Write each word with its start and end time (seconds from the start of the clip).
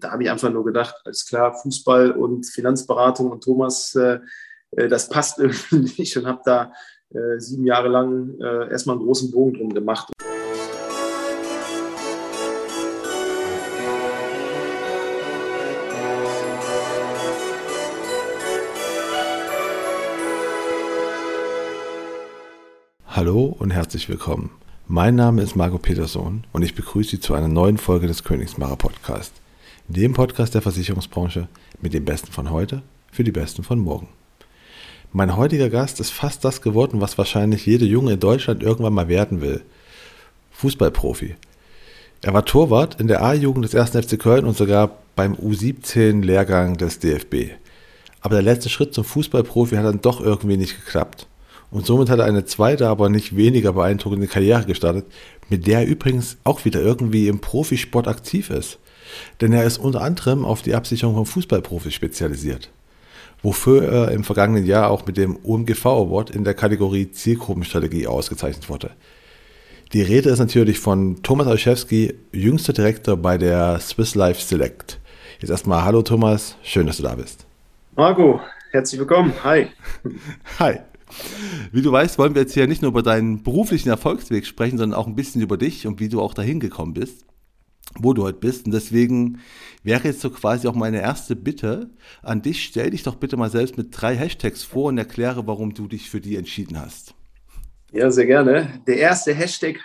da 0.00 0.12
habe 0.12 0.22
ich 0.22 0.30
einfach 0.30 0.50
nur 0.50 0.64
gedacht, 0.64 0.94
alles 1.04 1.26
klar, 1.26 1.54
Fußball 1.54 2.12
und 2.12 2.46
Finanzberatung 2.46 3.30
und 3.30 3.44
Thomas, 3.44 3.94
äh, 3.94 4.18
äh 4.72 4.88
das 4.88 5.08
passt 5.08 5.38
irgendwie 5.38 5.92
nicht 5.98 6.16
und 6.16 6.26
habe 6.26 6.40
da 6.44 6.72
äh, 7.10 7.38
sieben 7.38 7.66
Jahre 7.66 7.88
lang 7.88 8.38
äh, 8.40 8.70
erstmal 8.70 8.96
einen 8.96 9.04
großen 9.04 9.30
Bogen 9.30 9.54
drum 9.54 9.74
gemacht. 9.74 10.10
Hallo 23.06 23.54
und 23.58 23.70
herzlich 23.70 24.08
willkommen. 24.08 24.50
Mein 24.86 25.14
Name 25.14 25.42
ist 25.42 25.54
Marco 25.54 25.78
Peterson 25.78 26.44
und 26.52 26.62
ich 26.62 26.74
begrüße 26.74 27.10
Sie 27.10 27.20
zu 27.20 27.34
einer 27.34 27.48
neuen 27.48 27.76
Folge 27.76 28.06
des 28.06 28.24
Königsmacher 28.24 28.76
Podcast 28.76 29.32
dem 29.90 30.12
Podcast 30.12 30.54
der 30.54 30.62
Versicherungsbranche 30.62 31.48
mit 31.80 31.94
dem 31.94 32.04
Besten 32.04 32.30
von 32.30 32.50
heute 32.50 32.82
für 33.10 33.24
die 33.24 33.32
Besten 33.32 33.64
von 33.64 33.80
morgen. 33.80 34.06
Mein 35.12 35.36
heutiger 35.36 35.68
Gast 35.68 35.98
ist 35.98 36.10
fast 36.10 36.44
das 36.44 36.62
geworden, 36.62 37.00
was 37.00 37.18
wahrscheinlich 37.18 37.66
jeder 37.66 37.86
Junge 37.86 38.12
in 38.12 38.20
Deutschland 38.20 38.62
irgendwann 38.62 38.94
mal 38.94 39.08
werden 39.08 39.40
will. 39.40 39.62
Fußballprofi. 40.52 41.34
Er 42.22 42.32
war 42.32 42.44
Torwart 42.44 43.00
in 43.00 43.08
der 43.08 43.20
A-Jugend 43.20 43.64
des 43.64 43.74
1. 43.74 44.06
FC 44.06 44.16
Köln 44.16 44.44
und 44.44 44.56
sogar 44.56 44.98
beim 45.16 45.34
U17-Lehrgang 45.34 46.76
des 46.76 47.00
DFB. 47.00 47.56
Aber 48.20 48.36
der 48.36 48.42
letzte 48.42 48.68
Schritt 48.68 48.94
zum 48.94 49.02
Fußballprofi 49.02 49.74
hat 49.74 49.86
dann 49.86 50.02
doch 50.02 50.20
irgendwie 50.20 50.56
nicht 50.56 50.84
geklappt. 50.84 51.26
Und 51.72 51.84
somit 51.84 52.10
hat 52.10 52.20
er 52.20 52.26
eine 52.26 52.44
zweite, 52.44 52.86
aber 52.86 53.08
nicht 53.08 53.34
weniger 53.34 53.72
beeindruckende 53.72 54.28
Karriere 54.28 54.66
gestartet, 54.66 55.06
mit 55.48 55.66
der 55.66 55.80
er 55.80 55.86
übrigens 55.86 56.36
auch 56.44 56.64
wieder 56.64 56.80
irgendwie 56.80 57.26
im 57.26 57.40
Profisport 57.40 58.06
aktiv 58.06 58.50
ist 58.50 58.78
denn 59.40 59.52
er 59.52 59.64
ist 59.64 59.78
unter 59.78 60.02
anderem 60.02 60.44
auf 60.44 60.62
die 60.62 60.74
Absicherung 60.74 61.14
von 61.14 61.26
Fußballprofis 61.26 61.94
spezialisiert, 61.94 62.70
wofür 63.42 63.84
er 63.84 64.10
im 64.12 64.24
vergangenen 64.24 64.66
Jahr 64.66 64.90
auch 64.90 65.06
mit 65.06 65.16
dem 65.16 65.38
OMGV 65.42 65.86
Award 65.86 66.30
in 66.30 66.44
der 66.44 66.54
Kategorie 66.54 67.10
Zielgruppenstrategie 67.10 68.06
ausgezeichnet 68.06 68.68
wurde. 68.68 68.90
Die 69.92 70.02
Rede 70.02 70.30
ist 70.30 70.38
natürlich 70.38 70.78
von 70.78 71.22
Thomas 71.22 71.48
Olszewski, 71.48 72.14
jüngster 72.32 72.72
Direktor 72.72 73.16
bei 73.16 73.38
der 73.38 73.80
Swiss 73.80 74.14
Life 74.14 74.40
Select. 74.40 75.00
Jetzt 75.40 75.50
erstmal 75.50 75.84
Hallo 75.84 76.02
Thomas, 76.02 76.56
schön, 76.62 76.86
dass 76.86 76.98
du 76.98 77.02
da 77.02 77.14
bist. 77.16 77.46
Marco, 77.96 78.40
herzlich 78.70 79.00
willkommen. 79.00 79.32
Hi. 79.42 79.66
Hi. 80.58 80.78
Wie 81.72 81.82
du 81.82 81.90
weißt, 81.90 82.18
wollen 82.18 82.36
wir 82.36 82.42
jetzt 82.42 82.54
hier 82.54 82.68
nicht 82.68 82.82
nur 82.82 82.92
über 82.92 83.02
deinen 83.02 83.42
beruflichen 83.42 83.88
Erfolgsweg 83.88 84.46
sprechen, 84.46 84.78
sondern 84.78 84.96
auch 84.96 85.08
ein 85.08 85.16
bisschen 85.16 85.42
über 85.42 85.56
dich 85.56 85.88
und 85.88 85.98
wie 85.98 86.08
du 86.08 86.20
auch 86.20 86.34
dahin 86.34 86.60
gekommen 86.60 86.94
bist 86.94 87.24
wo 87.98 88.12
du 88.12 88.22
heute 88.22 88.38
bist. 88.38 88.66
Und 88.66 88.72
deswegen 88.72 89.40
wäre 89.82 90.04
jetzt 90.04 90.20
so 90.20 90.30
quasi 90.30 90.68
auch 90.68 90.74
meine 90.74 91.00
erste 91.00 91.36
Bitte 91.36 91.90
an 92.22 92.42
dich, 92.42 92.64
stell 92.64 92.90
dich 92.90 93.02
doch 93.02 93.16
bitte 93.16 93.36
mal 93.36 93.50
selbst 93.50 93.76
mit 93.76 93.88
drei 93.90 94.16
Hashtags 94.16 94.62
vor 94.62 94.86
und 94.86 94.98
erkläre, 94.98 95.46
warum 95.46 95.74
du 95.74 95.88
dich 95.88 96.10
für 96.10 96.20
die 96.20 96.36
entschieden 96.36 96.80
hast. 96.80 97.14
Ja, 97.92 98.10
sehr 98.10 98.26
gerne. 98.26 98.82
Der 98.86 98.98
erste 98.98 99.34
Hashtag 99.34 99.80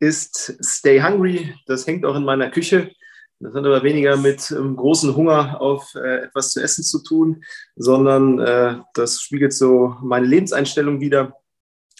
ist 0.00 0.56
Stay 0.62 1.00
Hungry. 1.02 1.54
Das 1.66 1.86
hängt 1.86 2.04
auch 2.04 2.16
in 2.16 2.24
meiner 2.24 2.50
Küche. 2.50 2.90
Das 3.40 3.52
hat 3.54 3.64
aber 3.64 3.82
weniger 3.82 4.16
mit 4.16 4.50
ähm, 4.52 4.76
großem 4.76 5.14
Hunger 5.16 5.60
auf 5.60 5.94
äh, 5.96 6.24
etwas 6.24 6.52
zu 6.52 6.62
essen 6.62 6.82
zu 6.82 7.02
tun, 7.02 7.44
sondern 7.76 8.38
äh, 8.38 8.76
das 8.94 9.20
spiegelt 9.20 9.52
so 9.52 9.96
meine 10.02 10.26
Lebenseinstellung 10.26 11.00
wieder. 11.00 11.36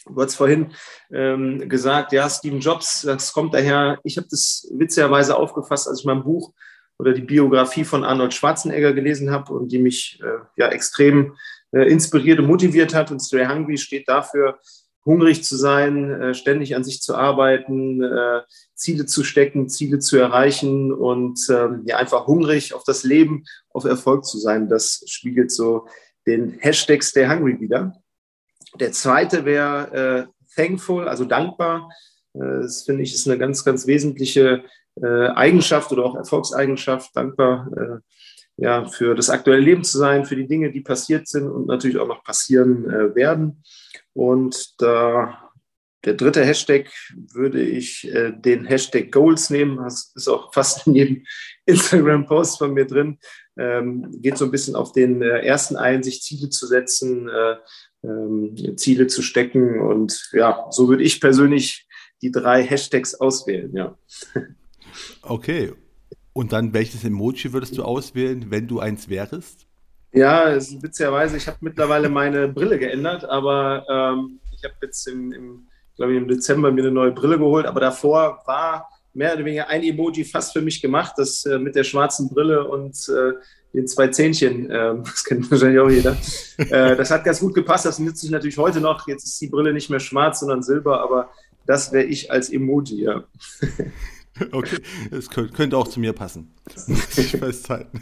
Du 0.07 0.21
hast 0.21 0.35
vorhin 0.35 0.73
ähm, 1.11 1.69
gesagt, 1.69 2.13
ja, 2.13 2.29
Steven 2.29 2.61
Jobs, 2.61 3.03
das 3.03 3.33
kommt 3.33 3.55
daher. 3.55 3.99
Ich 4.05 4.17
habe 4.17 4.27
das 4.31 4.69
witzigerweise 4.73 5.37
aufgefasst, 5.37 5.89
als 5.89 6.01
ich 6.01 6.05
mein 6.05 6.23
Buch 6.23 6.53
oder 6.99 7.13
die 7.13 7.23
Biografie 7.23 7.85
von 7.85 8.05
Arnold 8.05 8.35
Schwarzenegger 8.35 8.93
gelesen 8.93 9.31
habe 9.31 9.53
und 9.53 9.73
die 9.73 9.79
mich 9.79 10.21
äh, 10.23 10.45
ja 10.57 10.69
extrem 10.69 11.35
äh, 11.73 11.91
inspiriert 11.91 12.39
und 12.39 12.47
motiviert 12.47 12.95
hat. 12.95 13.11
Und 13.11 13.21
Stray 13.21 13.47
Hungry 13.47 13.79
steht 13.79 14.09
dafür, 14.09 14.59
hungrig 15.05 15.45
zu 15.45 15.57
sein, 15.57 16.11
äh, 16.11 16.35
ständig 16.35 16.77
an 16.77 16.85
sich 16.85 17.03
zu 17.03 17.15
arbeiten, 17.15 18.03
äh, 18.03 18.43
Ziele 18.75 19.07
zu 19.07 19.25
stecken, 19.25 19.69
Ziele 19.69 19.99
zu 19.99 20.17
erreichen 20.17 20.93
und 20.93 21.41
ähm, 21.51 21.83
ja 21.87 21.97
einfach 21.97 22.27
hungrig 22.27 22.75
auf 22.75 22.85
das 22.85 23.05
Leben, 23.05 23.45
auf 23.71 23.85
Erfolg 23.85 24.25
zu 24.25 24.39
sein. 24.39 24.69
Das 24.69 25.03
spiegelt 25.07 25.51
so 25.51 25.87
den 26.27 26.59
Hashtag 26.59 27.03
Stay 27.03 27.27
Hungry 27.29 27.61
wieder. 27.61 27.93
Der 28.81 28.93
zweite 28.93 29.45
wäre 29.45 30.29
äh, 30.29 30.57
thankful, 30.57 31.09
also 31.09 31.25
dankbar. 31.25 31.91
Äh, 32.35 32.63
das 32.63 32.83
finde 32.83 33.03
ich 33.03 33.15
ist 33.15 33.29
eine 33.29 33.39
ganz, 33.39 33.65
ganz 33.65 33.87
wesentliche 33.87 34.65
äh, 35.01 35.29
Eigenschaft 35.29 35.93
oder 35.93 36.05
auch 36.05 36.17
Erfolgseigenschaft, 36.17 37.15
dankbar 37.17 37.69
äh, 37.77 37.99
ja, 38.57 38.87
für 38.87 39.15
das 39.15 39.31
aktuelle 39.31 39.63
Leben 39.63 39.83
zu 39.83 39.99
sein, 39.99 40.25
für 40.25 40.37
die 40.37 40.47
Dinge, 40.47 40.71
die 40.71 40.81
passiert 40.81 41.27
sind 41.27 41.49
und 41.49 41.67
natürlich 41.67 41.99
auch 41.99 42.07
noch 42.07 42.23
passieren 42.23 42.89
äh, 42.89 43.15
werden. 43.15 43.65
Und 44.13 44.81
da 44.81 45.45
der 46.05 46.15
dritte 46.15 46.45
Hashtag 46.45 46.91
würde 47.33 47.63
ich 47.63 48.07
äh, 48.13 48.33
den 48.33 48.67
Hashtag 48.67 49.11
Goals 49.11 49.51
nehmen. 49.51 49.79
Das 49.79 50.13
ist 50.15 50.29
auch 50.29 50.53
fast 50.53 50.87
in 50.87 50.95
jedem 50.95 51.25
Instagram-Post 51.67 52.59
von 52.59 52.75
mir 52.75 52.87
drin. 52.87 53.19
Ähm, 53.57 54.11
geht 54.21 54.37
so 54.37 54.45
ein 54.45 54.51
bisschen 54.51 54.77
auf 54.77 54.93
den 54.93 55.23
äh, 55.23 55.41
ersten 55.41 55.77
ein, 55.77 56.03
sich 56.03 56.23
Ziele 56.23 56.51
zu 56.51 56.67
setzen, 56.67 57.29
äh, 57.29 57.57
ähm, 58.05 58.77
Ziele 58.77 59.07
zu 59.07 59.23
stecken. 59.23 59.81
Und 59.81 60.31
ja, 60.33 60.67
so 60.71 60.89
würde 60.89 61.03
ich 61.03 61.21
persönlich 61.21 61.87
die 62.23 62.31
drei 62.31 62.63
Hashtags 62.63 63.15
auswählen, 63.15 63.75
ja. 63.75 63.97
Okay. 65.23 65.73
Und 66.33 66.53
dann 66.53 66.73
welches 66.73 67.05
Emoji 67.05 67.53
würdest 67.53 67.79
du 67.79 67.83
auswählen, 67.83 68.51
wenn 68.51 68.69
du 68.69 68.81
eins 68.81 69.09
wärst? 69.09 69.67
Ja, 70.13 70.51
es 70.51 70.69
ist 70.69 70.83
witzigerweise, 70.83 71.37
ich 71.37 71.47
habe 71.47 71.59
mittlerweile 71.61 72.09
meine 72.09 72.49
Brille 72.49 72.79
geändert, 72.79 73.25
aber 73.25 73.85
ähm, 73.91 74.41
ich 74.57 74.63
habe 74.63 74.75
jetzt 74.83 75.07
im, 75.09 75.33
im 75.33 75.67
glaube 75.97 76.13
ich, 76.13 76.19
im 76.19 76.29
Dezember 76.29 76.71
mir 76.71 76.83
eine 76.83 76.91
neue 76.91 77.13
Brille 77.13 77.39
geholt, 77.39 77.67
aber 77.67 77.81
davor 77.81 78.43
war 78.47 78.89
mehr 79.13 79.35
oder 79.35 79.45
weniger 79.45 79.69
ein 79.69 79.83
Emoji 79.83 80.25
fast 80.25 80.53
für 80.53 80.61
mich 80.61 80.83
gemacht, 80.83 81.15
das 81.17 81.45
äh, 81.47 81.59
mit 81.59 81.75
der 81.75 81.85
schwarzen 81.85 82.29
Brille 82.29 82.67
und 82.69 82.97
äh, 83.09 83.33
den 83.75 83.87
zwei 83.87 84.09
Zähnchen, 84.09 84.71
äh, 84.71 84.95
das 85.05 85.25
kennt 85.25 85.51
wahrscheinlich 85.51 85.81
auch 85.81 85.91
jeder. 85.91 86.17
Äh, 86.57 86.97
das 86.97 87.11
hat 87.11 87.25
ganz 87.25 87.41
gut 87.41 87.55
gepasst, 87.55 87.85
das 87.85 87.99
nützt 87.99 88.21
sich 88.21 88.31
natürlich 88.31 88.57
heute 88.57 88.81
noch. 88.81 89.07
Jetzt 89.09 89.25
ist 89.25 89.41
die 89.41 89.49
Brille 89.49 89.73
nicht 89.73 89.91
mehr 89.91 90.01
schwarz, 90.01 90.41
sondern 90.41 90.63
silber, 90.63 91.03
aber 91.03 91.31
das 91.67 91.93
wäre 91.93 92.05
ich 92.05 92.31
als 92.31 92.51
Emoji, 92.51 93.03
ja. 93.03 93.25
Okay, 94.51 94.79
das 95.13 95.29
könnte 95.31 95.77
auch 95.77 95.87
zu 95.87 96.01
mir 96.01 96.13
passen. 96.13 96.53
Ich 97.17 97.31
festhalten. 97.37 98.01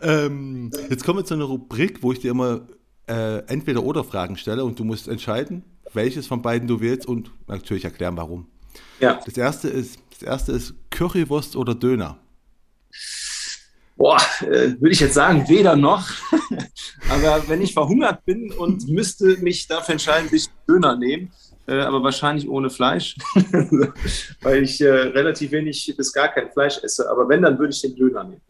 ähm, 0.00 0.72
jetzt 0.90 1.04
kommen 1.04 1.20
wir 1.20 1.24
zu 1.24 1.34
einer 1.34 1.44
Rubrik, 1.44 2.02
wo 2.02 2.10
ich 2.10 2.18
dir 2.18 2.32
immer 2.32 2.66
äh, 3.06 3.44
entweder 3.46 3.84
oder 3.84 4.02
Fragen 4.02 4.36
stelle 4.36 4.64
und 4.64 4.80
du 4.80 4.84
musst 4.84 5.06
entscheiden, 5.06 5.62
welches 5.92 6.26
von 6.26 6.42
beiden 6.42 6.66
du 6.66 6.80
willst 6.80 7.06
und 7.06 7.30
natürlich 7.46 7.84
erklären, 7.84 8.16
warum. 8.16 8.48
Ja. 8.98 9.20
Das 9.24 9.36
erste 9.36 9.68
ist, 9.68 10.00
das 10.10 10.22
erste 10.22 10.52
ist 10.52 10.74
Currywurst 10.90 11.54
oder 11.54 11.76
Döner. 11.76 12.18
Boah, 14.02 14.20
äh, 14.40 14.74
würde 14.80 14.90
ich 14.90 14.98
jetzt 14.98 15.14
sagen, 15.14 15.48
weder 15.48 15.76
noch. 15.76 16.10
aber 17.08 17.44
wenn 17.46 17.62
ich 17.62 17.72
verhungert 17.72 18.24
bin 18.24 18.50
und 18.50 18.88
müsste 18.88 19.36
mich 19.36 19.68
dafür 19.68 19.92
entscheiden, 19.92 20.28
will 20.32 20.38
ich 20.40 20.48
Döner 20.68 20.96
nehmen, 20.96 21.30
äh, 21.68 21.74
aber 21.74 22.02
wahrscheinlich 22.02 22.48
ohne 22.48 22.68
Fleisch, 22.68 23.14
weil 24.42 24.64
ich 24.64 24.80
äh, 24.80 24.88
relativ 24.88 25.52
wenig 25.52 25.94
bis 25.96 26.12
gar 26.12 26.26
kein 26.26 26.50
Fleisch 26.50 26.82
esse. 26.82 27.08
Aber 27.08 27.28
wenn, 27.28 27.42
dann 27.42 27.56
würde 27.60 27.72
ich 27.72 27.80
den 27.80 27.94
Döner 27.94 28.24
nehmen. 28.24 28.42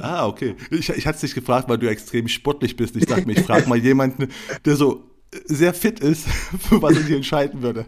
Ah, 0.00 0.28
okay. 0.28 0.54
Ich, 0.70 0.88
ich 0.90 1.06
hatte 1.08 1.16
es 1.16 1.22
dich 1.22 1.34
gefragt, 1.34 1.68
weil 1.68 1.78
du 1.78 1.90
extrem 1.90 2.28
sportlich 2.28 2.76
bist. 2.76 2.94
Ich 2.94 3.06
dachte 3.06 3.26
mir, 3.26 3.32
ich 3.32 3.44
frage 3.44 3.68
mal 3.68 3.78
jemanden, 3.78 4.28
der 4.64 4.76
so 4.76 5.10
sehr 5.46 5.74
fit 5.74 5.98
ist, 5.98 6.28
für 6.68 6.80
was 6.80 6.94
sich 6.94 7.10
entscheiden 7.10 7.62
würde. 7.62 7.86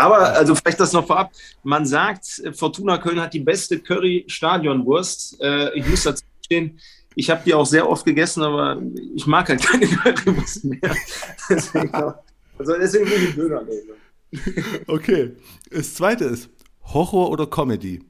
Aber, 0.00 0.32
also 0.32 0.54
vielleicht 0.54 0.80
das 0.80 0.94
noch 0.94 1.06
vorab, 1.06 1.30
man 1.62 1.84
sagt, 1.84 2.42
Fortuna 2.54 2.96
Köln 2.96 3.20
hat 3.20 3.34
die 3.34 3.40
beste 3.40 3.78
Curry-Stadionwurst. 3.78 5.40
Äh, 5.42 5.78
ich 5.78 5.86
muss 5.86 6.04
dazu 6.04 6.24
stehen, 6.42 6.80
ich 7.14 7.28
habe 7.28 7.42
die 7.44 7.52
auch 7.52 7.66
sehr 7.66 7.86
oft 7.86 8.06
gegessen, 8.06 8.42
aber 8.42 8.80
ich 9.14 9.26
mag 9.26 9.48
halt 9.50 9.62
keine 9.62 9.86
Currywurst 9.86 10.64
mehr. 10.64 10.96
deswegen, 11.50 11.92
also 11.92 12.72
deswegen 12.80 13.06
will 13.10 13.28
ich 13.28 13.34
Döner 13.34 13.62
nehmen. 13.62 14.84
Okay. 14.86 15.32
Das 15.70 15.94
zweite 15.94 16.24
ist 16.24 16.48
Horror 16.82 17.30
oder 17.30 17.46
Comedy? 17.46 18.00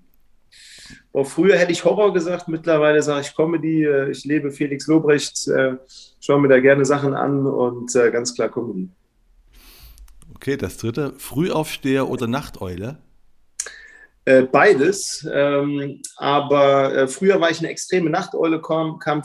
Boah, 1.13 1.25
früher 1.25 1.57
hätte 1.57 1.73
ich 1.73 1.85
Horror 1.85 2.13
gesagt, 2.13 2.47
mittlerweile 2.47 3.03
sage 3.03 3.23
ich 3.23 3.35
Comedy. 3.35 3.85
Äh, 3.85 4.13
ich 4.13 4.25
lebe 4.25 4.53
Felix 4.53 4.87
Lobrecht, 4.87 5.49
äh, 5.49 5.77
schaue 6.21 6.41
mir 6.41 6.49
da 6.49 6.61
gerne 6.61 6.85
Sachen 6.85 7.15
an 7.15 7.47
und 7.47 7.93
ganz 7.93 8.33
klar 8.35 8.49
Comedy. 8.49 8.91
Okay, 10.41 10.57
das 10.57 10.79
dritte. 10.79 11.13
Frühaufsteher 11.19 12.09
oder 12.09 12.27
Nachteule? 12.27 12.97
beides. 14.53 15.29
Ähm, 15.31 16.01
aber 16.17 17.09
früher 17.09 17.41
war 17.43 17.51
ich 17.51 17.59
eine 17.59 17.69
extreme 17.69 18.09
Nachteule, 18.09 18.63
kam, 18.63 18.99
kam 18.99 19.23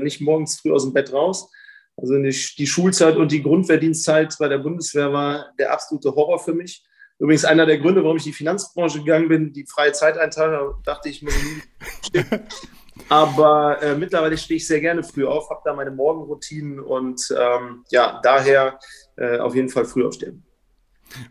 nicht 0.00 0.20
morgens 0.20 0.58
früh 0.58 0.72
aus 0.72 0.82
dem 0.82 0.92
Bett 0.92 1.12
raus. 1.12 1.48
Also 1.96 2.14
die, 2.20 2.34
die 2.58 2.66
Schulzeit 2.66 3.16
und 3.16 3.30
die 3.30 3.42
Grundverdienstzeit 3.44 4.34
bei 4.40 4.48
der 4.48 4.58
Bundeswehr 4.58 5.12
war 5.12 5.52
der 5.56 5.72
absolute 5.72 6.16
Horror 6.16 6.40
für 6.40 6.54
mich. 6.54 6.82
übrigens 7.20 7.44
einer 7.44 7.66
der 7.66 7.78
Gründe, 7.78 8.02
warum 8.02 8.16
ich 8.16 8.26
in 8.26 8.32
die 8.32 8.36
Finanzbranche 8.38 8.98
gegangen 8.98 9.28
bin, 9.28 9.52
die 9.52 9.66
freie 9.66 9.92
Zeiteinteilung, 9.92 10.82
dachte 10.82 11.10
ich 11.10 11.22
mir 11.22 11.30
nie. 11.32 12.24
Aber 13.10 13.82
äh, 13.82 13.96
mittlerweile 13.96 14.38
stehe 14.38 14.58
ich 14.58 14.66
sehr 14.68 14.80
gerne 14.80 15.02
früh 15.02 15.26
auf, 15.26 15.50
habe 15.50 15.60
da 15.64 15.74
meine 15.74 15.90
Morgenroutinen 15.90 16.78
und 16.78 17.20
ähm, 17.36 17.84
ja, 17.90 18.20
daher 18.22 18.78
äh, 19.16 19.38
auf 19.38 19.56
jeden 19.56 19.68
Fall 19.68 19.84
früh 19.84 20.06
aufstehen. 20.06 20.44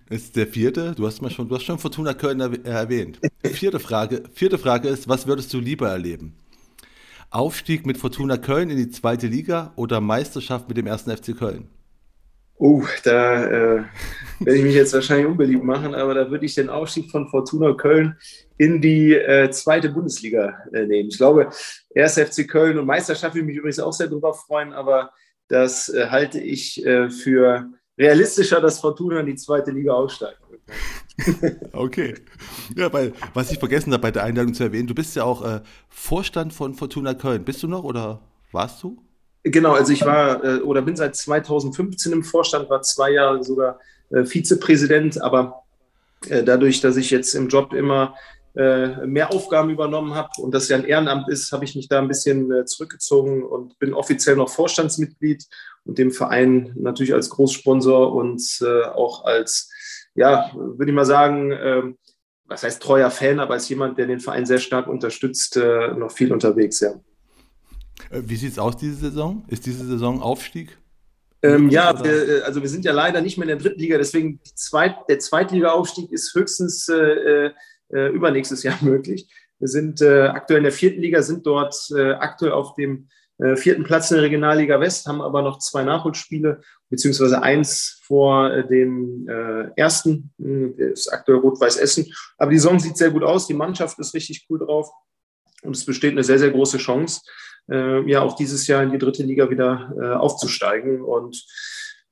Das 0.09 0.23
ist 0.23 0.35
der 0.35 0.47
vierte. 0.47 0.93
Du 0.93 1.07
hast 1.07 1.21
mal 1.21 1.29
schon, 1.29 1.47
du 1.47 1.55
hast 1.55 1.63
schon 1.63 1.79
Fortuna 1.79 2.13
Köln 2.13 2.41
erwähnt. 2.65 3.21
Vierte 3.43 3.79
Frage, 3.79 4.23
vierte 4.33 4.57
Frage 4.57 4.89
ist, 4.89 5.07
was 5.07 5.25
würdest 5.25 5.53
du 5.53 5.59
lieber 5.59 5.87
erleben? 5.87 6.35
Aufstieg 7.29 7.85
mit 7.85 7.97
Fortuna 7.97 8.35
Köln 8.35 8.69
in 8.69 8.77
die 8.77 8.89
zweite 8.89 9.27
Liga 9.27 9.71
oder 9.77 10.01
Meisterschaft 10.01 10.67
mit 10.67 10.75
dem 10.75 10.85
ersten 10.85 11.15
FC 11.15 11.37
Köln? 11.37 11.69
Oh, 12.57 12.83
da 13.05 13.45
äh, 13.45 13.83
werde 14.41 14.57
ich 14.57 14.63
mich 14.63 14.75
jetzt 14.75 14.93
wahrscheinlich 14.93 15.27
unbeliebt 15.27 15.63
machen, 15.63 15.95
aber 15.95 16.13
da 16.13 16.29
würde 16.29 16.45
ich 16.45 16.55
den 16.55 16.69
Aufstieg 16.69 17.09
von 17.09 17.29
Fortuna 17.29 17.73
Köln 17.73 18.17
in 18.59 18.81
die 18.81 19.13
äh, 19.13 19.49
zweite 19.51 19.89
Bundesliga 19.89 20.53
äh, 20.73 20.85
nehmen. 20.85 21.09
Ich 21.09 21.17
glaube, 21.17 21.49
erst 21.95 22.19
FC 22.19 22.45
Köln 22.45 22.77
und 22.77 22.85
Meisterschaft 22.85 23.33
würde 23.33 23.45
mich 23.45 23.55
übrigens 23.55 23.79
auch 23.79 23.93
sehr 23.93 24.07
darüber 24.07 24.33
freuen, 24.33 24.73
aber 24.73 25.11
das 25.47 25.87
äh, 25.87 26.07
halte 26.09 26.41
ich 26.41 26.85
äh, 26.85 27.09
für 27.09 27.69
realistischer, 27.97 28.59
dass 28.59 28.81
Fortuna 28.81 29.21
in 29.21 29.27
die 29.27 29.35
zweite 29.35 29.71
Liga 29.71 29.93
aussteigt. 29.93 30.39
okay. 31.71 32.15
Ja, 32.75 32.91
weil, 32.91 33.13
was 33.33 33.49
ich 33.49 33.59
vergessen 33.59 33.93
habe 33.93 34.01
bei 34.01 34.11
der 34.11 34.25
Einladung 34.25 34.53
zu 34.53 34.63
erwähnen, 34.63 34.87
du 34.87 34.95
bist 34.95 35.15
ja 35.15 35.23
auch 35.23 35.41
äh, 35.41 35.61
Vorstand 35.87 36.51
von 36.51 36.73
Fortuna 36.73 37.13
Köln. 37.13 37.45
Bist 37.45 37.63
du 37.63 37.67
noch 37.69 37.85
oder 37.85 38.19
warst 38.51 38.83
du? 38.83 39.01
Genau, 39.43 39.71
also 39.71 39.93
ich 39.93 40.03
war 40.03 40.43
äh, 40.43 40.59
oder 40.59 40.81
bin 40.81 40.97
seit 40.97 41.15
2015 41.15 42.11
im 42.11 42.25
Vorstand, 42.25 42.69
war 42.69 42.81
zwei 42.81 43.11
Jahre 43.11 43.41
sogar 43.41 43.79
Vizepräsident, 44.11 45.21
aber 45.21 45.61
dadurch, 46.27 46.81
dass 46.81 46.97
ich 46.97 47.11
jetzt 47.11 47.35
im 47.35 47.47
Job 47.47 47.73
immer 47.73 48.15
mehr 48.55 49.31
Aufgaben 49.31 49.69
übernommen 49.69 50.15
habe 50.15 50.29
und 50.39 50.53
das 50.53 50.69
ja 50.69 50.77
ein 50.77 50.85
Ehrenamt 50.85 51.29
ist, 51.29 51.51
habe 51.51 51.65
ich 51.65 51.75
mich 51.75 51.87
da 51.87 51.99
ein 51.99 52.07
bisschen 52.07 52.51
äh, 52.51 52.65
zurückgezogen 52.65 53.43
und 53.43 53.77
bin 53.79 53.93
offiziell 53.93 54.35
noch 54.35 54.49
Vorstandsmitglied 54.49 55.45
und 55.85 55.97
dem 55.97 56.11
Verein 56.11 56.73
natürlich 56.75 57.13
als 57.13 57.29
Großsponsor 57.29 58.13
und 58.13 58.41
äh, 58.61 58.85
auch 58.85 59.23
als, 59.23 59.69
ja, 60.15 60.51
würde 60.55 60.91
ich 60.91 60.95
mal 60.95 61.05
sagen, 61.05 61.51
ähm, 61.51 61.97
was 62.45 62.63
heißt 62.63 62.81
treuer 62.81 63.11
Fan, 63.11 63.39
aber 63.39 63.53
als 63.53 63.69
jemand, 63.69 63.99
der 63.99 64.07
den 64.07 64.19
Verein 64.19 64.47
sehr 64.47 64.57
stark 64.57 64.87
unterstützt, 64.87 65.55
noch 65.55 66.11
viel 66.11 66.33
unterwegs, 66.33 66.79
ja. 66.79 66.95
Wie 68.09 68.35
sieht 68.35 68.53
es 68.53 68.59
aus 68.59 68.75
diese 68.75 68.95
Saison? 68.95 69.45
Ist 69.49 69.67
diese 69.67 69.85
Saison 69.85 70.19
Aufstieg? 70.19 70.79
Ähm, 71.41 71.69
ja, 71.69 72.03
wir, 72.03 72.43
also 72.45 72.61
wir 72.61 72.69
sind 72.69 72.83
ja 72.83 72.91
leider 72.91 73.21
nicht 73.21 73.37
mehr 73.37 73.47
in 73.47 73.57
der 73.57 73.57
dritten 73.57 73.79
Liga, 73.79 73.97
deswegen 73.97 74.39
Zweit, 74.55 74.95
der 75.07 75.19
Zweitliga-Aufstieg 75.19 76.11
ist 76.11 76.33
höchstens 76.35 76.89
äh, 76.89 77.51
äh, 77.93 78.09
übernächstes 78.09 78.63
Jahr 78.63 78.77
möglich. 78.81 79.27
Wir 79.59 79.67
sind 79.67 80.01
äh, 80.01 80.27
aktuell 80.27 80.59
in 80.59 80.63
der 80.63 80.71
vierten 80.71 81.01
Liga, 81.01 81.21
sind 81.21 81.45
dort 81.45 81.75
äh, 81.95 82.11
aktuell 82.13 82.53
auf 82.53 82.75
dem 82.75 83.09
äh, 83.39 83.55
vierten 83.55 83.83
Platz 83.83 84.11
in 84.11 84.15
der 84.15 84.25
Regionalliga 84.25 84.79
West, 84.79 85.05
haben 85.07 85.21
aber 85.21 85.41
noch 85.41 85.59
zwei 85.59 85.83
Nachholspiele, 85.83 86.61
beziehungsweise 86.89 87.41
eins 87.41 87.99
vor 88.03 88.51
äh, 88.51 88.67
dem 88.67 89.27
äh, 89.27 89.71
ersten, 89.75 90.31
äh, 90.39 90.91
ist 90.91 91.11
aktuell 91.11 91.39
Rot-Weiß 91.39 91.77
Essen. 91.77 92.11
Aber 92.37 92.51
die 92.51 92.57
Saison 92.57 92.79
sieht 92.79 92.97
sehr 92.97 93.11
gut 93.11 93.23
aus, 93.23 93.47
die 93.47 93.53
Mannschaft 93.53 93.99
ist 93.99 94.13
richtig 94.13 94.45
cool 94.49 94.59
drauf 94.59 94.89
und 95.63 95.75
es 95.75 95.85
besteht 95.85 96.11
eine 96.11 96.23
sehr, 96.23 96.39
sehr 96.39 96.51
große 96.51 96.77
Chance, 96.77 97.21
äh, 97.69 98.01
ja 98.09 98.21
auch 98.21 98.35
dieses 98.35 98.67
Jahr 98.67 98.83
in 98.83 98.91
die 98.91 98.97
dritte 98.97 99.23
Liga 99.23 99.49
wieder 99.49 99.93
äh, 99.99 100.13
aufzusteigen. 100.15 101.01
Und 101.01 101.45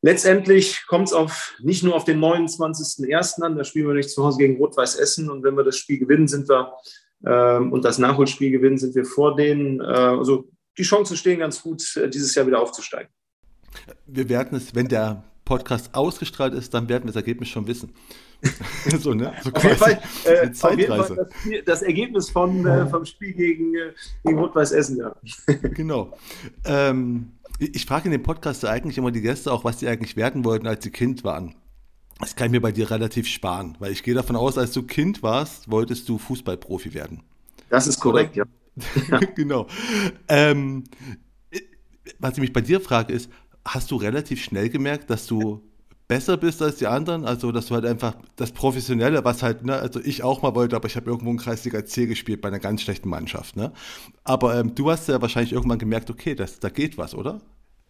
Letztendlich 0.01 0.85
kommt 0.87 1.07
es 1.07 1.13
auf 1.13 1.55
nicht 1.59 1.83
nur 1.83 1.95
auf 1.95 2.03
den 2.03 2.19
29.01. 2.19 3.41
an, 3.41 3.57
da 3.57 3.63
spielen 3.63 3.87
wir 3.87 3.95
nicht 3.95 4.09
zu 4.09 4.23
Hause 4.23 4.37
gegen 4.37 4.57
Rot-Weiß 4.57 4.95
Essen 4.95 5.29
und 5.29 5.43
wenn 5.43 5.55
wir 5.55 5.63
das 5.63 5.77
Spiel 5.77 5.97
gewinnen, 5.97 6.27
sind 6.27 6.47
wir 6.47 6.73
ähm, 7.25 7.71
und 7.71 7.83
das 7.83 7.97
Nachholspiel 7.97 8.51
gewinnen, 8.51 8.77
sind 8.77 8.93
wir 8.95 9.05
vor 9.05 9.35
denen. 9.35 9.79
Äh, 9.79 9.83
also 9.83 10.49
die 10.77 10.83
Chancen 10.83 11.17
stehen 11.17 11.39
ganz 11.39 11.61
gut, 11.61 11.95
äh, 11.97 12.09
dieses 12.09 12.35
Jahr 12.35 12.45
wieder 12.45 12.61
aufzusteigen. 12.61 13.11
Wir 14.05 14.29
werden 14.29 14.55
es, 14.57 14.75
wenn 14.75 14.87
der 14.87 15.23
Podcast 15.45 15.95
ausgestrahlt 15.95 16.53
ist, 16.53 16.73
dann 16.73 16.89
werden 16.89 17.03
wir 17.03 17.07
das 17.07 17.15
Ergebnis 17.15 17.49
schon 17.49 17.65
wissen. 17.67 17.93
so, 18.99 19.13
ne? 19.13 19.33
So 19.43 19.51
auf, 19.51 19.63
jeden 19.63 19.77
Fall, 19.77 19.99
äh, 20.25 20.45
jeden 20.75 20.87
Fall 20.87 21.15
das, 21.15 21.65
das 21.65 21.81
Ergebnis 21.81 22.29
von, 22.29 22.67
äh, 22.67 22.85
vom 22.87 23.05
Spiel 23.05 23.33
gegen, 23.33 23.73
äh, 23.73 23.93
gegen 24.23 24.37
Rot-Weiß 24.37 24.73
Essen, 24.73 24.97
ja. 24.97 25.15
genau. 25.73 26.13
Ähm, 26.65 27.31
ich 27.59 27.85
frage 27.85 28.05
in 28.05 28.11
dem 28.11 28.23
Podcast 28.23 28.65
eigentlich 28.65 28.97
immer 28.97 29.11
die 29.11 29.21
Gäste 29.21 29.51
auch, 29.51 29.63
was 29.63 29.79
sie 29.79 29.87
eigentlich 29.87 30.15
werden 30.15 30.45
wollten, 30.45 30.67
als 30.67 30.83
sie 30.83 30.91
Kind 30.91 31.23
waren. 31.23 31.55
Das 32.19 32.35
kann 32.35 32.47
ich 32.47 32.51
mir 32.51 32.61
bei 32.61 32.71
dir 32.71 32.89
relativ 32.89 33.27
sparen, 33.27 33.75
weil 33.79 33.91
ich 33.91 34.03
gehe 34.03 34.13
davon 34.13 34.35
aus, 34.35 34.57
als 34.57 34.71
du 34.71 34.83
Kind 34.83 35.21
warst, 35.21 35.69
wolltest 35.69 36.09
du 36.09 36.17
Fußballprofi 36.17 36.93
werden. 36.93 37.21
Das 37.69 37.87
ist 37.87 37.99
korrekt, 37.99 38.35
ja. 38.35 38.45
genau. 39.35 39.67
Ähm, 40.27 40.83
was 42.19 42.33
ich 42.33 42.39
mich 42.39 42.53
bei 42.53 42.61
dir 42.61 42.81
frage, 42.81 43.13
ist, 43.13 43.29
hast 43.65 43.91
du 43.91 43.97
relativ 43.97 44.43
schnell 44.43 44.69
gemerkt, 44.69 45.09
dass 45.09 45.27
du 45.27 45.61
besser 46.07 46.37
bist 46.37 46.61
als 46.61 46.77
die 46.77 46.87
anderen? 46.87 47.25
Also, 47.25 47.51
dass 47.51 47.67
du 47.67 47.75
halt 47.75 47.85
einfach 47.85 48.15
das 48.35 48.51
Professionelle, 48.51 49.23
was 49.23 49.43
halt, 49.43 49.65
ne, 49.65 49.75
also 49.75 49.99
ich 49.99 50.23
auch 50.23 50.41
mal 50.41 50.55
wollte, 50.55 50.75
aber 50.75 50.87
ich 50.87 50.95
habe 50.95 51.09
irgendwo 51.09 51.31
in 51.31 51.37
Kreisliga 51.37 51.85
C 51.85 52.05
gespielt 52.05 52.41
bei 52.41 52.47
einer 52.47 52.59
ganz 52.59 52.81
schlechten 52.81 53.09
Mannschaft, 53.09 53.55
ne? 53.55 53.71
Aber 54.23 54.59
ähm, 54.59 54.75
du 54.75 54.89
hast 54.89 55.07
ja 55.09 55.21
wahrscheinlich 55.21 55.53
irgendwann 55.53 55.79
gemerkt, 55.79 56.09
okay, 56.09 56.35
das, 56.35 56.59
da 56.59 56.69
geht 56.69 56.97
was, 56.97 57.13
oder? 57.13 57.41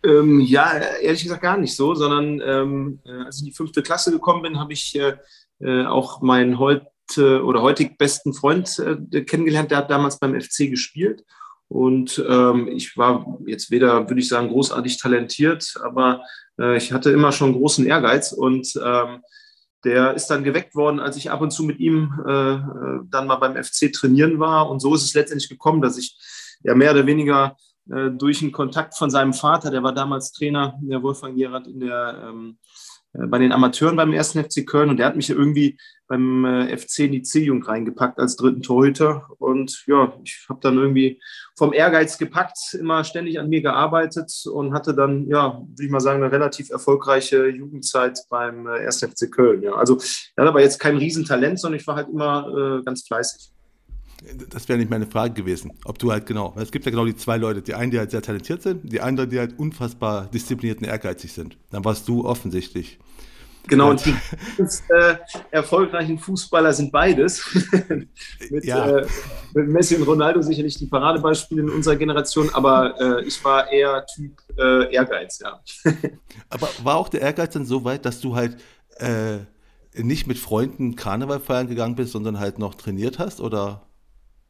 Ähm, 0.04 0.42
ja, 0.42 0.74
ehrlich 1.02 1.24
gesagt 1.24 1.42
gar 1.42 1.58
nicht 1.58 1.76
so, 1.76 1.96
sondern 1.96 2.42
ähm, 2.46 3.00
äh, 3.06 3.26
als 3.26 3.38
ich 3.38 3.42
in 3.42 3.46
die 3.48 3.56
fünfte 3.56 3.82
Klasse 3.82 4.12
gekommen 4.12 4.44
bin, 4.44 4.60
habe 4.60 4.74
ich 4.74 4.96
äh, 4.96 5.18
äh, 5.60 5.86
auch 5.86 6.22
meinen 6.22 6.60
heute 6.60 6.86
oder 7.18 7.62
heutig 7.62 7.98
besten 7.98 8.34
Freund 8.34 8.80
äh, 8.80 9.22
kennengelernt, 9.22 9.72
der 9.72 9.78
hat 9.78 9.90
damals 9.90 10.20
beim 10.20 10.40
FC 10.40 10.70
gespielt. 10.70 11.24
Und 11.70 12.24
ähm, 12.30 12.68
ich 12.68 12.98
war 12.98 13.40
jetzt 13.46 13.72
weder, 13.72 14.10
würde 14.10 14.20
ich 14.20 14.28
sagen, 14.28 14.50
großartig 14.50 14.98
talentiert, 14.98 15.76
aber 15.84 16.22
äh, 16.60 16.78
ich 16.78 16.92
hatte 16.92 17.12
immer 17.12 17.32
schon 17.32 17.54
großen 17.54 17.86
Ehrgeiz 17.86 18.32
und 18.32 18.74
ähm, 18.84 19.22
der 19.84 20.14
ist 20.16 20.28
dann 20.28 20.44
geweckt 20.44 20.76
worden, 20.76 21.00
als 21.00 21.18
ich 21.18 21.32
ab 21.32 21.42
und 21.42 21.52
zu 21.52 21.64
mit 21.64 21.80
ihm 21.80 22.14
äh, 22.28 22.54
äh 22.56 23.00
dann 23.10 23.28
mal 23.28 23.36
beim 23.38 23.62
FC 23.62 23.94
trainieren 23.94 24.40
war. 24.40 24.70
Und 24.70 24.80
so 24.80 24.94
ist 24.96 25.04
es 25.04 25.14
letztendlich 25.14 25.50
gekommen, 25.50 25.82
dass 25.82 25.98
ich 25.98 26.18
ja 26.64 26.76
mehr 26.76 26.92
oder 26.92 27.06
weniger 27.06 27.56
äh, 27.90 28.10
durch 28.12 28.42
einen 28.42 28.52
Kontakt 28.52 28.98
von 28.98 29.10
seinem 29.10 29.34
Vater, 29.34 29.72
der 29.72 29.84
war 29.84 29.94
damals 29.94 30.32
Trainer, 30.32 30.78
der 30.82 31.02
Wolfgang 31.04 31.38
Gerard, 31.38 31.68
in 31.68 31.80
der 31.80 32.24
ähm, 32.28 32.58
äh, 33.14 33.28
bei 33.28 33.40
den 33.40 33.52
Amateuren 33.52 33.96
beim 33.96 34.14
ersten 34.14 34.44
FC 34.44 34.66
Köln 34.66 34.90
und 34.90 34.98
der 34.98 35.06
hat 35.06 35.16
mich 35.16 35.30
irgendwie 35.30 35.78
beim 36.08 36.46
äh, 36.46 36.78
FC 36.78 37.00
in 37.00 37.12
die 37.12 37.22
C-Jugend 37.22 37.68
reingepackt 37.68 38.20
als 38.20 38.36
dritten 38.36 38.62
Torhüter 38.62 39.28
und 39.40 39.84
ja, 39.88 40.14
ich 40.24 40.46
habe 40.50 40.60
dann 40.62 40.78
irgendwie 40.78 41.20
vom 41.56 41.74
Ehrgeiz 41.74 42.18
gepackt, 42.18 42.58
immer 42.80 43.04
ständig 43.04 43.40
an 43.40 43.50
mir 43.50 43.62
gearbeitet 43.62 44.32
und 44.52 44.74
hatte 44.74 44.94
dann, 44.94 45.28
ja, 45.28 45.62
würde 45.68 45.84
ich 45.84 45.90
mal 45.90 46.00
sagen, 46.00 46.24
eine 46.24 46.32
relativ 46.32 46.70
erfolgreiche 46.70 47.48
Jugendzeit 47.48 48.20
beim 48.30 48.68
äh, 48.68 48.78
ersten 48.80 49.12
FC 49.12 49.32
Köln. 49.32 49.64
Ja. 49.64 49.74
Also 49.74 49.98
ich 49.98 50.34
hatte 50.38 50.50
aber 50.50 50.62
jetzt 50.62 50.80
kein 50.80 50.98
Riesentalent, 50.98 51.60
sondern 51.60 51.80
ich 51.80 51.88
war 51.88 51.96
halt 51.96 52.10
immer 52.10 52.80
äh, 52.80 52.84
ganz 52.84 53.06
fleißig. 53.06 53.52
Das 54.50 54.68
wäre 54.68 54.80
nicht 54.80 54.90
meine 54.90 55.06
Frage 55.06 55.34
gewesen, 55.34 55.74
ob 55.86 56.00
du 56.00 56.12
halt 56.12 56.26
genau, 56.26 56.56
es 56.58 56.72
gibt 56.72 56.86
ja 56.86 56.92
genau 56.92 57.06
die 57.06 57.16
zwei 57.16 57.38
Leute, 57.38 57.62
die 57.62 57.76
einen, 57.76 57.92
die 57.92 58.00
halt 58.00 58.10
sehr 58.10 58.22
talentiert 58.22 58.64
sind, 58.64 58.92
die 58.92 59.00
anderen, 59.00 59.30
die 59.30 59.38
halt 59.38 59.60
unfassbar 59.60 60.26
diszipliniert 60.28 60.80
und 60.80 60.86
ehrgeizig 60.86 61.34
sind. 61.34 61.58
Dann 61.70 61.86
warst 61.86 62.08
du 62.08 62.26
offensichtlich 62.26 62.98
Genau, 63.68 63.90
und 63.90 64.06
die 64.06 64.16
äh, 64.90 65.16
erfolgreichen 65.52 66.18
Fußballer 66.18 66.74
sind 66.74 66.92
beides. 66.92 67.44
mit, 68.50 68.66
ja. 68.66 68.98
äh, 68.98 69.08
mit, 69.54 69.68
Messi 69.68 69.96
und 69.96 70.04
Ronaldo 70.04 70.42
sicherlich 70.42 70.76
die 70.76 70.88
Paradebeispiele 70.88 71.62
in 71.62 71.70
unserer 71.70 71.96
Generation, 71.96 72.50
aber 72.54 72.96
äh, 73.00 73.26
ich 73.26 73.44
war 73.44 73.72
eher 73.72 74.06
Typ 74.06 74.42
äh, 74.58 74.94
Ehrgeiz, 74.94 75.40
ja. 75.40 75.60
aber 76.50 76.70
war 76.84 76.96
auch 76.96 77.10
der 77.10 77.22
Ehrgeiz 77.22 77.54
dann 77.54 77.66
so 77.66 77.84
weit, 77.84 78.06
dass 78.06 78.22
du 78.22 78.36
halt 78.36 78.58
äh, 78.98 79.40
nicht 79.96 80.28
mit 80.28 80.38
Freunden 80.38 80.96
Karneval 80.96 81.40
feiern 81.40 81.68
gegangen 81.68 81.96
bist, 81.96 82.12
sondern 82.12 82.40
halt 82.40 82.60
noch 82.60 82.76
trainiert 82.76 83.20
hast, 83.20 83.42
oder? 83.42 83.88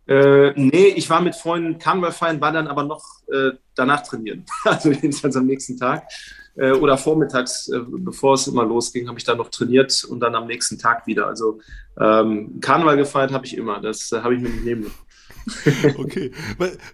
Äh, 0.08 0.54
nee, 0.56 0.94
ich 0.96 1.10
war 1.10 1.22
mit 1.22 1.36
Freunden 1.36 1.80
Karneval 1.80 2.12
feiern, 2.12 2.40
war 2.40 2.52
dann 2.52 2.68
aber 2.68 2.84
noch 2.84 3.04
äh, 3.34 3.52
danach 3.76 4.04
trainieren. 4.04 4.46
Also 4.64 4.92
jedenfalls 4.92 5.36
am 5.36 5.46
nächsten 5.46 5.78
Tag 5.78 6.08
äh, 6.58 6.72
oder 6.72 6.98
vormittags, 6.98 7.70
äh, 7.70 7.80
bevor 7.88 8.34
es 8.34 8.48
immer 8.48 8.66
losging, 8.66 9.08
habe 9.08 9.18
ich 9.18 9.26
dann 9.26 9.38
noch 9.38 9.50
trainiert 9.50 10.04
und 10.04 10.20
dann 10.20 10.36
am 10.36 10.48
nächsten 10.48 10.78
Tag 10.78 11.08
wieder. 11.08 11.28
Also 11.28 11.60
ähm, 12.00 12.60
Karneval 12.60 12.98
gefeiert 12.98 13.32
habe 13.32 13.46
ich 13.46 13.56
immer. 13.56 13.80
Das 13.80 14.12
äh, 14.12 14.22
habe 14.22 14.36
ich 14.36 14.42
mir 14.42 14.50
nicht 14.50 14.66
nehmen 14.66 14.92
okay. 15.98 16.32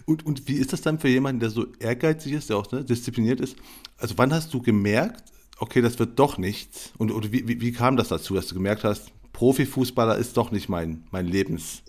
Und, 0.05 0.25
und 0.25 0.47
wie 0.47 0.55
ist 0.55 0.73
das 0.73 0.81
dann 0.81 0.99
für 0.99 1.07
jemanden, 1.07 1.39
der 1.39 1.49
so 1.49 1.67
ehrgeizig 1.79 2.33
ist, 2.33 2.49
der 2.49 2.57
auch 2.57 2.71
ne, 2.71 2.83
diszipliniert 2.83 3.39
ist? 3.39 3.55
Also 3.97 4.15
wann 4.17 4.33
hast 4.33 4.53
du 4.53 4.61
gemerkt, 4.61 5.23
okay, 5.57 5.81
das 5.81 5.97
wird 5.99 6.19
doch 6.19 6.37
nichts? 6.37 6.91
Und 6.97 7.11
oder 7.11 7.31
wie, 7.31 7.47
wie, 7.47 7.61
wie 7.61 7.71
kam 7.71 7.97
das 7.97 8.09
dazu, 8.09 8.35
dass 8.35 8.47
du 8.47 8.53
gemerkt 8.53 8.83
hast, 8.83 9.11
Profifußballer 9.33 10.17
ist 10.17 10.37
doch 10.37 10.51
nicht 10.51 10.69
mein, 10.69 11.03
mein 11.11 11.25
Lebens? 11.25 11.83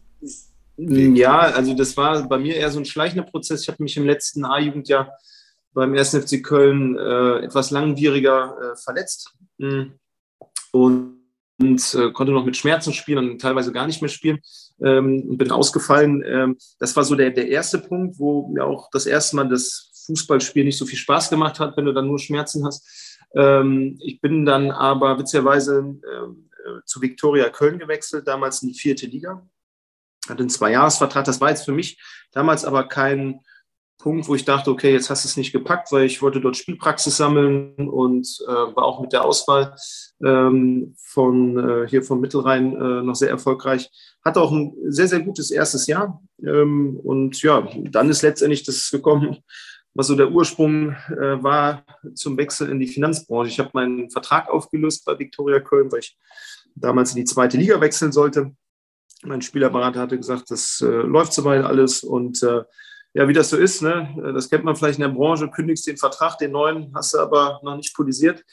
Ja, 0.77 1.39
also 1.39 1.75
das 1.75 1.97
war 1.97 2.27
bei 2.27 2.39
mir 2.39 2.57
eher 2.57 2.71
so 2.71 2.79
ein 2.79 2.85
schleichender 2.85 3.25
Prozess. 3.25 3.63
Ich 3.63 3.69
habe 3.69 3.83
mich 3.83 3.97
im 3.97 4.07
letzten 4.07 4.45
A-Jugendjahr 4.45 5.11
beim 5.75 5.95
1. 5.95 6.17
FC 6.17 6.43
Köln 6.43 6.97
äh, 6.97 7.45
etwas 7.45 7.71
langwieriger 7.71 8.57
äh, 8.59 8.77
verletzt. 8.77 9.33
Mhm. 9.59 9.95
Und 10.73 11.15
und 11.59 11.95
äh, 11.95 12.11
konnte 12.13 12.33
noch 12.33 12.45
mit 12.45 12.57
Schmerzen 12.57 12.93
spielen 12.93 13.31
und 13.31 13.41
teilweise 13.41 13.73
gar 13.73 13.87
nicht 13.87 14.03
mehr 14.03 14.09
spielen 14.09 14.41
ähm, 14.83 15.23
und 15.29 15.39
bin 15.39 15.51
ausgefallen. 15.51 16.23
Ähm, 16.27 16.57
das 16.79 16.97
war 16.97 17.05
so 17.05 17.15
der, 17.15 17.31
der 17.31 17.49
erste 17.49 17.79
Punkt, 17.79 18.19
wo 18.19 18.49
mir 18.49 18.65
auch 18.65 18.91
das 18.91 19.07
erste 19.07 19.37
Mal 19.37 19.49
das 19.49 19.91
Fußballspiel 20.07 20.65
nicht 20.65 20.79
so 20.79 20.87
viel 20.87 20.99
Spaß 20.99 21.31
gemacht 21.31 21.61
hat, 21.61 21.77
wenn 21.77 21.85
du 21.85 21.93
dann 21.93 22.07
nur 22.07 22.19
Schmerzen 22.19 22.65
hast. 22.67 23.19
Ähm, 23.35 23.99
ich 24.03 24.21
bin 24.21 24.45
dann 24.45 24.71
aber 24.71 25.19
witzigerweise 25.19 25.79
ähm, 25.79 26.51
äh, 26.65 26.81
zu 26.85 27.01
Viktoria 27.01 27.49
Köln 27.51 27.79
gewechselt, 27.79 28.27
damals 28.27 28.63
in 28.63 28.69
die 28.69 28.79
vierte 28.79 29.07
Liga. 29.07 29.47
Hatte 30.29 30.41
einen 30.41 30.51
Zweijahresvertrag. 30.51 31.25
Das 31.25 31.41
war 31.41 31.51
jetzt 31.51 31.65
für 31.65 31.73
mich 31.73 32.01
damals 32.33 32.65
aber 32.65 32.89
kein 32.89 33.41
Punkt, 34.05 34.29
wo 34.29 34.35
ich 34.35 34.45
dachte, 34.45 34.71
okay, 34.71 34.93
jetzt 34.93 35.09
hast 35.09 35.25
du 35.25 35.29
es 35.29 35.39
nicht 35.39 35.51
gepackt, 35.51 35.91
weil 35.91 36.05
ich 36.05 36.21
wollte 36.21 36.39
dort 36.39 36.59
Spielpraxis 36.59 37.17
sammeln 37.17 37.89
und 37.89 38.29
äh, 38.47 38.51
war 38.53 38.85
auch 38.85 39.01
mit 39.01 39.15
der 39.15 39.25
Auswahl 39.25 39.75
ähm, 40.23 40.95
von 40.99 41.59
äh, 41.59 41.89
hier 41.89 42.03
vom 42.03 42.21
Mittelrhein 42.21 42.77
äh, 42.77 43.03
noch 43.03 43.15
sehr 43.15 43.31
erfolgreich. 43.31 43.91
Hatte 44.23 44.43
auch 44.43 44.53
ein 44.53 44.75
sehr, 44.89 45.09
sehr 45.09 45.21
gutes 45.21 45.51
erstes 45.51 45.87
Jahr. 45.87 46.23
Ähm, 46.47 47.01
und 47.03 47.41
ja, 47.41 47.67
dann 47.77 48.11
ist 48.11 48.21
letztendlich 48.21 48.63
das 48.63 48.91
gekommen, 48.91 49.39
was 49.95 50.09
so 50.09 50.17
der 50.17 50.31
Ursprung 50.31 50.91
äh, 50.91 51.43
war 51.43 51.87
zum 52.15 52.37
Wechsel 52.37 52.69
in 52.69 52.81
die 52.81 52.89
Finanzbranche. 52.89 53.49
Ich 53.49 53.59
habe 53.59 53.71
meinen 53.73 54.11
Vertrag 54.11 54.51
aufgelöst 54.51 55.07
bei 55.07 55.19
Viktoria 55.19 55.61
Köln, 55.61 55.91
weil 55.91 56.01
ich 56.01 56.19
damals 56.75 57.13
in 57.13 57.17
die 57.17 57.25
zweite 57.25 57.57
Liga 57.57 57.81
wechseln 57.81 58.13
sollte. 58.13 58.55
Mein 59.23 59.41
Spielerberater 59.41 60.01
hatte 60.01 60.19
gesagt, 60.19 60.51
das 60.51 60.83
äh, 60.83 60.87
läuft 60.89 61.33
soweit 61.33 61.65
alles 61.65 62.03
und 62.05 62.43
äh, 62.43 62.65
ja, 63.15 63.29
wie 63.29 63.33
das 63.33 63.51
so 63.51 63.57
ist, 63.57 63.81
ne? 63.81 64.13
das 64.35 64.51
kennt 64.51 64.65
man 64.65 64.75
vielleicht 64.75 64.99
in 64.99 65.05
der 65.05 65.09
Branche, 65.09 65.49
kündigst 65.49 65.87
den 65.87 65.97
Vertrag, 65.97 66.37
den 66.39 66.51
neuen, 66.51 66.93
hast 66.95 67.15
du 67.15 67.19
aber 67.19 67.61
noch 67.63 67.77
nicht 67.77 67.95
politisiert. 67.95 68.45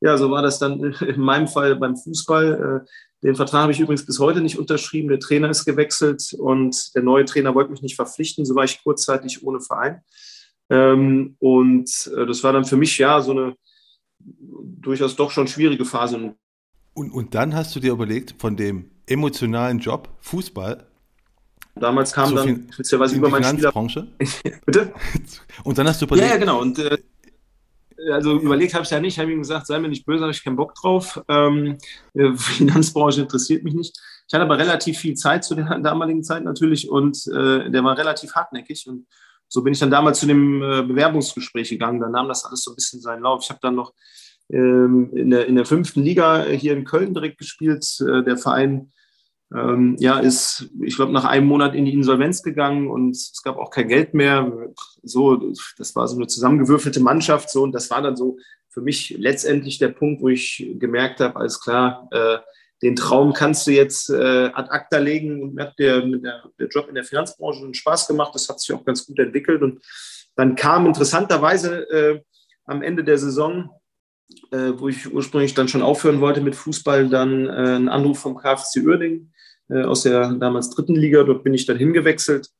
Ja, 0.00 0.16
so 0.16 0.30
war 0.30 0.42
das 0.42 0.58
dann 0.58 0.80
in 1.00 1.20
meinem 1.20 1.46
Fall 1.46 1.76
beim 1.76 1.96
Fußball. 1.96 2.84
Äh, 2.84 2.88
den 3.22 3.36
Vertrag 3.36 3.62
habe 3.62 3.72
ich 3.72 3.80
übrigens 3.80 4.06
bis 4.06 4.18
heute 4.18 4.40
nicht 4.40 4.58
unterschrieben. 4.58 5.08
Der 5.08 5.20
Trainer 5.20 5.50
ist 5.50 5.64
gewechselt 5.64 6.34
und 6.38 6.94
der 6.94 7.02
neue 7.02 7.24
Trainer 7.24 7.54
wollte 7.54 7.70
mich 7.70 7.82
nicht 7.82 7.96
verpflichten. 7.96 8.44
So 8.44 8.54
war 8.54 8.64
ich 8.64 8.82
kurzzeitig 8.82 9.44
ohne 9.44 9.60
Verein. 9.60 10.02
Ähm, 10.70 11.36
und 11.38 12.10
äh, 12.16 12.26
das 12.26 12.42
war 12.44 12.52
dann 12.52 12.64
für 12.64 12.76
mich 12.76 12.98
ja 12.98 13.20
so 13.20 13.32
eine 13.32 13.56
durchaus 14.18 15.16
doch 15.16 15.30
schon 15.30 15.48
schwierige 15.48 15.84
Phase. 15.84 16.34
Und, 16.94 17.10
und 17.10 17.34
dann 17.34 17.54
hast 17.54 17.74
du 17.74 17.80
dir 17.80 17.92
überlegt, 17.92 18.34
von 18.38 18.56
dem 18.56 18.90
emotionalen 19.06 19.78
Job 19.78 20.08
Fußball 20.20 20.86
Damals 21.80 22.12
kam 22.12 22.30
so 22.30 22.36
dann 22.36 22.68
spezielweise 22.72 23.16
über 23.16 23.28
meinen 23.28 23.44
Finanzbranche. 23.44 24.06
Bitte? 24.66 24.92
Und 25.64 25.78
dann 25.78 25.86
hast 25.88 26.00
du 26.00 26.06
überlegt. 26.06 26.28
Ja, 26.28 26.34
ja 26.34 26.40
genau. 26.40 26.60
Und 26.60 26.78
äh, 26.78 26.98
also 28.12 28.38
überlegt 28.38 28.74
habe 28.74 28.84
ich 28.84 28.90
ja 28.90 29.00
nicht. 29.00 29.14
Ich 29.14 29.18
habe 29.18 29.32
ihm 29.32 29.38
gesagt, 29.38 29.66
sei 29.66 29.78
mir 29.78 29.88
nicht 29.88 30.06
böse, 30.06 30.22
habe 30.22 30.32
ich 30.32 30.44
keinen 30.44 30.56
Bock 30.56 30.74
drauf. 30.74 31.20
Ähm, 31.28 31.78
äh, 32.14 32.32
Finanzbranche 32.36 33.22
interessiert 33.22 33.64
mich 33.64 33.74
nicht. 33.74 33.98
Ich 34.26 34.34
hatte 34.34 34.44
aber 34.44 34.58
relativ 34.58 34.98
viel 34.98 35.14
Zeit 35.14 35.44
zu 35.44 35.54
der 35.54 35.78
damaligen 35.78 36.22
Zeit 36.22 36.44
natürlich 36.44 36.90
und 36.90 37.16
äh, 37.28 37.70
der 37.70 37.82
war 37.82 37.96
relativ 37.96 38.34
hartnäckig. 38.34 38.86
Und 38.86 39.06
so 39.48 39.62
bin 39.62 39.72
ich 39.72 39.78
dann 39.78 39.90
damals 39.90 40.20
zu 40.20 40.26
dem 40.26 40.62
äh, 40.62 40.82
Bewerbungsgespräch 40.82 41.70
gegangen. 41.70 42.00
Dann 42.00 42.12
nahm 42.12 42.28
das 42.28 42.44
alles 42.44 42.62
so 42.62 42.72
ein 42.72 42.76
bisschen 42.76 43.00
seinen 43.00 43.22
Lauf. 43.22 43.42
Ich 43.42 43.50
habe 43.50 43.60
dann 43.62 43.74
noch 43.74 43.94
ähm, 44.50 45.10
in, 45.14 45.30
der, 45.30 45.46
in 45.46 45.56
der 45.56 45.64
fünften 45.64 46.02
Liga 46.02 46.44
hier 46.44 46.74
in 46.74 46.84
Köln 46.84 47.14
direkt 47.14 47.38
gespielt. 47.38 47.86
Äh, 48.00 48.22
der 48.22 48.36
Verein 48.36 48.92
ähm, 49.54 49.96
ja, 49.98 50.18
ist, 50.18 50.68
ich 50.82 50.96
glaube, 50.96 51.12
nach 51.12 51.24
einem 51.24 51.46
Monat 51.46 51.74
in 51.74 51.86
die 51.86 51.94
Insolvenz 51.94 52.42
gegangen 52.42 52.88
und 52.88 53.12
es 53.12 53.42
gab 53.42 53.56
auch 53.56 53.70
kein 53.70 53.88
Geld 53.88 54.12
mehr. 54.12 54.52
So, 55.02 55.52
das 55.78 55.96
war 55.96 56.06
so 56.06 56.16
eine 56.16 56.26
zusammengewürfelte 56.26 57.00
Mannschaft. 57.00 57.50
So, 57.50 57.62
und 57.62 57.72
das 57.72 57.90
war 57.90 58.02
dann 58.02 58.16
so 58.16 58.38
für 58.68 58.82
mich 58.82 59.16
letztendlich 59.18 59.78
der 59.78 59.88
Punkt, 59.88 60.20
wo 60.20 60.28
ich 60.28 60.70
gemerkt 60.78 61.20
habe, 61.20 61.36
alles 61.36 61.60
klar, 61.60 62.08
äh, 62.10 62.38
den 62.82 62.94
Traum 62.94 63.32
kannst 63.32 63.66
du 63.66 63.72
jetzt 63.72 64.10
äh, 64.10 64.50
ad 64.52 64.70
acta 64.70 64.98
legen 64.98 65.42
und 65.42 65.54
mir 65.54 65.64
hat 65.64 65.78
der, 65.78 66.02
der, 66.02 66.44
der 66.58 66.68
Job 66.68 66.88
in 66.88 66.94
der 66.94 67.04
Finanzbranche 67.04 67.64
einen 67.64 67.74
Spaß 67.74 68.06
gemacht. 68.06 68.34
Das 68.34 68.48
hat 68.48 68.60
sich 68.60 68.72
auch 68.72 68.84
ganz 68.84 69.06
gut 69.06 69.18
entwickelt. 69.18 69.62
Und 69.62 69.82
dann 70.36 70.54
kam 70.54 70.86
interessanterweise 70.86 71.90
äh, 71.90 72.20
am 72.66 72.82
Ende 72.82 73.02
der 73.02 73.18
Saison 73.18 73.70
äh, 74.50 74.72
wo 74.76 74.88
ich 74.88 75.10
ursprünglich 75.12 75.54
dann 75.54 75.68
schon 75.68 75.82
aufhören 75.82 76.20
wollte 76.20 76.42
mit 76.42 76.54
Fußball, 76.54 77.08
dann 77.08 77.46
äh, 77.46 77.76
ein 77.76 77.88
Anruf 77.88 78.18
vom 78.18 78.36
KfC 78.36 78.84
Uerdingen 78.84 79.32
äh, 79.68 79.82
aus 79.82 80.02
der 80.02 80.32
damals 80.32 80.70
dritten 80.70 80.94
Liga. 80.94 81.22
Dort 81.24 81.44
bin 81.44 81.54
ich 81.54 81.66
dann 81.66 81.76
hingewechselt, 81.76 82.50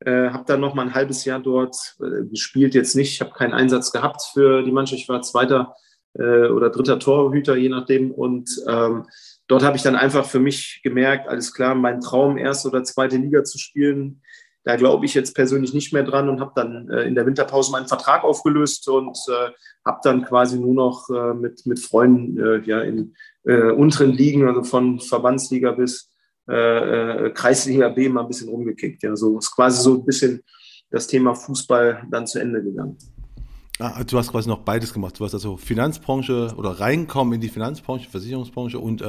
äh, 0.00 0.30
habe 0.30 0.44
dann 0.46 0.60
noch 0.60 0.74
mal 0.74 0.82
ein 0.82 0.94
halbes 0.94 1.24
Jahr 1.24 1.40
dort 1.40 1.76
äh, 2.00 2.24
gespielt. 2.26 2.74
Jetzt 2.74 2.96
nicht, 2.96 3.12
ich 3.12 3.20
habe 3.20 3.32
keinen 3.32 3.54
Einsatz 3.54 3.92
gehabt 3.92 4.22
für 4.32 4.62
die 4.62 4.72
Mannschaft. 4.72 5.02
Ich 5.02 5.08
war 5.08 5.22
zweiter 5.22 5.74
äh, 6.14 6.48
oder 6.48 6.70
dritter 6.70 6.98
Torhüter, 6.98 7.56
je 7.56 7.68
nachdem. 7.68 8.10
Und 8.10 8.50
ähm, 8.68 9.06
dort 9.48 9.62
habe 9.62 9.76
ich 9.76 9.82
dann 9.82 9.96
einfach 9.96 10.26
für 10.26 10.40
mich 10.40 10.80
gemerkt, 10.82 11.28
alles 11.28 11.52
klar, 11.52 11.74
mein 11.74 12.00
Traum, 12.00 12.38
erste 12.38 12.68
oder 12.68 12.84
zweite 12.84 13.16
Liga 13.16 13.44
zu 13.44 13.58
spielen, 13.58 14.20
da 14.64 14.76
glaube 14.76 15.04
ich 15.04 15.14
jetzt 15.14 15.34
persönlich 15.34 15.74
nicht 15.74 15.92
mehr 15.92 16.04
dran 16.04 16.28
und 16.28 16.40
habe 16.40 16.52
dann 16.54 16.88
äh, 16.88 17.02
in 17.02 17.14
der 17.14 17.26
Winterpause 17.26 17.70
meinen 17.70 17.86
Vertrag 17.86 18.24
aufgelöst 18.24 18.88
und 18.88 19.16
äh, 19.28 19.50
habe 19.84 20.00
dann 20.02 20.24
quasi 20.24 20.58
nur 20.58 20.74
noch 20.74 21.10
äh, 21.10 21.34
mit, 21.34 21.66
mit 21.66 21.78
Freunden 21.78 22.38
äh, 22.38 22.60
ja, 22.64 22.80
in 22.80 23.14
äh, 23.44 23.70
unteren 23.70 24.12
Ligen, 24.12 24.48
also 24.48 24.64
von 24.64 25.00
Verbandsliga 25.00 25.72
bis 25.72 26.10
äh, 26.46 27.30
Kreisliga 27.30 27.88
B 27.88 28.08
mal 28.08 28.22
ein 28.22 28.28
bisschen 28.28 28.48
rumgekickt. 28.48 29.02
Ja, 29.02 29.16
so 29.16 29.38
ist 29.38 29.54
quasi 29.54 29.82
so 29.82 29.94
ein 29.94 30.04
bisschen 30.04 30.42
das 30.90 31.06
Thema 31.06 31.34
Fußball 31.34 32.04
dann 32.10 32.26
zu 32.26 32.38
Ende 32.38 32.62
gegangen. 32.62 32.96
Ah, 33.78 34.04
du 34.04 34.18
hast 34.18 34.30
quasi 34.30 34.48
noch 34.48 34.60
beides 34.60 34.92
gemacht. 34.92 35.18
Du 35.18 35.24
hast 35.24 35.34
also 35.34 35.56
Finanzbranche 35.56 36.54
oder 36.56 36.78
reinkommen 36.78 37.34
in 37.34 37.40
die 37.40 37.48
Finanzbranche, 37.48 38.08
Versicherungsbranche 38.08 38.78
und 38.78 39.02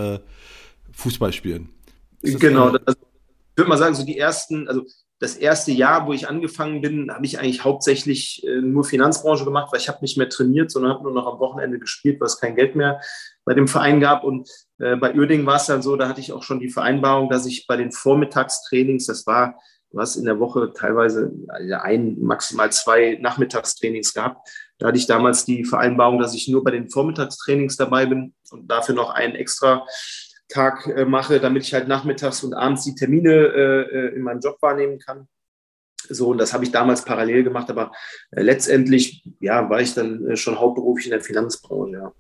Fußball 0.92 1.32
spielen. 1.34 1.70
Genau, 2.22 2.70
also, 2.70 2.82
ich 2.88 3.58
würde 3.58 3.70
mal 3.70 3.78
sagen, 3.78 3.94
so 3.94 4.04
die 4.04 4.18
ersten, 4.18 4.68
also 4.68 4.84
das 5.26 5.36
erste 5.36 5.72
Jahr, 5.72 6.06
wo 6.06 6.14
ich 6.14 6.30
angefangen 6.30 6.82
bin, 6.82 7.12
habe 7.12 7.26
ich 7.26 7.40
eigentlich 7.40 7.64
hauptsächlich 7.64 8.46
äh, 8.46 8.62
nur 8.62 8.84
Finanzbranche 8.84 9.44
gemacht, 9.44 9.72
weil 9.72 9.80
ich 9.80 9.90
habe 9.90 9.98
nicht 10.02 10.18
mehr 10.18 10.30
trainiert, 10.30 10.70
sondern 10.70 10.94
habe 10.94 11.04
nur 11.04 11.14
noch 11.14 11.26
am 11.26 11.40
Wochenende 11.40 11.80
gespielt, 11.80 12.22
weil 12.22 12.28
es 12.28 12.40
kein 12.40 12.56
Geld 12.56 12.76
mehr 12.76 13.02
bei 13.44 13.56
dem 13.56 13.68
Verein 13.68 14.00
gab. 14.00 14.24
Und 14.24 14.48
äh, 14.78 14.96
bei 14.96 15.16
Uerdingen 15.16 15.48
war 15.48 15.56
es 15.56 15.66
dann 15.66 15.82
so, 15.82 15.96
da 15.96 16.08
hatte 16.08 16.22
ich 16.22 16.32
auch 16.32 16.44
schon 16.44 16.60
die 16.60 16.70
Vereinbarung, 16.70 17.30
dass 17.30 17.48
ich 17.48 17.66
bei 17.66 17.76
den 17.76 17.92
Vormittagstrainings, 17.92 19.08
das 19.08 19.26
war, 19.26 19.56
du 19.92 20.00
hast 20.00 20.16
in 20.16 20.26
der 20.26 20.40
Woche 20.40 20.72
teilweise 20.74 21.32
ein, 21.82 22.18
maximal 22.20 22.72
zwei 22.72 23.18
Nachmittagstrainings 23.20 24.14
gehabt. 24.14 24.48
Da 24.78 24.88
hatte 24.88 24.98
ich 24.98 25.08
damals 25.08 25.46
die 25.46 25.66
Vereinbarung, 25.66 26.20
dass 26.20 26.36
ich 26.36 26.48
nur 26.48 26.64
bei 26.64 26.72
den 26.72 26.90
Vormittagstrainings 26.90 27.78
dabei 27.78 28.06
bin 28.06 28.36
und 28.52 28.70
dafür 28.70 28.94
noch 28.94 29.10
einen 29.10 29.34
extra 29.34 29.88
Tag 30.48 30.88
äh, 30.88 31.06
mache, 31.06 31.40
damit 31.40 31.64
ich 31.64 31.74
halt 31.74 31.88
nachmittags 31.88 32.44
und 32.44 32.54
abends 32.54 32.84
die 32.84 32.96
Termine 32.96 33.32
äh, 33.32 33.82
äh, 33.82 34.16
in 34.16 34.22
meinem 34.22 34.40
Job 34.40 34.58
wahrnehmen 34.62 35.00
kann. 35.00 35.28
So, 36.08 36.30
und 36.30 36.38
das 36.38 36.54
habe 36.54 36.64
ich 36.64 36.72
damals 36.72 37.04
parallel 37.04 37.44
gemacht, 37.44 37.70
aber 37.70 37.92
äh, 38.32 38.42
letztendlich, 38.42 39.24
ja, 39.40 39.70
war 39.70 39.82
ich 39.82 39.94
dann 39.94 40.26
äh, 40.28 40.38
schon 40.38 40.60
hauptberuflich 40.60 41.08
in 41.08 41.12
der 41.12 41.22
Finanzbranche, 41.22 41.94
ja. 41.94 42.12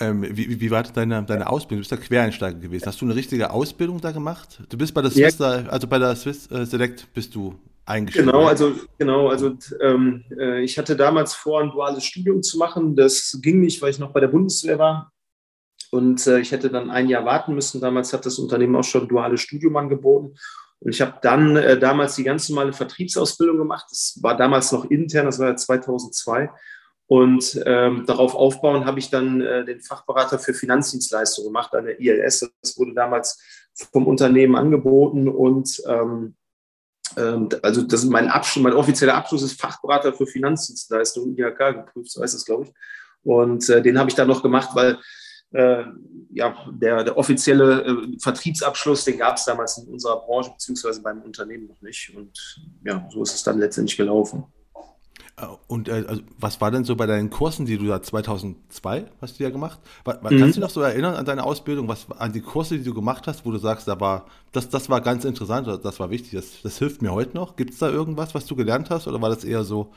Ähm, 0.00 0.24
wie, 0.30 0.60
wie 0.60 0.70
war 0.70 0.84
deine, 0.84 1.24
deine 1.24 1.50
Ausbildung? 1.50 1.82
Du 1.82 1.88
bist 1.88 1.90
ja 1.90 1.96
Quereinsteiger 1.96 2.56
gewesen. 2.56 2.86
Hast 2.86 3.00
du 3.00 3.04
eine 3.04 3.16
richtige 3.16 3.50
Ausbildung 3.50 4.00
da 4.00 4.12
gemacht? 4.12 4.62
Du 4.68 4.78
bist 4.78 4.94
bei 4.94 5.02
der 5.02 5.10
Swiss, 5.10 5.38
ja. 5.38 5.62
da, 5.62 5.68
also 5.68 5.88
bei 5.88 5.98
der 5.98 6.14
Swiss 6.14 6.48
äh, 6.52 6.64
Select 6.64 7.12
bist 7.12 7.34
du 7.34 7.58
eingestellt. 7.84 8.26
Genau, 8.26 8.46
also 8.46 8.74
genau, 8.96 9.26
also 9.26 9.56
ähm, 9.80 10.22
ich 10.62 10.78
hatte 10.78 10.94
damals 10.94 11.34
vor, 11.34 11.60
ein 11.62 11.70
duales 11.70 12.04
Studium 12.04 12.44
zu 12.44 12.58
machen. 12.58 12.94
Das 12.94 13.40
ging 13.42 13.58
nicht, 13.60 13.82
weil 13.82 13.90
ich 13.90 13.98
noch 13.98 14.12
bei 14.12 14.20
der 14.20 14.28
Bundeswehr 14.28 14.78
war. 14.78 15.10
Und 15.90 16.26
äh, 16.26 16.40
ich 16.40 16.52
hätte 16.52 16.70
dann 16.70 16.90
ein 16.90 17.08
Jahr 17.08 17.24
warten 17.24 17.54
müssen. 17.54 17.80
Damals 17.80 18.12
hat 18.12 18.26
das 18.26 18.38
Unternehmen 18.38 18.76
auch 18.76 18.84
schon 18.84 19.08
duales 19.08 19.40
Studium 19.40 19.76
angeboten. 19.76 20.34
Und 20.80 20.94
ich 20.94 21.00
habe 21.00 21.14
dann 21.22 21.56
äh, 21.56 21.78
damals 21.78 22.14
die 22.16 22.24
ganz 22.24 22.48
normale 22.48 22.72
Vertriebsausbildung 22.72 23.58
gemacht. 23.58 23.86
Das 23.90 24.18
war 24.22 24.36
damals 24.36 24.70
noch 24.70 24.84
intern, 24.90 25.26
das 25.26 25.38
war 25.38 25.48
ja 25.48 25.56
2002. 25.56 26.50
Und 27.06 27.60
ähm, 27.64 28.04
darauf 28.06 28.34
aufbauen 28.34 28.84
habe 28.84 28.98
ich 28.98 29.08
dann 29.08 29.40
äh, 29.40 29.64
den 29.64 29.80
Fachberater 29.80 30.38
für 30.38 30.52
Finanzdienstleistungen 30.52 31.48
gemacht 31.48 31.74
an 31.74 31.86
der 31.86 31.98
ILS. 31.98 32.50
Das 32.60 32.78
wurde 32.78 32.92
damals 32.92 33.42
vom 33.92 34.06
Unternehmen 34.06 34.56
angeboten 34.56 35.28
und 35.28 35.82
ähm, 35.86 36.34
ähm, 37.16 37.48
also 37.62 37.82
das 37.82 38.04
ist 38.04 38.10
mein 38.10 38.28
Abschluss, 38.28 38.62
mein 38.62 38.72
offizieller 38.74 39.14
Abschluss 39.14 39.42
ist 39.42 39.60
Fachberater 39.60 40.12
für 40.12 40.26
Finanzdienstleistungen, 40.26 41.36
IHK 41.38 41.86
geprüft, 41.86 42.10
so 42.10 42.22
heißt 42.22 42.34
es, 42.34 42.44
glaube 42.44 42.64
ich. 42.64 42.72
Und 43.22 43.68
äh, 43.68 43.82
den 43.82 43.98
habe 43.98 44.10
ich 44.10 44.16
dann 44.16 44.28
noch 44.28 44.42
gemacht, 44.42 44.70
weil 44.74 44.98
äh, 45.52 45.84
ja, 46.30 46.54
der, 46.70 47.04
der 47.04 47.16
offizielle 47.16 47.82
äh, 47.82 48.18
Vertriebsabschluss, 48.20 49.04
den 49.04 49.18
gab 49.18 49.36
es 49.36 49.44
damals 49.44 49.78
in 49.78 49.88
unserer 49.88 50.20
Branche 50.20 50.50
beziehungsweise 50.50 51.02
beim 51.02 51.22
Unternehmen 51.22 51.66
noch 51.66 51.80
nicht. 51.80 52.14
Und 52.14 52.60
ja, 52.84 53.06
so 53.10 53.22
ist 53.22 53.34
es 53.34 53.42
dann 53.42 53.58
letztendlich 53.58 53.96
gelaufen. 53.96 54.44
Äh, 55.38 55.46
und 55.66 55.88
äh, 55.88 56.04
also, 56.06 56.22
was 56.38 56.60
war 56.60 56.70
denn 56.70 56.84
so 56.84 56.96
bei 56.96 57.06
deinen 57.06 57.30
Kursen, 57.30 57.66
die 57.66 57.78
du 57.78 57.86
da 57.86 58.02
2002 58.02 59.06
hast 59.20 59.38
du 59.38 59.44
ja 59.44 59.50
gemacht? 59.50 59.78
War, 60.04 60.16
mhm. 60.16 60.38
Kannst 60.38 60.40
du 60.40 60.46
dich 60.46 60.58
noch 60.58 60.70
so 60.70 60.80
erinnern 60.80 61.14
an 61.14 61.24
deine 61.24 61.44
Ausbildung, 61.44 61.88
was 61.88 62.06
an 62.10 62.32
die 62.32 62.40
Kurse, 62.40 62.78
die 62.78 62.84
du 62.84 62.94
gemacht 62.94 63.26
hast, 63.26 63.44
wo 63.44 63.50
du 63.50 63.58
sagst, 63.58 63.88
da 63.88 64.00
war 64.00 64.26
das, 64.52 64.70
das 64.70 64.88
war 64.88 65.02
ganz 65.02 65.24
interessant, 65.26 65.66
das 65.84 66.00
war 66.00 66.10
wichtig, 66.10 66.32
das, 66.32 66.62
das 66.62 66.78
hilft 66.78 67.02
mir 67.02 67.12
heute 67.12 67.36
noch. 67.36 67.56
Gibt 67.56 67.74
es 67.74 67.80
da 67.80 67.90
irgendwas, 67.90 68.34
was 68.34 68.46
du 68.46 68.56
gelernt 68.56 68.88
hast, 68.88 69.06
oder 69.06 69.20
war 69.20 69.28
das 69.28 69.44
eher 69.44 69.62
so? 69.62 69.92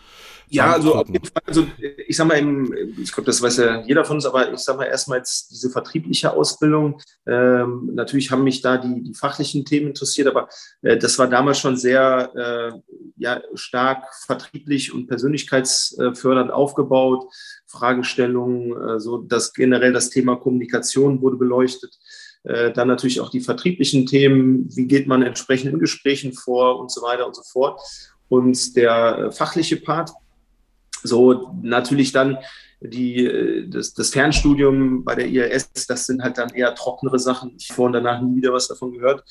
Ja, 0.49 0.73
also 0.73 0.95
auf 0.95 1.07
jeden 1.07 1.23
Fall, 1.23 1.41
also 1.45 1.65
ich 2.05 2.17
sag 2.17 2.27
mal, 2.27 2.37
im, 2.37 2.73
ich 3.01 3.13
glaube, 3.13 3.27
das 3.27 3.41
weiß 3.41 3.57
ja 3.57 3.81
jeder 3.83 4.03
von 4.03 4.17
uns, 4.17 4.25
aber 4.25 4.51
ich 4.51 4.59
sag 4.59 4.75
mal 4.75 4.83
erstmal 4.83 5.19
jetzt 5.19 5.51
diese 5.51 5.69
vertriebliche 5.69 6.33
Ausbildung. 6.33 6.99
Ähm, 7.25 7.91
natürlich 7.93 8.31
haben 8.31 8.43
mich 8.43 8.61
da 8.61 8.77
die, 8.77 9.01
die 9.01 9.13
fachlichen 9.13 9.63
Themen 9.63 9.87
interessiert, 9.87 10.27
aber 10.27 10.49
äh, 10.81 10.97
das 10.97 11.17
war 11.17 11.27
damals 11.27 11.59
schon 11.59 11.77
sehr 11.77 12.31
äh, 12.35 12.79
ja, 13.15 13.41
stark 13.53 14.03
vertrieblich 14.25 14.93
und 14.93 15.07
persönlichkeitsfördernd 15.31 16.51
aufgebaut. 16.51 17.25
Fragestellungen, 17.71 18.71
äh, 18.71 18.99
so 18.99 19.17
dass 19.17 19.53
generell 19.53 19.93
das 19.93 20.09
Thema 20.09 20.35
Kommunikation 20.35 21.21
wurde 21.21 21.37
beleuchtet. 21.37 21.97
Äh, 22.43 22.71
dann 22.73 22.87
natürlich 22.87 23.21
auch 23.21 23.29
die 23.29 23.39
vertrieblichen 23.39 24.05
Themen, 24.05 24.67
wie 24.75 24.87
geht 24.87 25.07
man 25.07 25.23
entsprechend 25.23 25.71
in 25.73 25.79
Gesprächen 25.79 26.33
vor 26.33 26.79
und 26.79 26.91
so 26.91 27.01
weiter 27.01 27.25
und 27.25 27.35
so 27.35 27.43
fort. 27.43 27.79
Und 28.27 28.75
der 28.75 29.17
äh, 29.17 29.31
fachliche 29.31 29.77
Part, 29.77 30.11
so 31.03 31.53
natürlich 31.63 32.11
dann 32.11 32.37
die, 32.83 33.67
das, 33.69 33.93
das 33.93 34.09
Fernstudium 34.09 35.03
bei 35.03 35.13
der 35.13 35.27
IRS, 35.27 35.71
das 35.87 36.07
sind 36.07 36.23
halt 36.23 36.39
dann 36.39 36.49
eher 36.49 36.73
trockenere 36.73 37.19
Sachen. 37.19 37.55
Ich 37.59 37.67
vor 37.67 37.85
und 37.85 37.93
danach 37.93 38.21
nie 38.21 38.37
wieder 38.37 38.53
was 38.53 38.67
davon 38.67 38.93
gehört, 38.93 39.23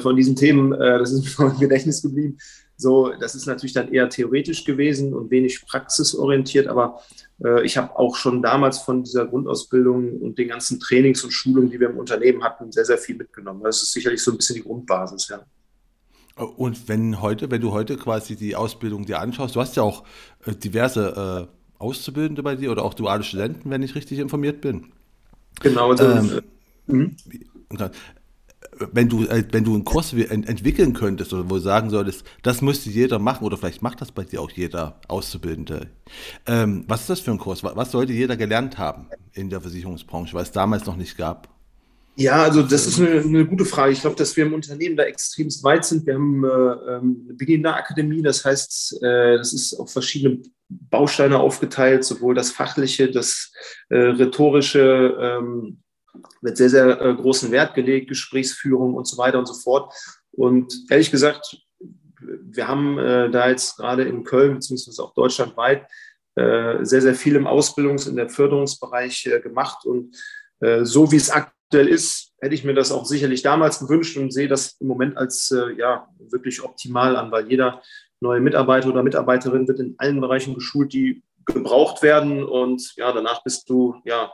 von 0.00 0.16
diesen 0.16 0.36
Themen. 0.36 0.72
Das 0.72 1.10
ist 1.10 1.38
mir 1.38 1.46
im 1.50 1.58
Gedächtnis 1.58 2.02
geblieben. 2.02 2.36
So, 2.80 3.12
das 3.20 3.34
ist 3.34 3.46
natürlich 3.46 3.74
dann 3.74 3.92
eher 3.92 4.08
theoretisch 4.08 4.64
gewesen 4.64 5.12
und 5.12 5.30
wenig 5.30 5.66
praxisorientiert, 5.66 6.66
aber 6.66 7.00
äh, 7.44 7.62
ich 7.64 7.76
habe 7.76 7.98
auch 7.98 8.16
schon 8.16 8.42
damals 8.42 8.78
von 8.78 9.02
dieser 9.02 9.26
Grundausbildung 9.26 10.18
und 10.20 10.38
den 10.38 10.48
ganzen 10.48 10.80
Trainings 10.80 11.22
und 11.22 11.30
Schulungen, 11.30 11.70
die 11.70 11.78
wir 11.78 11.90
im 11.90 11.98
Unternehmen 11.98 12.42
hatten, 12.42 12.72
sehr, 12.72 12.86
sehr 12.86 12.96
viel 12.96 13.16
mitgenommen. 13.16 13.62
Das 13.62 13.82
ist 13.82 13.92
sicherlich 13.92 14.22
so 14.22 14.30
ein 14.30 14.38
bisschen 14.38 14.56
die 14.56 14.62
Grundbasis, 14.62 15.28
ja. 15.28 15.40
Und 16.56 16.88
wenn 16.88 17.20
heute, 17.20 17.50
wenn 17.50 17.60
du 17.60 17.72
heute 17.72 17.98
quasi 17.98 18.34
die 18.34 18.56
Ausbildung 18.56 19.04
dir 19.04 19.20
anschaust, 19.20 19.56
du 19.56 19.60
hast 19.60 19.76
ja 19.76 19.82
auch 19.82 20.04
äh, 20.46 20.54
diverse 20.54 21.48
äh, 21.50 21.82
Auszubildende 21.82 22.42
bei 22.42 22.56
dir 22.56 22.72
oder 22.72 22.82
auch 22.82 22.94
duale 22.94 23.24
Studenten, 23.24 23.68
wenn 23.68 23.82
ich 23.82 23.94
richtig 23.94 24.18
informiert 24.20 24.62
bin. 24.62 24.86
Genau. 25.60 25.90
Also, 25.90 26.40
ähm, 26.88 27.16
äh, 27.78 27.90
wenn 28.92 29.08
du, 29.08 29.24
äh, 29.24 29.44
wenn 29.52 29.64
du 29.64 29.74
einen 29.74 29.84
Kurs 29.84 30.12
ent 30.12 30.48
entwickeln 30.48 30.92
könntest 30.92 31.32
oder 31.32 31.48
wo 31.48 31.54
du 31.54 31.60
sagen 31.60 31.90
solltest, 31.90 32.24
das 32.42 32.62
müsste 32.62 32.90
jeder 32.90 33.18
machen 33.18 33.44
oder 33.44 33.56
vielleicht 33.56 33.82
macht 33.82 34.00
das 34.00 34.12
bei 34.12 34.24
dir 34.24 34.40
auch 34.40 34.50
jeder 34.50 35.00
Auszubildende. 35.08 35.88
Ähm, 36.46 36.84
was 36.88 37.02
ist 37.02 37.10
das 37.10 37.20
für 37.20 37.30
ein 37.30 37.38
Kurs? 37.38 37.62
Was 37.62 37.90
sollte 37.90 38.12
jeder 38.12 38.36
gelernt 38.36 38.78
haben 38.78 39.06
in 39.32 39.50
der 39.50 39.60
Versicherungsbranche, 39.60 40.34
weil 40.34 40.42
es 40.42 40.52
damals 40.52 40.86
noch 40.86 40.96
nicht 40.96 41.16
gab? 41.16 41.48
Ja, 42.16 42.42
also 42.42 42.62
das 42.62 42.86
ist 42.86 43.00
eine, 43.00 43.20
eine 43.20 43.46
gute 43.46 43.64
Frage. 43.64 43.92
Ich 43.92 44.00
glaube, 44.02 44.16
dass 44.16 44.36
wir 44.36 44.44
im 44.44 44.52
Unternehmen 44.52 44.96
da 44.96 45.04
extremst 45.04 45.64
weit 45.64 45.84
sind. 45.84 46.06
Wir 46.06 46.14
haben 46.14 46.44
äh, 46.44 46.48
ähm, 46.48 47.24
eine 47.24 47.34
Beginnerakademie, 47.34 48.20
das 48.20 48.44
heißt, 48.44 49.02
äh, 49.02 49.38
das 49.38 49.52
ist 49.52 49.74
auf 49.74 49.92
verschiedene 49.92 50.42
Bausteine 50.68 51.38
aufgeteilt, 51.38 52.04
sowohl 52.04 52.34
das 52.34 52.50
Fachliche, 52.50 53.10
das 53.10 53.52
äh, 53.88 53.96
Rhetorische, 53.96 55.16
ähm, 55.18 55.78
wird 56.40 56.56
sehr, 56.56 56.70
sehr 56.70 57.00
äh, 57.00 57.14
großen 57.14 57.50
Wert 57.50 57.74
gelegt, 57.74 58.08
Gesprächsführung 58.08 58.94
und 58.94 59.06
so 59.06 59.18
weiter 59.18 59.38
und 59.38 59.46
so 59.46 59.54
fort. 59.54 59.92
Und 60.32 60.74
ehrlich 60.90 61.10
gesagt, 61.10 61.58
wir 62.20 62.68
haben 62.68 62.98
äh, 62.98 63.30
da 63.30 63.48
jetzt 63.48 63.76
gerade 63.76 64.04
in 64.04 64.24
Köln, 64.24 64.54
beziehungsweise 64.54 65.02
auch 65.02 65.14
deutschlandweit, 65.14 65.86
äh, 66.36 66.84
sehr, 66.84 67.02
sehr 67.02 67.14
viel 67.14 67.36
im 67.36 67.46
Ausbildungs- 67.46 68.08
und 68.08 68.18
im 68.18 68.28
Förderungsbereich 68.28 69.28
gemacht. 69.42 69.84
Und 69.84 70.16
so 70.82 71.10
wie 71.10 71.16
es 71.16 71.30
aktuell 71.30 71.88
ist, 71.88 72.34
hätte 72.38 72.54
ich 72.54 72.64
mir 72.64 72.74
das 72.74 72.92
auch 72.92 73.06
sicherlich 73.06 73.40
damals 73.40 73.78
gewünscht 73.78 74.18
und 74.18 74.30
sehe 74.30 74.46
das 74.46 74.76
im 74.78 74.88
Moment 74.88 75.16
als 75.16 75.54
ja, 75.78 76.06
wirklich 76.18 76.62
optimal 76.62 77.16
an, 77.16 77.32
weil 77.32 77.48
jeder 77.48 77.80
neue 78.20 78.40
Mitarbeiter 78.40 78.90
oder 78.90 79.02
Mitarbeiterin 79.02 79.66
wird 79.66 79.80
in 79.80 79.94
allen 79.96 80.20
Bereichen 80.20 80.54
geschult, 80.54 80.92
die 80.92 81.22
gebraucht 81.46 82.02
werden. 82.02 82.44
Und 82.44 82.92
ja, 82.96 83.10
danach 83.12 83.42
bist 83.42 83.68
du 83.70 83.96
ja 84.04 84.30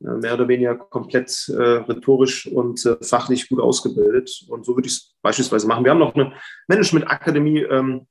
mehr 0.00 0.34
oder 0.34 0.48
weniger 0.48 0.76
komplett 0.76 1.48
äh, 1.48 1.62
rhetorisch 1.62 2.46
und 2.46 2.84
äh, 2.84 2.96
fachlich 3.02 3.48
gut 3.48 3.60
ausgebildet. 3.60 4.44
Und 4.48 4.64
so 4.64 4.76
würde 4.76 4.88
ich 4.88 4.94
es 4.94 5.14
beispielsweise 5.22 5.66
machen. 5.66 5.84
Wir 5.84 5.90
haben 5.90 5.98
noch 5.98 6.14
eine 6.14 6.32
Management-Akademie, 6.68 7.60
ähm, 7.60 8.06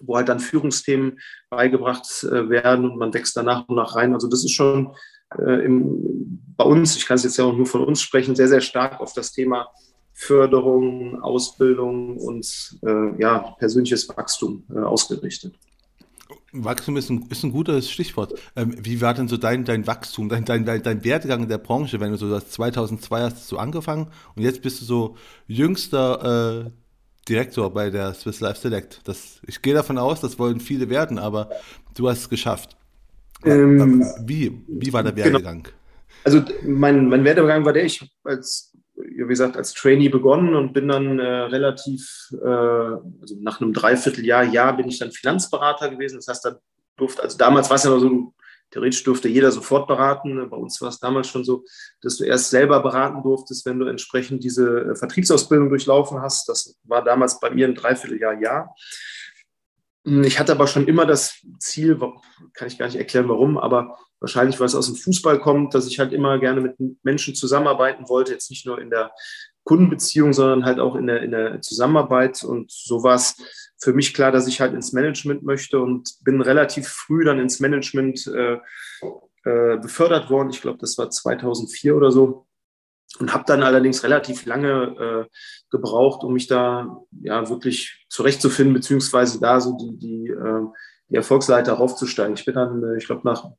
wo 0.00 0.16
halt 0.16 0.28
dann 0.28 0.40
Führungsthemen 0.40 1.18
beigebracht 1.50 2.24
äh, 2.24 2.48
werden 2.48 2.90
und 2.90 2.98
man 2.98 3.12
wächst 3.12 3.36
danach 3.36 3.68
und 3.68 3.76
nach 3.76 3.94
rein. 3.96 4.14
Also 4.14 4.28
das 4.28 4.44
ist 4.44 4.52
schon 4.52 4.94
äh, 5.38 5.64
im, 5.64 6.42
bei 6.56 6.64
uns, 6.64 6.96
ich 6.96 7.06
kann 7.06 7.16
es 7.16 7.24
jetzt 7.24 7.36
ja 7.36 7.44
auch 7.44 7.56
nur 7.56 7.66
von 7.66 7.84
uns 7.84 8.00
sprechen, 8.00 8.34
sehr, 8.34 8.48
sehr 8.48 8.62
stark 8.62 9.00
auf 9.00 9.12
das 9.12 9.32
Thema 9.32 9.68
Förderung, 10.12 11.20
Ausbildung 11.22 12.18
und 12.18 12.78
äh, 12.82 13.20
ja, 13.20 13.54
persönliches 13.58 14.08
Wachstum 14.08 14.64
ausgerichtet. 14.68 15.54
Wachstum 16.52 16.96
ist 16.96 17.10
ein, 17.10 17.26
ist 17.30 17.44
ein 17.44 17.52
gutes 17.52 17.90
Stichwort. 17.90 18.34
Ähm, 18.56 18.74
wie 18.80 19.00
war 19.00 19.14
denn 19.14 19.28
so 19.28 19.36
dein, 19.36 19.64
dein 19.64 19.86
Wachstum, 19.86 20.28
dein, 20.28 20.44
dein, 20.44 20.64
dein, 20.64 20.82
dein 20.82 21.04
Werdegang 21.04 21.44
in 21.44 21.48
der 21.48 21.58
Branche, 21.58 22.00
wenn 22.00 22.10
du 22.10 22.16
so 22.18 22.30
das 22.30 22.50
2002 22.50 23.22
hast 23.22 23.46
so 23.48 23.58
angefangen 23.58 24.08
und 24.34 24.42
jetzt 24.42 24.62
bist 24.62 24.80
du 24.80 24.84
so 24.84 25.16
jüngster 25.46 26.66
äh, 26.66 26.70
Direktor 27.28 27.72
bei 27.72 27.90
der 27.90 28.14
Swiss 28.14 28.40
Life 28.40 28.60
Select. 28.60 29.00
Das, 29.04 29.40
ich 29.46 29.62
gehe 29.62 29.74
davon 29.74 29.98
aus, 29.98 30.20
das 30.20 30.38
wollen 30.38 30.60
viele 30.60 30.90
werden, 30.90 31.18
aber 31.18 31.50
du 31.94 32.08
hast 32.08 32.20
es 32.20 32.28
geschafft. 32.28 32.76
Ähm, 33.44 34.04
wie, 34.24 34.60
wie 34.68 34.92
war 34.92 35.02
der. 35.02 35.16
Werdegang? 35.16 35.62
Genau. 35.62 35.76
Also 36.24 36.42
mein, 36.62 37.08
mein 37.08 37.24
Werdegang 37.24 37.64
war 37.64 37.72
der, 37.72 37.84
ich 37.84 38.10
als 38.24 38.69
wie 39.02 39.26
gesagt, 39.26 39.56
als 39.56 39.74
Trainee 39.74 40.08
begonnen 40.08 40.54
und 40.54 40.72
bin 40.72 40.88
dann 40.88 41.18
äh, 41.18 41.22
relativ, 41.22 42.28
äh, 42.32 42.46
also 42.46 43.36
nach 43.40 43.60
einem 43.60 43.72
Dreivierteljahr, 43.72 44.44
Jahr 44.44 44.76
bin 44.76 44.88
ich 44.88 44.98
dann 44.98 45.12
Finanzberater 45.12 45.90
gewesen. 45.90 46.16
Das 46.16 46.28
heißt, 46.28 46.44
da 46.44 46.58
durfte, 46.96 47.22
also 47.22 47.36
damals 47.38 47.68
war 47.70 47.76
es 47.76 47.84
ja 47.84 47.90
noch 47.90 48.00
so, 48.00 48.34
theoretisch 48.70 49.02
durfte 49.02 49.28
jeder 49.28 49.50
sofort 49.50 49.88
beraten. 49.88 50.48
Bei 50.48 50.56
uns 50.56 50.80
war 50.80 50.88
es 50.88 51.00
damals 51.00 51.28
schon 51.28 51.44
so, 51.44 51.64
dass 52.00 52.16
du 52.16 52.24
erst 52.24 52.50
selber 52.50 52.80
beraten 52.80 53.22
durftest, 53.22 53.66
wenn 53.66 53.78
du 53.78 53.86
entsprechend 53.86 54.44
diese 54.44 54.92
äh, 54.92 54.94
Vertriebsausbildung 54.94 55.68
durchlaufen 55.68 56.20
hast. 56.20 56.48
Das 56.48 56.78
war 56.84 57.02
damals 57.02 57.40
bei 57.40 57.50
mir 57.50 57.66
ein 57.66 57.74
Dreivierteljahr, 57.74 58.40
Jahr. 58.40 58.74
Ich 60.04 60.38
hatte 60.38 60.52
aber 60.52 60.66
schon 60.66 60.88
immer 60.88 61.04
das 61.04 61.44
Ziel, 61.58 62.00
kann 62.54 62.68
ich 62.68 62.78
gar 62.78 62.86
nicht 62.86 62.96
erklären, 62.96 63.28
warum, 63.28 63.58
aber 63.58 63.98
wahrscheinlich, 64.20 64.60
weil 64.60 64.66
es 64.66 64.74
aus 64.74 64.86
dem 64.86 64.96
Fußball 64.96 65.40
kommt, 65.40 65.74
dass 65.74 65.86
ich 65.86 65.98
halt 65.98 66.12
immer 66.12 66.38
gerne 66.38 66.60
mit 66.60 66.76
Menschen 67.02 67.34
zusammenarbeiten 67.34 68.08
wollte, 68.08 68.32
jetzt 68.32 68.50
nicht 68.50 68.66
nur 68.66 68.80
in 68.80 68.90
der 68.90 69.12
Kundenbeziehung, 69.64 70.32
sondern 70.32 70.64
halt 70.64 70.78
auch 70.78 70.94
in 70.94 71.06
der, 71.06 71.22
in 71.22 71.30
der 71.32 71.60
Zusammenarbeit. 71.62 72.44
Und 72.44 72.70
so 72.70 73.02
war 73.02 73.14
es 73.14 73.36
für 73.78 73.92
mich 73.92 74.14
klar, 74.14 74.32
dass 74.32 74.46
ich 74.46 74.60
halt 74.60 74.74
ins 74.74 74.92
Management 74.92 75.42
möchte 75.42 75.80
und 75.80 76.16
bin 76.24 76.40
relativ 76.40 76.88
früh 76.88 77.24
dann 77.24 77.40
ins 77.40 77.60
Management 77.60 78.26
äh, 78.26 78.58
äh, 79.44 79.78
befördert 79.78 80.30
worden. 80.30 80.50
Ich 80.50 80.60
glaube, 80.60 80.78
das 80.78 80.98
war 80.98 81.10
2004 81.10 81.96
oder 81.96 82.10
so. 82.10 82.46
Und 83.18 83.34
habe 83.34 83.44
dann 83.46 83.62
allerdings 83.62 84.04
relativ 84.04 84.46
lange 84.46 85.26
äh, 85.28 85.36
gebraucht, 85.70 86.22
um 86.22 86.34
mich 86.34 86.46
da 86.46 87.02
ja 87.22 87.48
wirklich 87.48 88.06
zurechtzufinden, 88.08 88.74
beziehungsweise 88.74 89.40
da 89.40 89.60
so 89.60 89.76
die, 89.76 89.98
die, 89.98 90.28
äh, 90.28 90.66
die 91.08 91.16
Erfolgsleiter 91.16 91.72
raufzusteigen. 91.72 92.34
Ich 92.34 92.44
bin 92.44 92.54
dann, 92.54 92.82
äh, 92.84 92.98
ich 92.98 93.06
glaube, 93.06 93.22
nach 93.24 93.50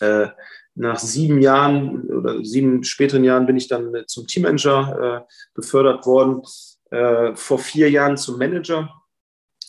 äh, 0.00 0.28
nach 0.74 0.98
sieben 0.98 1.42
Jahren 1.42 2.10
oder 2.10 2.44
sieben 2.44 2.84
späteren 2.84 3.24
Jahren 3.24 3.46
bin 3.46 3.56
ich 3.56 3.68
dann 3.68 3.92
zum 4.06 4.26
Teammanager 4.26 5.26
äh, 5.26 5.32
befördert 5.54 6.06
worden. 6.06 6.42
Äh, 6.90 7.34
vor 7.36 7.58
vier 7.58 7.90
Jahren 7.90 8.16
zum 8.16 8.38
Manager. 8.38 8.90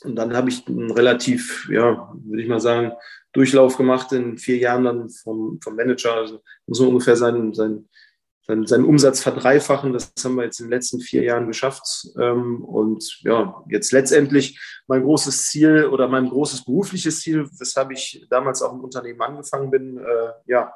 Und 0.04 0.16
dann 0.16 0.36
habe 0.36 0.50
ich 0.50 0.68
einen 0.68 0.92
relativ, 0.92 1.70
ja, 1.70 2.12
würde 2.24 2.42
ich 2.42 2.50
mal 2.50 2.60
sagen, 2.60 2.94
Durchlauf 3.34 3.78
gemacht 3.78 4.12
in 4.12 4.38
vier 4.38 4.58
Jahren 4.58 4.84
dann 4.86 5.10
vom, 5.10 5.60
vom 5.62 5.76
Manager. 5.76 6.16
Also 6.16 6.42
muss 6.66 6.80
man 6.80 6.90
ungefähr 6.90 7.16
sein, 7.16 7.54
sein 7.54 7.88
seinen, 8.48 8.66
seinen 8.66 8.86
Umsatz 8.86 9.22
verdreifachen. 9.22 9.94
Das 9.94 10.14
haben 10.24 10.36
wir 10.36 10.44
jetzt 10.44 10.60
in 10.60 10.68
den 10.68 10.72
letzten 10.72 11.00
vier 11.00 11.24
Jahren 11.24 11.48
geschafft. 11.48 12.08
Ähm, 12.20 12.64
und 12.64 13.20
ja, 13.22 13.64
jetzt 13.70 13.92
letztendlich 13.92 14.60
mein 14.88 15.04
großes 15.04 15.48
Ziel 15.48 15.86
oder 15.86 16.08
mein 16.08 16.30
großes 16.30 16.66
berufliches 16.66 17.22
Ziel, 17.22 17.48
weshalb 17.60 17.92
ich 17.92 18.26
damals 18.30 18.62
auch 18.62 18.74
im 18.74 18.82
Unternehmen 18.82 19.22
angefangen 19.22 19.72
bin, 19.72 19.98
äh, 19.98 20.32
ja, 20.48 20.74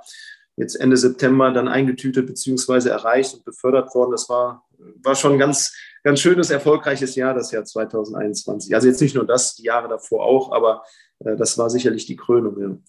jetzt 0.57 0.75
Ende 0.75 0.95
September 0.95 1.51
dann 1.51 1.67
eingetütet 1.67 2.27
bzw. 2.27 2.89
erreicht 2.89 3.33
und 3.33 3.43
befördert 3.43 3.93
worden. 3.93 4.11
Das 4.11 4.29
war, 4.29 4.63
war 5.03 5.15
schon 5.15 5.33
ein 5.33 5.39
ganz, 5.39 5.75
ganz 6.03 6.21
schönes, 6.21 6.49
erfolgreiches 6.49 7.15
Jahr, 7.15 7.33
das 7.33 7.51
Jahr 7.51 7.65
2021. 7.65 8.73
Also 8.73 8.87
jetzt 8.87 9.01
nicht 9.01 9.15
nur 9.15 9.25
das, 9.25 9.55
die 9.55 9.63
Jahre 9.63 9.89
davor 9.89 10.23
auch, 10.23 10.51
aber 10.53 10.83
äh, 11.19 11.35
das 11.35 11.57
war 11.57 11.69
sicherlich 11.69 12.05
die 12.05 12.15
Krönung. 12.15 12.79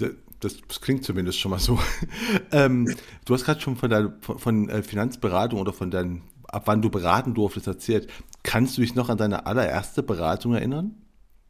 Ja 0.00 0.08
das, 0.40 0.56
das, 0.66 0.80
klingt 0.80 1.04
zumindest 1.04 1.38
schon 1.38 1.50
mal 1.50 1.58
so. 1.58 1.78
ähm, 2.52 2.94
du 3.24 3.34
hast 3.34 3.44
gerade 3.44 3.60
schon 3.60 3.76
von 3.76 3.90
deiner 3.90 4.14
von, 4.20 4.38
von 4.38 4.68
äh, 4.68 4.82
Finanzberatung 4.82 5.60
oder 5.60 5.72
von 5.72 5.90
deinem, 5.90 6.22
ab 6.48 6.64
wann 6.66 6.82
du 6.82 6.90
beraten 6.90 7.34
durftest, 7.34 7.66
erzählt. 7.66 8.08
Kannst 8.42 8.76
du 8.76 8.80
dich 8.82 8.94
noch 8.94 9.08
an 9.08 9.18
deine 9.18 9.46
allererste 9.46 10.02
Beratung 10.02 10.54
erinnern? 10.54 10.94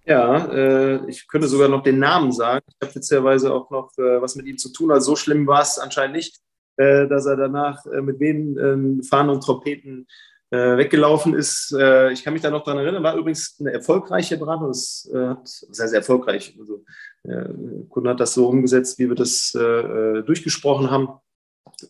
Ja, 0.04 0.46
äh, 0.52 1.10
ich 1.10 1.26
könnte 1.26 1.48
sogar 1.48 1.68
noch 1.68 1.82
den 1.82 1.98
Namen 1.98 2.30
sagen. 2.30 2.64
Ich 2.68 2.86
habe 2.86 2.94
witzigerweise 2.94 3.52
auch 3.52 3.70
noch 3.70 3.90
äh, 3.98 4.22
was 4.22 4.36
mit 4.36 4.46
ihm 4.46 4.56
zu 4.56 4.72
tun. 4.72 4.92
Also 4.92 5.10
so 5.12 5.16
schlimm 5.16 5.46
war 5.48 5.62
es 5.62 5.78
anscheinend 5.78 6.14
nicht, 6.14 6.40
äh, 6.76 7.08
dass 7.08 7.26
er 7.26 7.36
danach 7.36 7.84
äh, 7.86 8.00
mit 8.00 8.20
wem 8.20 8.56
ähm, 8.58 9.02
Fahnen 9.02 9.30
und 9.30 9.42
Trompeten 9.42 10.06
äh, 10.50 10.76
weggelaufen 10.76 11.34
ist. 11.34 11.74
Äh, 11.78 12.12
ich 12.12 12.24
kann 12.24 12.32
mich 12.32 12.42
da 12.42 12.50
noch 12.50 12.64
daran 12.64 12.82
erinnern, 12.82 13.02
war 13.02 13.16
übrigens 13.16 13.56
eine 13.60 13.72
erfolgreiche 13.72 14.36
Beratung. 14.36 14.68
Das 14.68 15.08
hat 15.12 15.46
sehr, 15.46 15.88
sehr 15.88 15.98
erfolgreich. 15.98 16.56
Also, 16.58 16.84
der 17.24 17.50
Kunde 17.88 18.10
hat 18.10 18.20
das 18.20 18.34
so 18.34 18.48
umgesetzt, 18.48 18.98
wie 19.00 19.08
wir 19.08 19.16
das 19.16 19.50
durchgesprochen 19.50 20.92
haben. 20.92 21.08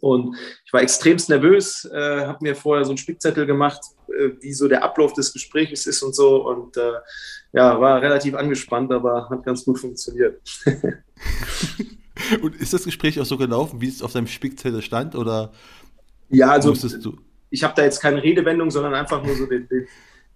Und 0.00 0.36
ich 0.64 0.72
war 0.72 0.82
extremst 0.82 1.28
nervös, 1.28 1.88
äh, 1.92 2.26
habe 2.26 2.38
mir 2.40 2.56
vorher 2.56 2.84
so 2.84 2.90
einen 2.90 2.98
Spickzettel 2.98 3.46
gemacht, 3.46 3.80
äh, 4.08 4.30
wie 4.40 4.52
so 4.52 4.68
der 4.68 4.82
Ablauf 4.82 5.12
des 5.12 5.32
Gesprächs 5.32 5.86
ist 5.86 6.02
und 6.02 6.14
so. 6.14 6.46
Und 6.46 6.76
äh, 6.76 6.92
ja, 7.52 7.80
war 7.80 8.02
relativ 8.02 8.34
angespannt, 8.34 8.92
aber 8.92 9.28
hat 9.28 9.44
ganz 9.44 9.64
gut 9.64 9.78
funktioniert. 9.78 10.40
und 12.42 12.56
ist 12.56 12.72
das 12.72 12.84
Gespräch 12.84 13.20
auch 13.20 13.26
so 13.26 13.36
gelaufen, 13.36 13.80
wie 13.80 13.88
es 13.88 14.02
auf 14.02 14.12
deinem 14.12 14.26
Spickzettel 14.26 14.82
stand? 14.82 15.14
Oder 15.14 15.52
ja, 16.28 16.50
also 16.50 16.74
ich 17.56 17.64
habe 17.64 17.74
da 17.74 17.82
jetzt 17.82 18.00
keine 18.00 18.22
Redewendung, 18.22 18.70
sondern 18.70 18.94
einfach 18.94 19.22
nur 19.22 19.34
so 19.34 19.46
den, 19.46 19.66
den 19.68 19.86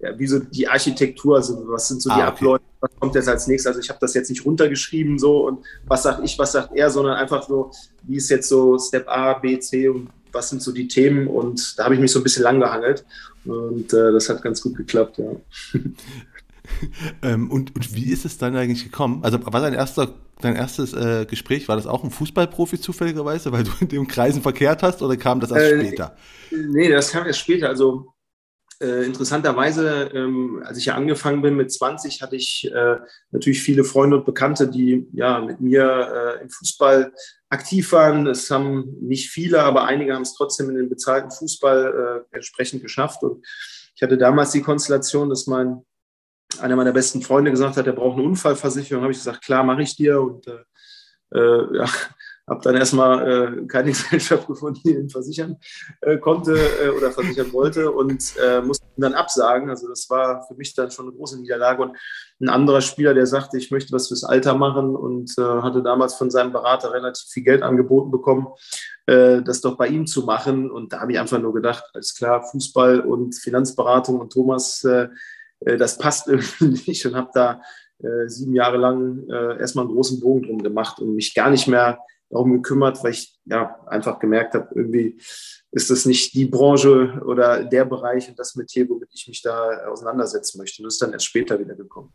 ja, 0.00 0.18
wie 0.18 0.26
so 0.26 0.38
die 0.38 0.66
Architektur, 0.66 1.36
also 1.36 1.62
was 1.68 1.88
sind 1.88 2.00
so 2.00 2.08
die 2.08 2.14
ah, 2.14 2.28
okay. 2.28 2.28
Abläufe, 2.28 2.64
was 2.80 2.90
kommt 2.98 3.14
jetzt 3.14 3.28
als 3.28 3.46
nächstes? 3.46 3.66
Also 3.66 3.80
ich 3.80 3.90
habe 3.90 3.98
das 4.00 4.14
jetzt 4.14 4.30
nicht 4.30 4.44
runtergeschrieben 4.46 5.18
so 5.18 5.46
und 5.46 5.58
was 5.86 6.02
sagt 6.04 6.22
ich, 6.24 6.38
was 6.38 6.52
sagt 6.52 6.74
er, 6.74 6.88
sondern 6.88 7.16
einfach 7.16 7.46
so, 7.46 7.70
wie 8.04 8.16
ist 8.16 8.30
jetzt 8.30 8.48
so 8.48 8.78
Step 8.78 9.06
A, 9.08 9.34
B, 9.34 9.58
C 9.58 9.90
und 9.90 10.08
was 10.32 10.48
sind 10.48 10.62
so 10.62 10.72
die 10.72 10.88
Themen 10.88 11.26
und 11.26 11.78
da 11.78 11.84
habe 11.84 11.94
ich 11.94 12.00
mich 12.00 12.10
so 12.10 12.20
ein 12.20 12.22
bisschen 12.22 12.44
lang 12.44 12.60
gehangelt 12.60 13.04
und 13.44 13.92
äh, 13.92 14.12
das 14.12 14.30
hat 14.30 14.42
ganz 14.42 14.62
gut 14.62 14.76
geklappt, 14.76 15.18
ja. 15.18 15.32
ähm, 17.22 17.50
und, 17.50 17.74
und 17.74 17.94
wie 17.94 18.10
ist 18.10 18.24
es 18.24 18.38
dann 18.38 18.56
eigentlich 18.56 18.84
gekommen? 18.84 19.20
Also 19.22 19.38
war 19.44 19.60
dein 19.60 19.74
erster, 19.74 20.14
dein 20.40 20.56
erstes 20.56 20.92
äh, 20.92 21.26
Gespräch, 21.26 21.68
war 21.68 21.76
das 21.76 21.86
auch 21.86 22.04
ein 22.04 22.10
Fußballprofi 22.10 22.80
zufälligerweise, 22.80 23.52
weil 23.52 23.64
du 23.64 23.70
in 23.80 23.88
dem 23.88 24.08
Kreisen 24.08 24.42
verkehrt 24.42 24.82
hast 24.82 25.02
oder 25.02 25.16
kam 25.16 25.40
das 25.40 25.50
erst 25.50 25.72
äh, 25.72 25.86
später? 25.86 26.16
Nee, 26.50 26.88
das 26.88 27.10
kam 27.10 27.26
erst 27.26 27.40
später. 27.40 27.68
Also 27.68 28.14
äh, 28.82 29.04
interessanterweise, 29.04 30.10
ähm, 30.14 30.62
als 30.64 30.78
ich 30.78 30.86
ja 30.86 30.94
angefangen 30.94 31.42
bin 31.42 31.54
mit 31.54 31.70
20, 31.70 32.22
hatte 32.22 32.36
ich 32.36 32.70
äh, 32.72 32.96
natürlich 33.30 33.62
viele 33.62 33.84
Freunde 33.84 34.16
und 34.16 34.24
Bekannte, 34.24 34.68
die 34.68 35.06
ja 35.12 35.38
mit 35.40 35.60
mir 35.60 36.38
äh, 36.38 36.42
im 36.42 36.48
Fußball 36.48 37.12
aktiv 37.50 37.92
waren. 37.92 38.26
Es 38.26 38.50
haben 38.50 38.96
nicht 39.02 39.28
viele, 39.28 39.62
aber 39.62 39.84
einige 39.84 40.14
haben 40.14 40.22
es 40.22 40.34
trotzdem 40.34 40.70
in 40.70 40.76
den 40.76 40.88
bezahlten 40.88 41.30
Fußball 41.30 42.24
äh, 42.32 42.36
entsprechend 42.36 42.80
geschafft. 42.80 43.22
Und 43.22 43.44
ich 43.94 44.02
hatte 44.02 44.16
damals 44.16 44.52
die 44.52 44.62
Konstellation, 44.62 45.28
dass 45.28 45.46
mein 45.46 45.84
einer 46.60 46.76
meiner 46.76 46.92
besten 46.92 47.22
Freunde 47.22 47.50
gesagt 47.50 47.76
hat, 47.76 47.86
er 47.86 47.92
braucht 47.92 48.18
eine 48.18 48.26
Unfallversicherung, 48.26 49.02
habe 49.02 49.12
ich 49.12 49.18
gesagt, 49.18 49.42
klar, 49.42 49.62
mache 49.62 49.82
ich 49.82 49.96
dir. 49.96 50.20
Und 50.20 50.46
äh, 50.46 51.38
äh 51.38 51.76
ja, 51.78 51.86
habe 52.50 52.60
dann 52.62 52.74
erstmal 52.74 53.30
äh, 53.30 53.66
keine 53.66 53.90
Gesellschaft 53.90 54.46
gefunden, 54.46 54.80
die 54.84 54.90
ihn 54.90 55.08
versichern 55.08 55.56
äh, 56.00 56.18
konnte 56.18 56.56
äh, 56.82 56.88
oder 56.88 57.12
versichern 57.12 57.52
wollte 57.52 57.92
und 57.92 58.34
äh, 58.44 58.60
musste 58.60 58.84
ihn 58.96 59.02
dann 59.02 59.14
absagen. 59.14 59.70
Also 59.70 59.88
das 59.88 60.10
war 60.10 60.44
für 60.46 60.54
mich 60.54 60.74
dann 60.74 60.90
schon 60.90 61.06
eine 61.06 61.16
große 61.16 61.40
Niederlage. 61.40 61.82
Und 61.82 61.96
ein 62.40 62.48
anderer 62.48 62.80
Spieler, 62.80 63.14
der 63.14 63.26
sagte, 63.26 63.56
ich 63.56 63.70
möchte 63.70 63.92
was 63.92 64.08
fürs 64.08 64.24
Alter 64.24 64.54
machen 64.54 64.96
und 64.96 65.32
äh, 65.38 65.42
hatte 65.42 65.82
damals 65.82 66.14
von 66.14 66.30
seinem 66.30 66.52
Berater 66.52 66.92
relativ 66.92 67.28
viel 67.28 67.44
Geld 67.44 67.62
angeboten 67.62 68.10
bekommen, 68.10 68.48
das 69.06 69.60
doch 69.60 69.76
bei 69.76 69.88
ihm 69.88 70.06
zu 70.06 70.22
machen. 70.22 70.70
Und 70.70 70.92
da 70.92 71.00
habe 71.00 71.10
ich 71.10 71.18
einfach 71.18 71.40
nur 71.40 71.52
gedacht, 71.52 71.82
alles 71.94 72.14
klar, 72.14 72.44
Fußball 72.44 73.00
und 73.00 73.34
Finanzberatung 73.34 74.20
und 74.20 74.32
Thomas, 74.32 74.86
das 75.60 75.98
passt 75.98 76.28
irgendwie 76.28 76.82
nicht 76.90 77.06
und 77.06 77.14
habe 77.14 77.30
da 77.34 77.60
sieben 78.26 78.54
Jahre 78.54 78.78
lang 78.78 79.28
erstmal 79.58 79.84
einen 79.84 79.94
großen 79.94 80.20
Bogen 80.20 80.44
drum 80.44 80.62
gemacht 80.62 81.00
und 81.00 81.16
mich 81.16 81.34
gar 81.34 81.50
nicht 81.50 81.68
mehr 81.68 81.98
darum 82.30 82.52
gekümmert, 82.52 83.02
weil 83.04 83.12
ich 83.12 83.38
ja 83.44 83.76
einfach 83.86 84.18
gemerkt 84.18 84.54
habe, 84.54 84.68
irgendwie 84.74 85.20
ist 85.72 85.90
das 85.90 86.06
nicht 86.06 86.34
die 86.34 86.46
Branche 86.46 87.20
oder 87.24 87.64
der 87.64 87.84
Bereich 87.84 88.28
und 88.28 88.38
das 88.38 88.56
Metier, 88.56 88.88
womit 88.88 89.08
ich 89.12 89.28
mich 89.28 89.42
da 89.42 89.86
auseinandersetzen 89.88 90.58
möchte. 90.58 90.82
Und 90.82 90.86
das 90.86 90.94
ist 90.94 91.02
dann 91.02 91.12
erst 91.12 91.26
später 91.26 91.58
wieder 91.58 91.74
gekommen. 91.74 92.12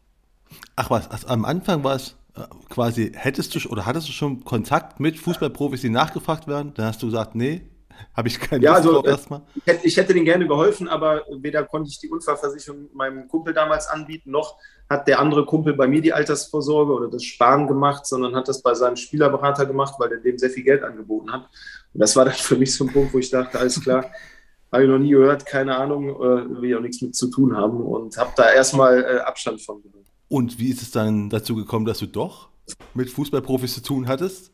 Ach 0.76 0.90
was, 0.90 1.10
also 1.10 1.28
am 1.28 1.46
Anfang 1.46 1.84
war 1.84 1.96
es 1.96 2.16
äh, 2.36 2.42
quasi, 2.70 3.12
hättest 3.14 3.56
du 3.56 3.70
oder 3.70 3.86
hattest 3.86 4.08
du 4.08 4.12
schon 4.12 4.44
Kontakt 4.44 5.00
mit 5.00 5.18
Fußballprofis, 5.18 5.82
die 5.82 5.90
nachgefragt 5.90 6.48
werden? 6.48 6.74
Dann 6.76 6.88
hast 6.88 7.02
du 7.02 7.08
gesagt, 7.08 7.36
nee, 7.36 7.62
habe 8.14 8.28
ich 8.28 8.40
keine 8.40 8.64
ja, 8.64 8.78
Lust 8.78 8.88
also, 8.88 9.04
erstmal. 9.06 9.42
Ich 9.56 9.66
hätte, 9.66 9.88
ich 9.88 9.98
hätte 9.98 10.14
denen 10.14 10.26
gerne 10.26 10.48
geholfen, 10.48 10.88
aber 10.88 11.24
weder 11.40 11.64
konnte 11.64 11.90
ich 11.90 12.00
die 12.00 12.10
Unfallversicherung 12.10 12.90
meinem 12.94 13.28
Kumpel 13.28 13.54
damals 13.54 13.88
anbieten, 13.88 14.32
noch 14.32 14.58
hat 14.90 15.08
der 15.08 15.20
andere 15.20 15.46
Kumpel 15.46 15.74
bei 15.74 15.88
mir 15.88 16.02
die 16.02 16.14
Altersvorsorge 16.14 16.94
oder 16.94 17.08
das 17.10 17.24
Sparen 17.24 17.68
gemacht, 17.68 18.06
sondern 18.06 18.36
hat 18.36 18.48
das 18.48 18.62
bei 18.62 18.74
seinem 18.74 18.96
Spielerberater 18.96 19.66
gemacht, 19.66 19.96
weil 19.98 20.12
er 20.12 20.20
dem 20.20 20.38
sehr 20.38 20.50
viel 20.50 20.64
Geld 20.64 20.84
angeboten 20.84 21.32
hat. 21.32 21.50
Und 21.94 22.00
das 22.00 22.16
war 22.16 22.26
dann 22.26 22.34
für 22.36 22.56
mich 22.56 22.76
so 22.76 22.86
ein 22.86 22.94
Punkt, 22.94 23.14
wo 23.14 23.20
ich 23.20 23.30
dachte, 23.30 23.60
alles 23.60 23.82
klar, 23.82 24.06
habe 24.72 24.84
ich 24.84 24.90
noch 24.90 25.00
nie 25.00 25.12
gehört, 25.12 25.46
keine 25.46 25.76
Ahnung, 25.76 26.10
äh, 26.10 26.62
will 26.62 26.70
ich 26.70 26.76
auch 26.76 26.82
nichts 26.82 27.02
mit 27.02 27.16
zu 27.16 27.28
tun 27.30 27.56
haben 27.56 27.82
und 27.82 28.18
habe 28.18 28.32
da 28.36 28.52
erstmal 28.52 29.04
äh, 29.04 29.20
Abstand 29.20 29.62
von 29.62 29.82
genommen. 29.82 30.06
Und 30.28 30.60
wie 30.60 30.70
ist 30.70 30.82
es 30.82 30.92
dann 30.92 31.30
dazu 31.30 31.56
gekommen, 31.56 31.86
dass 31.86 32.00
du 32.00 32.08
doch 32.08 32.50
mit 32.94 33.10
Fußballprofis 33.10 33.76
zu 33.76 33.84
tun 33.84 34.08
hattest? 34.08 34.52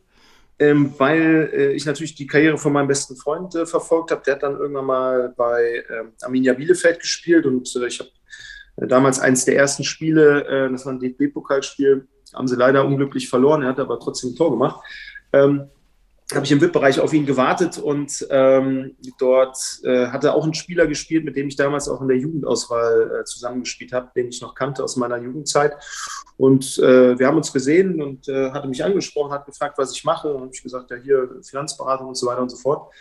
Ähm, 0.61 0.93
weil 0.99 1.49
äh, 1.53 1.71
ich 1.73 1.87
natürlich 1.87 2.13
die 2.13 2.27
Karriere 2.27 2.55
von 2.55 2.71
meinem 2.71 2.87
besten 2.87 3.15
Freund 3.15 3.55
äh, 3.55 3.65
verfolgt 3.65 4.11
habe. 4.11 4.21
Der 4.23 4.35
hat 4.35 4.43
dann 4.43 4.57
irgendwann 4.57 4.85
mal 4.85 5.33
bei 5.35 5.83
ähm, 5.89 6.13
Arminia 6.21 6.53
Bielefeld 6.53 6.99
gespielt 6.99 7.47
und 7.47 7.75
äh, 7.75 7.87
ich 7.87 7.99
habe 7.99 8.11
äh, 8.75 8.85
damals 8.85 9.19
eines 9.19 9.43
der 9.43 9.55
ersten 9.55 9.83
Spiele, 9.83 10.45
äh, 10.45 10.71
das 10.71 10.85
war 10.85 10.93
ein 10.93 10.99
DFB-Pokalspiel, 10.99 12.07
haben 12.35 12.47
sie 12.47 12.55
leider 12.55 12.85
unglücklich 12.85 13.27
verloren. 13.27 13.63
Er 13.63 13.69
hat 13.69 13.79
aber 13.79 13.99
trotzdem 13.99 14.31
ein 14.31 14.35
Tor 14.35 14.51
gemacht. 14.51 14.85
Ähm, 15.33 15.67
habe 16.35 16.45
ich 16.45 16.51
im 16.51 16.61
VIP-Bereich 16.61 16.99
auf 16.99 17.13
ihn 17.13 17.25
gewartet 17.25 17.77
und 17.77 18.25
ähm, 18.29 18.95
dort 19.19 19.57
äh, 19.83 20.07
hatte 20.07 20.33
auch 20.33 20.45
ein 20.45 20.53
Spieler 20.53 20.87
gespielt, 20.87 21.25
mit 21.25 21.35
dem 21.35 21.47
ich 21.47 21.55
damals 21.55 21.89
auch 21.89 22.01
in 22.01 22.07
der 22.07 22.17
Jugendauswahl 22.17 23.21
äh, 23.21 23.23
zusammengespielt 23.25 23.91
habe, 23.91 24.09
den 24.15 24.29
ich 24.29 24.41
noch 24.41 24.55
kannte 24.55 24.83
aus 24.83 24.95
meiner 24.95 25.17
Jugendzeit. 25.17 25.73
Und 26.37 26.77
äh, 26.79 27.17
wir 27.17 27.27
haben 27.27 27.37
uns 27.37 27.53
gesehen 27.53 28.01
und 28.01 28.27
äh, 28.27 28.51
hatte 28.51 28.67
mich 28.67 28.83
angesprochen, 28.83 29.31
hat 29.31 29.45
gefragt, 29.45 29.77
was 29.77 29.93
ich 29.93 30.03
mache. 30.03 30.33
Und 30.33 30.55
ich 30.55 30.63
gesagt, 30.63 30.91
ja, 30.91 30.97
hier 30.97 31.29
Finanzberatung 31.43 32.07
und 32.07 32.15
so 32.15 32.27
weiter 32.27 32.41
und 32.41 32.49
so 32.49 32.57
fort. 32.57 32.91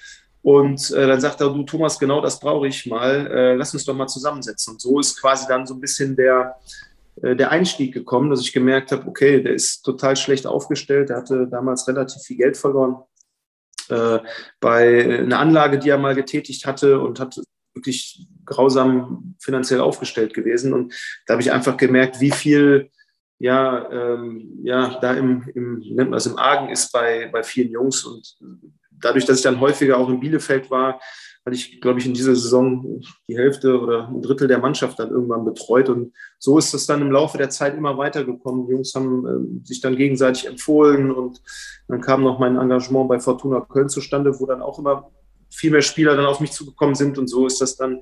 Und 0.42 0.90
äh, 0.92 1.06
dann 1.06 1.20
sagt 1.20 1.40
er, 1.40 1.50
du 1.50 1.62
Thomas, 1.64 1.98
genau 1.98 2.20
das 2.20 2.40
brauche 2.40 2.66
ich 2.66 2.86
mal. 2.86 3.26
Äh, 3.26 3.54
lass 3.54 3.74
uns 3.74 3.84
doch 3.84 3.94
mal 3.94 4.06
zusammensetzen. 4.06 4.74
Und 4.74 4.80
so 4.80 4.98
ist 4.98 5.20
quasi 5.20 5.46
dann 5.46 5.66
so 5.66 5.74
ein 5.74 5.80
bisschen 5.80 6.16
der, 6.16 6.56
äh, 7.22 7.36
der 7.36 7.50
Einstieg 7.50 7.92
gekommen, 7.92 8.30
dass 8.30 8.40
ich 8.40 8.52
gemerkt 8.52 8.92
habe, 8.92 9.06
okay, 9.06 9.42
der 9.42 9.52
ist 9.52 9.82
total 9.82 10.16
schlecht 10.16 10.46
aufgestellt. 10.46 11.10
Der 11.10 11.18
hatte 11.18 11.46
damals 11.46 11.86
relativ 11.86 12.22
viel 12.22 12.38
Geld 12.38 12.56
verloren 12.56 12.96
äh, 13.90 14.20
bei 14.60 15.20
einer 15.20 15.38
Anlage, 15.38 15.78
die 15.78 15.90
er 15.90 15.98
mal 15.98 16.14
getätigt 16.14 16.66
hatte 16.66 17.00
und 17.00 17.20
hat 17.20 17.36
wirklich 17.74 18.26
grausam 18.44 19.34
finanziell 19.40 19.80
aufgestellt 19.80 20.34
gewesen. 20.34 20.72
Und 20.72 20.94
da 21.26 21.34
habe 21.34 21.42
ich 21.42 21.52
einfach 21.52 21.76
gemerkt, 21.76 22.20
wie 22.20 22.30
viel 22.30 22.90
ja, 23.38 23.90
ähm, 23.90 24.60
ja 24.62 24.98
da 25.00 25.14
im, 25.14 25.48
im, 25.54 25.78
nennt 25.78 26.10
man 26.10 26.12
das, 26.12 26.26
im 26.26 26.38
Argen 26.38 26.68
ist 26.68 26.92
bei, 26.92 27.28
bei 27.32 27.42
vielen 27.42 27.70
Jungs. 27.70 28.04
Und 28.04 28.36
dadurch, 28.90 29.24
dass 29.24 29.38
ich 29.38 29.42
dann 29.42 29.60
häufiger 29.60 29.96
auch 29.96 30.08
in 30.08 30.20
Bielefeld 30.20 30.70
war, 30.70 31.00
hatte 31.44 31.56
ich, 31.56 31.80
glaube 31.80 31.98
ich, 31.98 32.06
in 32.06 32.14
dieser 32.14 32.34
Saison 32.34 33.00
die 33.26 33.36
Hälfte 33.36 33.80
oder 33.80 34.08
ein 34.08 34.20
Drittel 34.20 34.46
der 34.46 34.58
Mannschaft 34.58 34.98
dann 34.98 35.10
irgendwann 35.10 35.44
betreut. 35.44 35.88
Und 35.88 36.12
so 36.38 36.58
ist 36.58 36.74
es 36.74 36.86
dann 36.86 37.00
im 37.00 37.10
Laufe 37.10 37.38
der 37.38 37.50
Zeit 37.50 37.76
immer 37.76 37.96
weitergekommen. 37.96 38.66
Die 38.66 38.72
Jungs 38.72 38.94
haben 38.94 39.26
äh, 39.26 39.66
sich 39.66 39.80
dann 39.80 39.96
gegenseitig 39.96 40.46
empfohlen 40.46 41.10
und 41.10 41.40
dann 41.88 42.00
kam 42.00 42.22
noch 42.22 42.38
mein 42.38 42.56
Engagement 42.56 43.08
bei 43.08 43.20
Fortuna 43.20 43.60
Köln 43.60 43.88
zustande, 43.88 44.38
wo 44.38 44.46
dann 44.46 44.60
auch 44.60 44.78
immer 44.78 45.10
viel 45.50 45.70
mehr 45.70 45.82
Spieler 45.82 46.14
dann 46.14 46.26
auf 46.26 46.40
mich 46.40 46.52
zugekommen 46.52 46.94
sind. 46.94 47.16
Und 47.18 47.28
so 47.28 47.46
ist 47.46 47.60
das 47.60 47.76
dann 47.76 48.00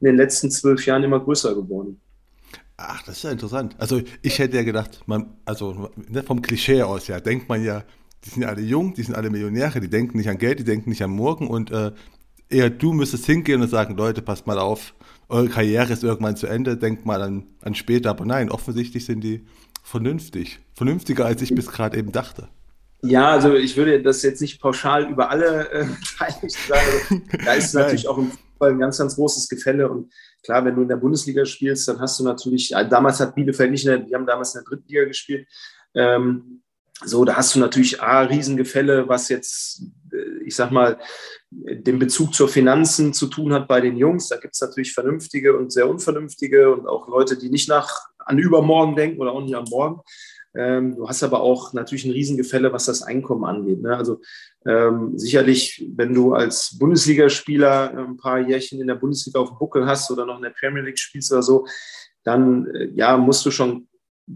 in 0.00 0.06
den 0.06 0.16
letzten 0.16 0.50
zwölf 0.50 0.84
Jahren 0.86 1.04
immer 1.04 1.20
größer 1.20 1.54
geworden. 1.54 2.00
Ach, 2.76 3.02
das 3.02 3.18
ist 3.18 3.22
ja 3.24 3.32
interessant. 3.32 3.74
Also 3.78 4.00
ich 4.22 4.38
hätte 4.38 4.56
ja 4.56 4.62
gedacht, 4.62 5.02
man, 5.06 5.36
also 5.44 5.90
ne, 5.96 6.22
vom 6.22 6.40
Klischee 6.40 6.82
aus 6.82 7.08
ja, 7.08 7.20
denkt 7.20 7.48
man 7.48 7.62
ja, 7.62 7.82
die 8.24 8.30
sind 8.30 8.44
alle 8.44 8.62
jung, 8.62 8.94
die 8.94 9.02
sind 9.02 9.14
alle 9.14 9.30
Millionäre, 9.30 9.80
die 9.80 9.90
denken 9.90 10.16
nicht 10.16 10.28
an 10.28 10.38
Geld, 10.38 10.60
die 10.60 10.64
denken 10.64 10.90
nicht 10.90 11.02
an 11.02 11.10
morgen 11.10 11.48
und 11.48 11.70
äh, 11.70 11.92
eher 12.48 12.70
du 12.70 12.92
müsstest 12.92 13.26
hingehen 13.26 13.62
und 13.62 13.68
sagen, 13.68 13.96
Leute, 13.96 14.22
passt 14.22 14.46
mal 14.46 14.58
auf, 14.58 14.94
eure 15.28 15.48
Karriere 15.48 15.92
ist 15.92 16.04
irgendwann 16.04 16.36
zu 16.36 16.46
Ende, 16.46 16.76
denkt 16.76 17.04
mal 17.04 17.20
an, 17.20 17.46
an 17.62 17.74
später. 17.74 18.10
Aber 18.10 18.24
nein, 18.24 18.50
offensichtlich 18.50 19.04
sind 19.04 19.20
die 19.20 19.44
vernünftig. 19.82 20.60
Vernünftiger, 20.74 21.26
als 21.26 21.42
ich 21.42 21.54
bis 21.54 21.66
gerade 21.70 21.98
eben 21.98 22.12
dachte. 22.12 22.48
Ja, 23.02 23.30
also 23.30 23.54
ich 23.54 23.76
würde 23.76 24.02
das 24.02 24.22
jetzt 24.22 24.40
nicht 24.40 24.60
pauschal 24.60 25.08
über 25.10 25.30
alle 25.30 25.70
äh, 25.70 25.84
sagen. 26.68 27.22
Da 27.44 27.52
ist 27.52 27.74
natürlich 27.74 28.08
auch 28.08 28.18
im 28.18 28.30
Fußball 28.30 28.70
ein 28.70 28.78
ganz, 28.78 28.98
ganz 28.98 29.14
großes 29.16 29.48
Gefälle. 29.48 29.88
Und 29.88 30.12
klar, 30.42 30.64
wenn 30.64 30.74
du 30.74 30.82
in 30.82 30.88
der 30.88 30.96
Bundesliga 30.96 31.44
spielst, 31.44 31.86
dann 31.88 32.00
hast 32.00 32.18
du 32.18 32.24
natürlich, 32.24 32.74
damals 32.90 33.20
hat 33.20 33.34
Bielefeld 33.34 33.70
nicht, 33.70 33.84
in 33.84 33.90
der, 33.90 33.98
die 34.00 34.14
haben 34.14 34.26
damals 34.26 34.54
in 34.54 34.62
der 34.62 34.68
dritten 34.68 34.88
Liga 34.88 35.04
gespielt. 35.04 35.46
Ähm, 35.94 36.62
so, 37.04 37.24
da 37.24 37.36
hast 37.36 37.54
du 37.54 37.60
natürlich 37.60 38.02
A, 38.02 38.22
Riesengefälle, 38.22 39.08
was 39.08 39.28
jetzt, 39.28 39.82
äh, 40.12 40.16
ich 40.48 40.56
sag 40.56 40.70
mal, 40.70 40.98
den 41.50 41.98
Bezug 41.98 42.34
zur 42.34 42.48
Finanzen 42.48 43.12
zu 43.12 43.26
tun 43.26 43.52
hat 43.52 43.68
bei 43.68 43.80
den 43.80 43.96
Jungs. 43.96 44.28
Da 44.28 44.36
gibt 44.36 44.54
es 44.54 44.60
natürlich 44.60 44.92
vernünftige 44.92 45.56
und 45.56 45.72
sehr 45.72 45.88
unvernünftige 45.88 46.74
und 46.74 46.86
auch 46.86 47.08
Leute, 47.08 47.38
die 47.38 47.50
nicht 47.50 47.68
nach 47.68 47.88
an 48.18 48.38
übermorgen 48.38 48.96
denken 48.96 49.20
oder 49.20 49.32
auch 49.32 49.42
nicht 49.42 49.54
an 49.54 49.64
morgen. 49.70 50.00
Ähm, 50.54 50.96
du 50.96 51.08
hast 51.08 51.22
aber 51.22 51.40
auch 51.40 51.72
natürlich 51.72 52.04
ein 52.04 52.12
Riesengefälle, 52.12 52.72
was 52.72 52.86
das 52.86 53.02
Einkommen 53.02 53.44
angeht. 53.44 53.80
Ne? 53.80 53.96
Also 53.96 54.20
ähm, 54.66 55.16
sicherlich, 55.18 55.86
wenn 55.94 56.14
du 56.14 56.34
als 56.34 56.76
Bundesligaspieler 56.78 57.96
ein 57.96 58.16
paar 58.16 58.40
Jährchen 58.40 58.80
in 58.80 58.86
der 58.86 58.94
Bundesliga 58.96 59.40
auf 59.40 59.50
dem 59.50 59.58
Buckel 59.58 59.86
hast 59.86 60.10
oder 60.10 60.26
noch 60.26 60.36
in 60.36 60.42
der 60.42 60.54
Premier 60.58 60.82
League 60.82 60.98
spielst 60.98 61.32
oder 61.32 61.42
so, 61.42 61.66
dann 62.24 62.66
äh, 62.74 62.90
ja, 62.94 63.16
musst 63.16 63.44
du 63.46 63.50
schon 63.50 63.88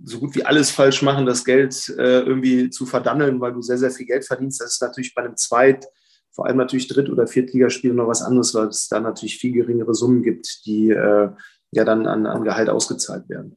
so 0.05 0.19
gut 0.19 0.35
wie 0.35 0.45
alles 0.45 0.71
falsch 0.71 1.03
machen, 1.03 1.27
das 1.27 1.45
Geld 1.45 1.89
äh, 1.99 2.21
irgendwie 2.21 2.71
zu 2.71 2.87
verdammeln, 2.87 3.41
weil 3.41 3.53
du 3.53 3.61
sehr, 3.61 3.79
sehr 3.79 3.91
viel 3.91 4.07
Geld 4.07 4.25
verdienst. 4.25 4.61
Das 4.61 4.75
ist 4.75 4.83
natürlich 4.83 5.15
bei 5.15 5.23
einem 5.23 5.37
Zweit-, 5.37 5.87
vor 6.33 6.47
allem 6.47 6.57
natürlich 6.57 6.89
Dritt- 6.89 7.11
oder 7.11 7.27
Viertligaspiel 7.27 7.93
noch 7.93 8.09
was 8.09 8.23
anderes, 8.23 8.55
weil 8.55 8.69
es 8.69 8.89
da 8.89 9.01
natürlich 9.01 9.39
viel 9.39 9.53
geringere 9.53 9.95
Summen 9.95 10.23
gibt, 10.23 10.67
die 10.67 10.91
äh, 10.91 11.31
ja 11.71 11.85
dann 11.85 12.07
an, 12.07 12.27
an 12.27 12.45
Gehalt 12.45 12.71
ausgezahlt 12.71 13.29
werden. 13.29 13.57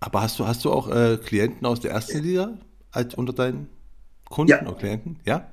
Aber 0.00 0.22
hast 0.22 0.38
du, 0.38 0.46
hast 0.46 0.64
du 0.64 0.72
auch 0.72 0.90
äh, 0.90 1.16
Klienten 1.16 1.66
aus 1.66 1.80
der 1.80 1.92
ersten 1.92 2.22
Liga 2.22 2.58
als 2.90 3.14
unter 3.14 3.32
deinen 3.32 3.68
Kunden 4.28 4.50
ja. 4.50 4.62
oder 4.62 4.74
Klienten? 4.74 5.18
Ja? 5.24 5.50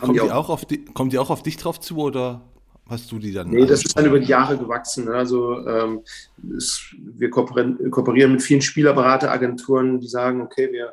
Kommen 0.00 0.14
die, 0.14 0.20
auch. 0.20 0.48
auf 0.48 0.64
die, 0.64 0.84
kommen 0.84 1.10
die 1.10 1.18
auch 1.18 1.30
auf 1.30 1.42
dich 1.42 1.56
drauf 1.56 1.78
zu 1.78 1.98
oder 1.98 2.42
hast 2.88 3.12
du 3.12 3.18
die 3.18 3.32
dann? 3.32 3.50
Nee, 3.50 3.66
das 3.66 3.84
ist 3.84 3.96
dann 3.96 4.06
über 4.06 4.18
die 4.18 4.26
Jahre 4.26 4.58
gewachsen. 4.58 5.04
Ne? 5.04 5.12
Also 5.12 5.64
ähm, 5.66 6.02
es, 6.56 6.92
wir 6.98 7.30
kooperieren, 7.30 7.90
kooperieren, 7.90 8.32
mit 8.32 8.42
vielen 8.42 8.62
Spielerberateragenturen, 8.62 10.00
die 10.00 10.08
sagen, 10.08 10.40
okay, 10.40 10.72
wir 10.72 10.92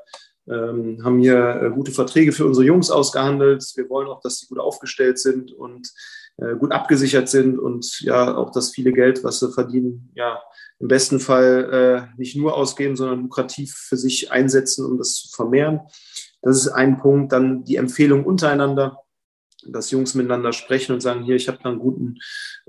ähm, 0.52 1.04
haben 1.04 1.20
hier 1.20 1.62
äh, 1.62 1.70
gute 1.70 1.92
Verträge 1.92 2.32
für 2.32 2.46
unsere 2.46 2.66
Jungs 2.66 2.90
ausgehandelt. 2.90 3.64
Wir 3.76 3.90
wollen 3.90 4.08
auch, 4.08 4.22
dass 4.22 4.40
sie 4.40 4.48
gut 4.48 4.60
aufgestellt 4.60 5.20
sind 5.20 5.52
und 5.52 5.92
äh, 6.38 6.56
gut 6.56 6.72
abgesichert 6.72 7.30
sind 7.30 7.58
und 7.58 8.00
ja 8.02 8.36
auch 8.36 8.52
das 8.52 8.72
viele 8.72 8.94
Geld, 8.94 9.24
was 9.24 9.40
sie 9.40 9.52
verdienen, 9.52 10.12
ja 10.16 10.42
im 10.80 10.88
besten 10.88 11.20
Fall 11.20 12.08
äh, 12.16 12.20
nicht 12.20 12.36
nur 12.36 12.56
ausgeben, 12.56 12.96
sondern 12.96 13.22
lukrativ 13.22 13.74
für 13.74 13.98
sich 13.98 14.32
einsetzen, 14.32 14.86
um 14.86 14.98
das 14.98 15.16
zu 15.16 15.30
vermehren. 15.36 15.82
Das 16.42 16.58
ist 16.58 16.68
ein 16.70 16.98
Punkt. 16.98 17.32
Dann 17.32 17.64
die 17.64 17.78
Empfehlung 17.78 18.26
untereinander, 18.26 19.00
dass 19.66 19.92
Jungs 19.92 20.14
miteinander 20.14 20.54
sprechen 20.54 20.94
und 20.94 21.02
sagen, 21.02 21.24
hier, 21.24 21.36
ich 21.36 21.48
habe 21.48 21.60
da 21.62 21.70
einen 21.70 21.80
guten 21.80 22.18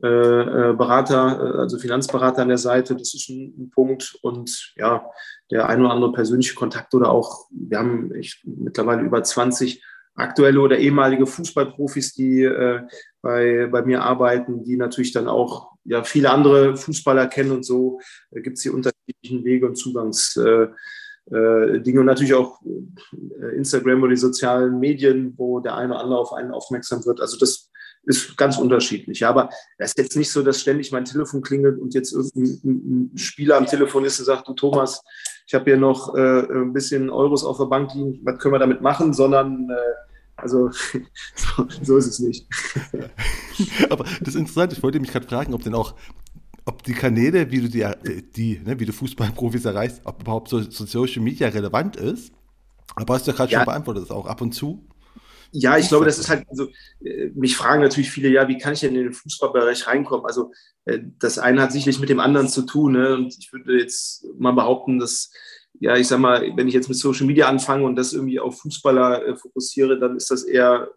äh, 0.03 0.07
äh 0.07 0.74
Berater, 0.74 1.55
äh, 1.55 1.59
also 1.59 1.79
Finanzberater 1.79 2.42
an 2.42 2.48
der 2.48 2.59
Seite. 2.59 2.96
Das 2.96 3.14
ist 3.14 3.29
ein, 3.29 3.55
ein, 3.59 3.70
Punkt. 3.70 4.18
Und 4.22 4.72
ja, 4.77 5.05
der 5.51 5.68
ein 5.68 5.81
oder 5.81 5.90
andere 5.90 6.12
persönliche 6.12 6.55
Kontakt 6.55 6.94
oder 6.94 7.11
auch, 7.11 7.46
wir 7.51 7.79
haben 7.79 8.14
ich, 8.14 8.42
mittlerweile 8.44 9.03
über 9.03 9.22
20 9.22 9.83
aktuelle 10.14 10.61
oder 10.61 10.79
ehemalige 10.79 11.27
Fußballprofis, 11.27 12.14
die 12.14 12.42
äh, 12.42 12.81
bei, 13.22 13.68
bei 13.70 13.83
mir 13.83 14.03
arbeiten, 14.03 14.64
die 14.64 14.77
natürlich 14.77 15.12
dann 15.12 15.29
auch 15.29 15.72
ja, 15.85 16.03
viele 16.05 16.31
andere 16.31 16.77
Fußballer 16.77 17.29
kennen 17.29 17.53
und 17.53 17.64
so 17.64 18.01
äh, 18.31 18.40
gibt 18.40 18.57
es 18.57 18.62
hier 18.62 18.74
unterschiedlichen 18.74 19.44
Wege 19.44 19.66
und 19.66 19.77
Zugangsdinge 19.77 20.64
äh, 20.64 20.68
äh, 21.31 21.99
und 21.99 22.07
natürlich 22.07 22.35
auch 22.35 22.61
äh, 22.62 23.57
Instagram 23.57 24.03
oder 24.03 24.11
die 24.11 24.17
sozialen 24.17 24.79
Medien, 24.79 25.35
wo 25.37 25.61
der 25.61 25.77
eine 25.77 25.95
oder 25.95 26.03
andere 26.03 26.19
auf 26.21 26.33
einen 26.33 26.53
aufmerksam 26.53 27.05
wird. 27.05 27.21
Also 27.21 27.38
das 27.38 27.71
ist 28.05 28.37
ganz 28.37 28.59
unterschiedlich. 28.59 29.21
Ja, 29.21 29.31
aber 29.31 29.51
es 29.77 29.91
ist 29.91 29.99
jetzt 29.99 30.17
nicht 30.17 30.31
so, 30.31 30.43
dass 30.43 30.61
ständig 30.61 30.93
mein 30.93 31.05
Telefon 31.05 31.43
klingelt 31.43 31.79
und 31.79 31.95
jetzt 31.95 32.12
irgendein 32.12 33.17
Spieler 33.17 33.57
am 33.57 33.67
Telefon 33.67 34.05
ist 34.05 34.19
und 34.19 34.25
sagt, 34.25 34.49
du 34.49 34.55
Thomas, 34.55 35.03
ich 35.47 35.55
habe 35.55 35.64
hier 35.64 35.77
noch 35.77 36.14
äh, 36.14 36.41
ein 36.51 36.73
bisschen 36.73 37.11
Euros 37.11 37.45
auf 37.45 37.59
der 37.59 37.67
Bank 37.67 37.95
liegen, 37.95 38.21
was 38.25 38.38
können 38.38 38.55
wir 38.55 38.59
damit 38.59 38.81
machen, 38.81 39.12
sondern 39.12 39.69
äh, 39.71 39.75
also 40.38 40.71
so, 41.35 41.67
so, 41.83 41.97
ist 41.97 42.07
es 42.07 42.19
nicht. 42.21 42.47
Aber 43.91 44.05
das 44.05 44.29
ist 44.29 44.37
interessant, 44.37 44.73
ich 44.73 44.83
wollte 44.83 45.01
mich 45.01 45.11
gerade 45.11 45.27
fragen, 45.27 45.53
ob 45.53 45.62
denn 45.62 45.75
auch, 45.75 45.95
ob 46.68 46.83
die 46.83 46.92
Kanäle, 46.92 47.50
wie 47.50 47.62
du 47.62 47.68
die, 47.68 47.87
die 48.37 48.61
ne, 48.62 48.78
wie 48.78 48.85
du 48.85 48.92
Fußballprofis 48.92 49.64
erreichst, 49.64 50.02
ob 50.04 50.20
überhaupt 50.20 50.48
so, 50.48 50.61
so 50.61 50.85
Social 50.85 51.22
Media 51.22 51.48
relevant 51.48 51.96
ist. 51.96 52.31
Aber 52.94 53.14
hast 53.14 53.26
du 53.26 53.31
ja 53.31 53.37
gerade 53.37 53.52
ja. 53.52 53.59
schon 53.61 53.66
beantwortet, 53.66 54.02
das 54.04 54.11
auch 54.11 54.26
ab 54.26 54.42
und 54.42 54.52
zu. 54.52 54.87
Ja, 55.50 55.78
ich 55.78 55.88
glaube, 55.88 56.04
das 56.04 56.18
ist 56.18 56.28
halt, 56.28 56.44
also 56.50 56.68
äh, 57.02 57.31
mich 57.35 57.57
fragen 57.57 57.81
natürlich 57.81 58.11
viele, 58.11 58.28
ja, 58.28 58.46
wie 58.48 58.59
kann 58.59 58.74
ich 58.74 58.81
denn 58.81 58.94
in 58.94 59.04
den 59.04 59.12
Fußballbereich 59.14 59.87
reinkommen? 59.87 60.26
Also 60.26 60.52
äh, 60.85 60.98
das 61.18 61.38
eine 61.38 61.62
hat 61.62 61.72
sicherlich 61.72 62.00
mit 62.00 62.11
dem 62.11 62.20
anderen 62.20 62.48
zu 62.48 62.62
tun. 62.62 62.92
Ne? 62.92 63.14
Und 63.14 63.35
ich 63.38 63.50
würde 63.50 63.78
jetzt 63.78 64.26
mal 64.38 64.52
behaupten, 64.52 64.98
dass 64.98 65.33
ja, 65.81 65.96
ich 65.96 66.07
sag 66.07 66.18
mal, 66.18 66.52
wenn 66.54 66.68
ich 66.68 66.74
jetzt 66.74 66.88
mit 66.88 66.98
Social 66.98 67.26
Media 67.26 67.48
anfange 67.48 67.85
und 67.85 67.96
das 67.96 68.12
irgendwie 68.12 68.40
auf 68.40 68.61
Fußballer 68.61 69.26
äh, 69.26 69.37
fokussiere, 69.37 69.98
dann 69.98 70.16
ist 70.16 70.31
das 70.31 70.42
eher 70.42 70.88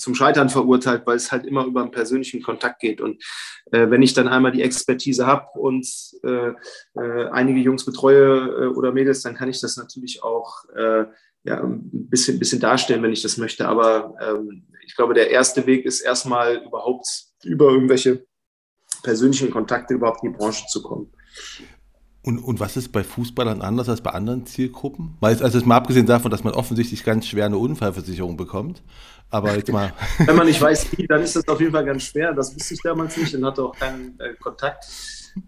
zum 0.00 0.14
Scheitern 0.14 0.48
verurteilt, 0.48 1.02
weil 1.06 1.16
es 1.16 1.30
halt 1.30 1.46
immer 1.46 1.64
über 1.64 1.82
einen 1.82 1.90
persönlichen 1.90 2.42
Kontakt 2.42 2.80
geht. 2.80 3.00
Und 3.00 3.22
äh, 3.70 3.90
wenn 3.90 4.02
ich 4.02 4.14
dann 4.14 4.28
einmal 4.28 4.52
die 4.52 4.62
Expertise 4.62 5.26
habe 5.26 5.46
und 5.58 5.86
äh, 6.24 6.52
äh, 6.94 7.28
einige 7.30 7.60
Jungs 7.60 7.84
betreue 7.84 8.48
äh, 8.48 8.66
oder 8.68 8.92
Mädels, 8.92 9.22
dann 9.22 9.34
kann 9.34 9.48
ich 9.48 9.60
das 9.60 9.76
natürlich 9.76 10.22
auch 10.22 10.64
äh, 10.74 11.04
ja, 11.44 11.62
ein 11.62 11.88
bisschen, 11.92 12.38
bisschen 12.38 12.60
darstellen, 12.60 13.02
wenn 13.02 13.12
ich 13.12 13.22
das 13.22 13.36
möchte. 13.36 13.68
Aber 13.68 14.14
ähm, 14.20 14.66
ich 14.84 14.96
glaube, 14.96 15.14
der 15.14 15.30
erste 15.30 15.66
Weg 15.66 15.84
ist 15.84 16.00
erstmal 16.00 16.56
überhaupt 16.64 17.06
über 17.44 17.70
irgendwelche 17.70 18.26
persönlichen 19.02 19.50
Kontakte 19.50 19.94
überhaupt 19.94 20.22
in 20.24 20.32
die 20.32 20.38
Branche 20.38 20.66
zu 20.68 20.82
kommen. 20.82 21.12
Und, 22.22 22.38
und 22.38 22.60
was 22.60 22.76
ist 22.76 22.92
bei 22.92 23.02
Fußballern 23.02 23.62
anders 23.62 23.88
als 23.88 24.02
bei 24.02 24.10
anderen 24.10 24.44
Zielgruppen? 24.44 25.16
Weil, 25.20 25.42
also 25.42 25.58
mal 25.64 25.76
abgesehen 25.76 26.06
davon, 26.06 26.30
dass 26.30 26.44
man 26.44 26.52
offensichtlich 26.52 27.02
ganz 27.02 27.26
schwer 27.26 27.46
eine 27.46 27.56
Unfallversicherung 27.56 28.36
bekommt. 28.36 28.82
Aber 29.30 29.56
jetzt 29.56 29.72
mal. 29.72 29.94
Wenn 30.18 30.36
man 30.36 30.46
nicht 30.46 30.60
weiß, 30.60 30.98
wie, 30.98 31.06
dann 31.06 31.22
ist 31.22 31.36
das 31.36 31.48
auf 31.48 31.60
jeden 31.60 31.72
Fall 31.72 31.84
ganz 31.84 32.02
schwer. 32.02 32.34
Das 32.34 32.54
wusste 32.54 32.74
ich 32.74 32.80
damals 32.82 33.16
nicht 33.16 33.34
und 33.34 33.44
hatte 33.44 33.62
auch 33.62 33.74
keinen 33.74 34.18
äh, 34.20 34.34
Kontakt. 34.34 34.84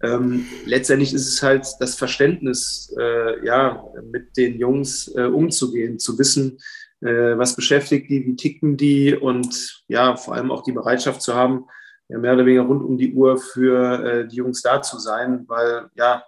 Ähm, 0.01 0.47
letztendlich 0.65 1.13
ist 1.13 1.27
es 1.27 1.43
halt 1.43 1.67
das 1.79 1.95
Verständnis, 1.95 2.93
äh, 2.97 3.45
ja, 3.45 3.83
mit 4.11 4.35
den 4.37 4.57
Jungs 4.57 5.13
äh, 5.15 5.25
umzugehen, 5.25 5.99
zu 5.99 6.17
wissen, 6.17 6.57
äh, 7.01 7.37
was 7.37 7.55
beschäftigt 7.55 8.09
die, 8.09 8.25
wie 8.25 8.35
ticken 8.35 8.77
die 8.77 9.13
und 9.13 9.83
ja, 9.87 10.15
vor 10.15 10.35
allem 10.35 10.51
auch 10.51 10.63
die 10.63 10.71
Bereitschaft 10.71 11.21
zu 11.21 11.35
haben, 11.35 11.65
ja, 12.07 12.17
mehr 12.17 12.33
oder 12.33 12.45
weniger 12.45 12.63
rund 12.63 12.83
um 12.83 12.97
die 12.97 13.13
Uhr 13.13 13.37
für 13.37 14.03
äh, 14.05 14.27
die 14.27 14.37
Jungs 14.37 14.61
da 14.61 14.81
zu 14.81 14.99
sein, 14.99 15.43
weil 15.47 15.89
ja, 15.95 16.23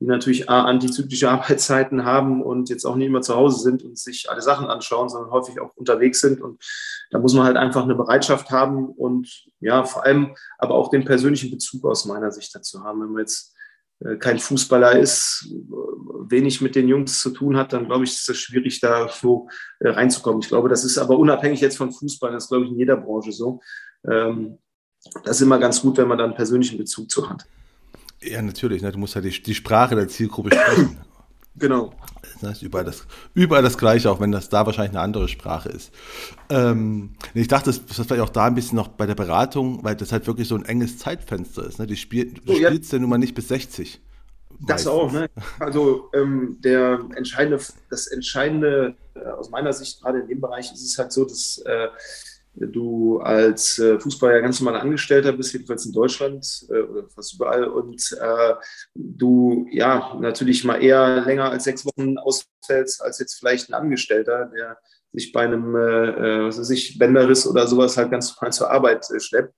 die 0.00 0.06
natürlich 0.06 0.48
antizyklische 0.48 1.30
Arbeitszeiten 1.30 2.04
haben 2.04 2.42
und 2.42 2.68
jetzt 2.68 2.84
auch 2.84 2.96
nicht 2.96 3.08
immer 3.08 3.22
zu 3.22 3.34
Hause 3.34 3.62
sind 3.62 3.82
und 3.82 3.98
sich 3.98 4.30
alle 4.30 4.42
Sachen 4.42 4.66
anschauen, 4.66 5.08
sondern 5.08 5.30
häufig 5.30 5.60
auch 5.60 5.74
unterwegs 5.76 6.20
sind. 6.20 6.40
Und 6.40 6.62
da 7.10 7.18
muss 7.18 7.34
man 7.34 7.44
halt 7.44 7.56
einfach 7.56 7.82
eine 7.82 7.94
Bereitschaft 7.94 8.50
haben 8.50 8.88
und 8.88 9.46
ja, 9.60 9.84
vor 9.84 10.04
allem 10.04 10.34
aber 10.58 10.74
auch 10.74 10.90
den 10.90 11.04
persönlichen 11.04 11.50
Bezug 11.50 11.84
aus 11.84 12.04
meiner 12.04 12.30
Sicht 12.30 12.54
dazu 12.54 12.84
haben. 12.84 13.00
Wenn 13.00 13.10
man 13.10 13.20
jetzt 13.20 13.54
äh, 14.00 14.16
kein 14.16 14.38
Fußballer 14.38 14.98
ist, 14.98 15.48
wenig 16.30 16.60
mit 16.60 16.76
den 16.76 16.88
Jungs 16.88 17.20
zu 17.20 17.30
tun 17.30 17.56
hat, 17.56 17.72
dann 17.72 17.86
glaube 17.86 18.04
ich, 18.04 18.12
ist 18.12 18.28
es 18.28 18.38
schwierig, 18.38 18.80
da 18.80 19.08
so 19.08 19.48
äh, 19.80 19.88
reinzukommen. 19.88 20.42
Ich 20.42 20.48
glaube, 20.48 20.68
das 20.68 20.84
ist 20.84 20.98
aber 20.98 21.18
unabhängig 21.18 21.60
jetzt 21.60 21.78
von 21.78 21.92
Fußball, 21.92 22.32
das 22.32 22.44
ist, 22.44 22.48
glaube 22.48 22.66
ich, 22.66 22.70
in 22.70 22.78
jeder 22.78 22.96
Branche 22.96 23.32
so. 23.32 23.60
Ähm, 24.08 24.58
das 25.24 25.36
ist 25.36 25.42
immer 25.42 25.58
ganz 25.58 25.80
gut, 25.80 25.96
wenn 25.96 26.08
man 26.08 26.18
da 26.18 26.24
einen 26.24 26.34
persönlichen 26.34 26.78
Bezug 26.78 27.10
zu 27.10 27.28
hat. 27.28 27.46
Ja, 28.22 28.42
natürlich. 28.42 28.82
Ne? 28.82 28.92
Du 28.92 28.98
musst 28.98 29.14
halt 29.14 29.24
die, 29.24 29.42
die 29.42 29.54
Sprache 29.54 29.94
der 29.94 30.08
Zielgruppe 30.08 30.54
sprechen. 30.54 30.98
Genau. 31.60 31.92
Das 32.40 32.50
heißt, 32.50 32.62
überall 32.62 32.84
das, 32.84 33.04
überall 33.34 33.64
das 33.64 33.78
Gleiche, 33.78 34.08
auch 34.12 34.20
wenn 34.20 34.30
das 34.30 34.48
da 34.48 34.64
wahrscheinlich 34.64 34.92
eine 34.92 35.00
andere 35.00 35.26
Sprache 35.26 35.68
ist. 35.68 35.90
Ähm, 36.50 37.16
ich 37.34 37.48
dachte, 37.48 37.66
das, 37.66 37.84
das 37.84 38.06
vielleicht 38.06 38.22
auch 38.22 38.28
da 38.28 38.44
ein 38.44 38.54
bisschen 38.54 38.76
noch 38.76 38.86
bei 38.86 39.06
der 39.06 39.16
Beratung, 39.16 39.82
weil 39.82 39.96
das 39.96 40.12
halt 40.12 40.28
wirklich 40.28 40.46
so 40.46 40.54
ein 40.54 40.64
enges 40.64 40.98
Zeitfenster 40.98 41.64
ist. 41.66 41.80
Ne? 41.80 41.88
Die 41.88 41.96
Spiel, 41.96 42.32
du 42.32 42.52
oh, 42.52 42.54
spielst 42.54 42.92
ja 42.92 43.00
nun 43.00 43.10
mal 43.10 43.18
nicht 43.18 43.34
bis 43.34 43.48
60. 43.48 44.00
Das 44.60 44.84
meistens. 44.84 44.86
auch, 44.86 45.12
ne? 45.12 45.30
Also 45.60 46.10
ähm, 46.14 46.58
der 46.60 47.00
entscheidende, 47.16 47.62
das 47.90 48.06
Entscheidende 48.08 48.94
äh, 49.14 49.28
aus 49.30 49.50
meiner 49.50 49.72
Sicht, 49.72 50.00
gerade 50.00 50.20
in 50.20 50.28
dem 50.28 50.40
Bereich, 50.40 50.72
ist 50.72 50.82
es 50.82 50.98
halt 50.98 51.12
so, 51.12 51.24
dass 51.24 51.58
äh, 51.64 51.88
du 52.60 53.18
als 53.20 53.78
äh, 53.78 53.98
Fußballer 53.98 54.40
ganz 54.40 54.60
normaler 54.60 54.82
Angestellter 54.82 55.32
bist, 55.32 55.52
jedenfalls 55.52 55.86
in 55.86 55.92
Deutschland 55.92 56.66
äh, 56.70 56.80
oder 56.80 57.08
fast 57.08 57.34
überall, 57.34 57.64
und 57.64 58.16
äh, 58.20 58.54
du 58.94 59.66
ja 59.70 60.16
natürlich 60.20 60.64
mal 60.64 60.82
eher 60.82 61.22
länger 61.24 61.50
als 61.50 61.64
sechs 61.64 61.84
Wochen 61.84 62.18
ausfällst 62.18 63.02
als 63.02 63.18
jetzt 63.18 63.38
vielleicht 63.38 63.68
ein 63.68 63.74
Angestellter, 63.74 64.50
der 64.54 64.78
sich 65.12 65.32
bei 65.32 65.42
einem, 65.42 65.74
äh, 65.74 66.46
was 66.46 66.58
weiß 66.58 66.70
ich, 66.70 66.98
Bänderriss 66.98 67.46
oder 67.46 67.66
sowas 67.66 67.96
halt 67.96 68.10
ganz 68.10 68.34
normal 68.36 68.52
zur 68.52 68.70
Arbeit 68.70 69.06
äh, 69.10 69.20
schleppt. 69.20 69.54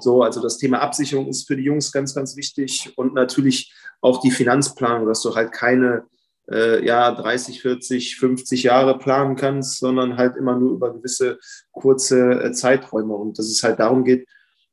So, 0.00 0.22
also 0.22 0.40
das 0.40 0.58
Thema 0.58 0.80
Absicherung 0.80 1.28
ist 1.28 1.46
für 1.46 1.56
die 1.56 1.64
Jungs 1.64 1.90
ganz, 1.90 2.14
ganz 2.14 2.36
wichtig 2.36 2.92
und 2.96 3.14
natürlich 3.14 3.74
auch 4.00 4.20
die 4.20 4.30
Finanzplanung, 4.30 5.06
dass 5.06 5.22
du 5.22 5.34
halt 5.34 5.52
keine 5.52 6.04
äh, 6.50 6.84
ja 6.84 7.10
30, 7.12 7.62
40, 7.62 8.16
50 8.16 8.62
Jahre 8.64 8.98
planen 8.98 9.36
kannst, 9.36 9.78
sondern 9.78 10.16
halt 10.16 10.36
immer 10.36 10.58
nur 10.58 10.72
über 10.72 10.92
gewisse 10.92 11.38
kurze 11.72 12.42
äh, 12.42 12.52
Zeiträume. 12.52 13.14
Und 13.14 13.38
dass 13.38 13.46
es 13.46 13.62
halt 13.62 13.78
darum 13.78 14.04
geht, 14.04 14.26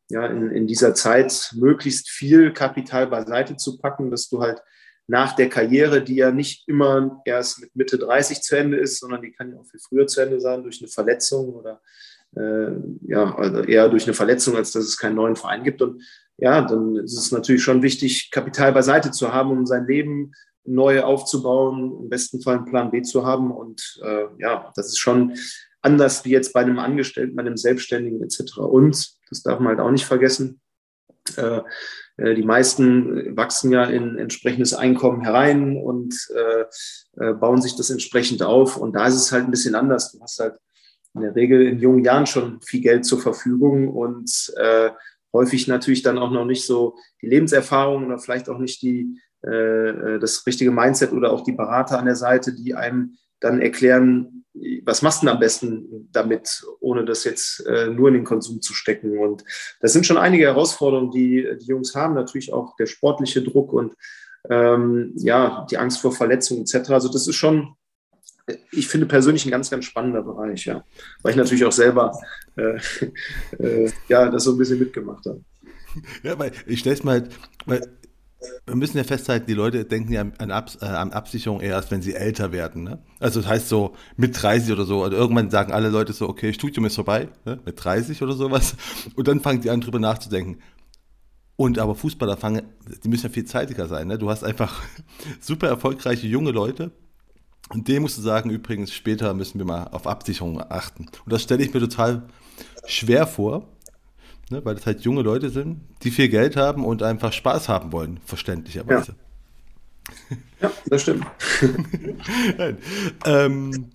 ja, 0.10 0.26
in, 0.26 0.50
in 0.52 0.68
dieser 0.68 0.94
Zeit 0.96 1.52
möglichst 1.56 2.10
viel 2.10 2.52
Kapital 2.52 3.08
beiseite 3.08 3.58
zu 3.58 3.78
packen, 3.78 4.10
dass 4.10 4.28
du 4.28 4.42
halt 4.42 4.62
nach 5.08 5.36
der 5.36 5.50
Karriere, 5.50 6.04
die 6.04 6.16
ja 6.16 6.32
nicht 6.32 6.68
immer 6.68 7.22
erst 7.26 7.62
mit 7.62 7.76
Mitte 7.76 7.98
30 7.98 8.42
zu 8.42 8.56
Ende 8.56 8.78
ist, 8.78 9.00
sondern 9.00 9.22
die 9.22 9.32
kann 9.32 9.52
ja 9.52 9.58
auch 9.58 9.66
viel 9.66 9.80
früher 9.80 10.08
zu 10.08 10.22
Ende 10.22 10.40
sein 10.40 10.62
durch 10.62 10.82
eine 10.82 10.88
Verletzung 10.88 11.54
oder 11.54 11.82
äh, 12.36 12.72
ja, 13.08 13.36
also 13.36 13.62
eher 13.62 13.90
durch 13.90 14.04
eine 14.04 14.14
Verletzung, 14.14 14.56
als 14.56 14.72
dass 14.72 14.84
es 14.84 14.98
keinen 14.98 15.16
neuen 15.16 15.36
Verein 15.36 15.64
gibt. 15.64 15.82
Und 15.82 16.04
ja, 16.38 16.62
dann 16.62 16.96
ist 16.98 17.18
es 17.18 17.32
natürlich 17.32 17.64
schon 17.64 17.82
wichtig, 17.82 18.30
Kapital 18.32 18.72
beiseite 18.72 19.12
zu 19.12 19.34
haben, 19.34 19.52
um 19.52 19.66
sein 19.66 19.88
Leben 19.88 20.34
neu 20.70 21.02
aufzubauen, 21.02 21.98
im 22.04 22.10
besten 22.10 22.42
Fall 22.42 22.58
einen 22.58 22.66
Plan 22.66 22.92
B 22.92 23.02
zu 23.02 23.26
haben. 23.26 23.52
Und 23.52 24.00
äh, 24.04 24.26
ja, 24.40 24.72
das 24.76 24.88
ist 24.88 25.00
schon 25.00 25.36
anders 25.82 26.26
wie 26.26 26.32
jetzt 26.32 26.54
bei 26.54 26.62
einem 26.62 26.80
Angestellten, 26.80 27.36
bei 27.36 27.42
einem 27.42 27.58
Selbstständigen 27.58 28.22
etc. 28.22 28.58
Und, 28.58 29.18
das 29.30 29.44
darf 29.44 29.60
man 29.60 29.70
halt 29.70 29.80
auch 29.80 29.92
nicht 29.92 30.06
vergessen, 30.06 30.62
äh, 31.38 31.62
äh, 32.18 32.36
die 32.36 32.44
meisten 32.44 33.36
wachsen 33.36 33.72
ja 33.72 33.84
in 33.86 34.18
entsprechendes 34.18 34.74
Einkommen 34.74 35.22
herein 35.22 35.78
und 35.78 36.16
äh, 36.36 37.34
bauen 37.34 37.62
sich 37.62 37.76
das 37.76 37.90
entsprechend 37.90 38.44
auf. 38.44 38.78
Und 38.78 38.94
da 38.94 39.08
ist 39.08 39.16
es 39.16 39.32
halt 39.32 39.46
ein 39.46 39.52
bisschen 39.52 39.76
anders. 39.76 40.12
Du 40.12 40.22
hast 40.22 40.40
halt 40.40 40.56
in 41.16 41.22
der 41.22 41.36
Regel 41.36 41.66
in 41.66 41.80
jungen 41.80 42.04
Jahren 42.04 42.26
schon 42.26 42.62
viel 42.62 42.82
Geld 42.82 43.06
zur 43.06 43.20
Verfügung 43.20 43.90
und 43.90 44.54
häufig 45.34 45.68
natürlich 45.68 46.04
dann 46.04 46.20
auch 46.20 46.30
noch 46.32 46.46
nicht 46.46 46.66
so 46.66 46.98
die 47.22 47.28
Lebenserfahrung 47.28 48.06
oder 48.06 48.20
vielleicht 48.20 48.48
auch 48.48 48.60
nicht 48.60 48.82
die, 48.84 49.20
das 49.42 50.46
richtige 50.46 50.72
Mindset 50.72 51.14
oder 51.14 51.32
auch 51.32 51.44
die 51.44 51.54
Berater 51.54 51.98
an 51.98 52.06
der 52.06 52.16
Seite, 52.16 52.54
die 52.54 52.76
einem 52.76 53.18
dann 53.40 53.62
erklären, 53.62 54.40
was 54.84 55.02
machst 55.02 55.22
du 55.22 55.26
denn 55.26 55.36
am 55.36 55.40
besten 55.40 56.10
damit, 56.12 56.64
ohne 56.80 57.06
das 57.06 57.24
jetzt 57.24 57.66
äh, 57.66 57.88
nur 57.88 58.10
in 58.10 58.16
den 58.16 58.24
Konsum 58.24 58.62
zu 58.62 58.74
stecken. 58.74 59.18
Und 59.18 59.44
das 59.80 59.94
sind 59.94 60.06
schon 60.06 60.18
einige 60.18 60.46
Herausforderungen, 60.46 61.12
die 61.12 61.48
die 61.62 61.68
Jungs 61.68 61.96
haben. 61.96 62.16
Natürlich 62.16 62.52
auch 62.52 62.76
der 62.76 62.88
sportliche 62.88 63.42
Druck 63.42 63.74
und 63.74 63.94
ähm, 64.50 65.14
ja, 65.16 65.66
die 65.70 65.78
Angst 65.78 66.02
vor 66.02 66.12
Verletzungen 66.12 66.62
etc. 66.62 66.92
Also 66.92 67.10
das 67.10 67.28
ist 67.28 67.36
schon, 67.36 67.76
ich 68.72 68.88
finde 68.88 69.06
persönlich 69.06 69.46
ein 69.46 69.52
ganz, 69.52 69.70
ganz 69.70 69.86
spannender 69.86 70.24
Bereich, 70.24 70.66
ja. 70.66 70.84
Weil 71.22 71.32
ich 71.32 71.38
natürlich 71.38 71.66
auch 71.66 71.72
selber 71.72 72.12
äh, 72.58 72.80
äh, 73.60 73.92
ja, 74.08 74.30
das 74.30 74.44
so 74.44 74.52
ein 74.52 74.58
bisschen 74.58 74.80
mitgemacht 74.80 75.26
habe. 75.26 75.42
Ja, 76.24 76.38
weil 76.38 76.52
ich 76.66 76.80
stelle 76.80 76.96
es 76.96 77.04
mal, 77.04 77.28
weil 77.66 77.82
wir 78.66 78.76
müssen 78.76 78.98
ja 78.98 79.04
festhalten, 79.04 79.48
die 79.48 79.54
Leute 79.54 79.84
denken 79.84 80.14
ja 80.14 80.26
an, 80.38 80.52
Abs 80.52 80.78
äh, 80.82 80.86
an 80.86 81.12
Absicherung 81.12 81.60
erst, 81.60 81.92
wenn 81.92 82.02
sie 82.02 82.16
älter 82.16 82.52
werden. 82.52 82.84
Ne? 82.84 83.00
Also 83.20 83.42
das 83.42 83.50
heißt 83.50 83.68
so 83.68 83.96
mit 84.16 84.42
30 84.42 84.72
oder 84.72 84.86
so. 84.86 85.04
Und 85.04 85.12
irgendwann 85.12 85.50
sagen 85.50 85.74
alle 85.74 85.90
Leute 85.90 86.14
so, 86.14 86.30
okay, 86.30 86.54
Studium 86.54 86.86
ist 86.86 86.96
vorbei, 86.96 87.28
ne? 87.46 87.60
mit 87.66 87.84
30 87.84 88.22
oder 88.22 88.34
sowas. 88.34 88.76
Und 89.16 89.28
dann 89.28 89.42
fangen 89.42 89.62
die 89.62 89.70
an, 89.70 89.82
drüber 89.82 90.00
nachzudenken. 90.00 90.62
Und 91.58 91.80
aber 91.80 91.96
Fußballer 91.96 92.38
fangen, 92.38 92.62
die 93.04 93.10
müssen 93.10 93.28
ja 93.28 93.34
viel 93.34 93.44
zeitiger 93.44 93.88
sein. 93.88 94.08
Ne? 94.08 94.18
Du 94.18 94.30
hast 94.30 94.44
einfach 94.44 94.82
super 95.42 95.68
erfolgreiche 95.68 96.28
junge 96.28 96.52
Leute. 96.52 96.92
Und 97.68 97.88
dem 97.88 98.04
musst 98.04 98.18
du 98.18 98.22
sagen, 98.22 98.50
übrigens, 98.50 98.94
später 98.94 99.34
müssen 99.34 99.60
wir 99.60 99.66
mal 99.66 99.90
auf 99.90 100.08
Absicherung 100.08 100.62
achten. 100.62 101.08
Und 101.26 101.34
das 101.34 101.44
stelle 101.44 101.64
ich 101.64 101.74
mir 101.74 101.82
total 101.82 102.24
schwer 102.88 103.28
vor, 103.28 103.68
ne, 104.50 104.64
weil 104.66 104.76
das 104.76 104.86
halt 104.86 105.02
junge 105.02 105.22
Leute 105.22 105.50
sind, 105.50 105.82
die 106.04 106.12
viel 106.12 106.30
Geld 106.30 106.56
haben 106.56 106.86
und 106.86 107.04
einfach 107.04 107.34
Spaß 107.34 107.70
haben 107.70 107.92
wollen, 107.92 108.20
verständlicherweise. 108.26 109.16
Ja, 110.62 110.70
ja 110.70 110.72
das 110.88 111.02
stimmt. 111.04 111.26
ähm, 113.26 113.90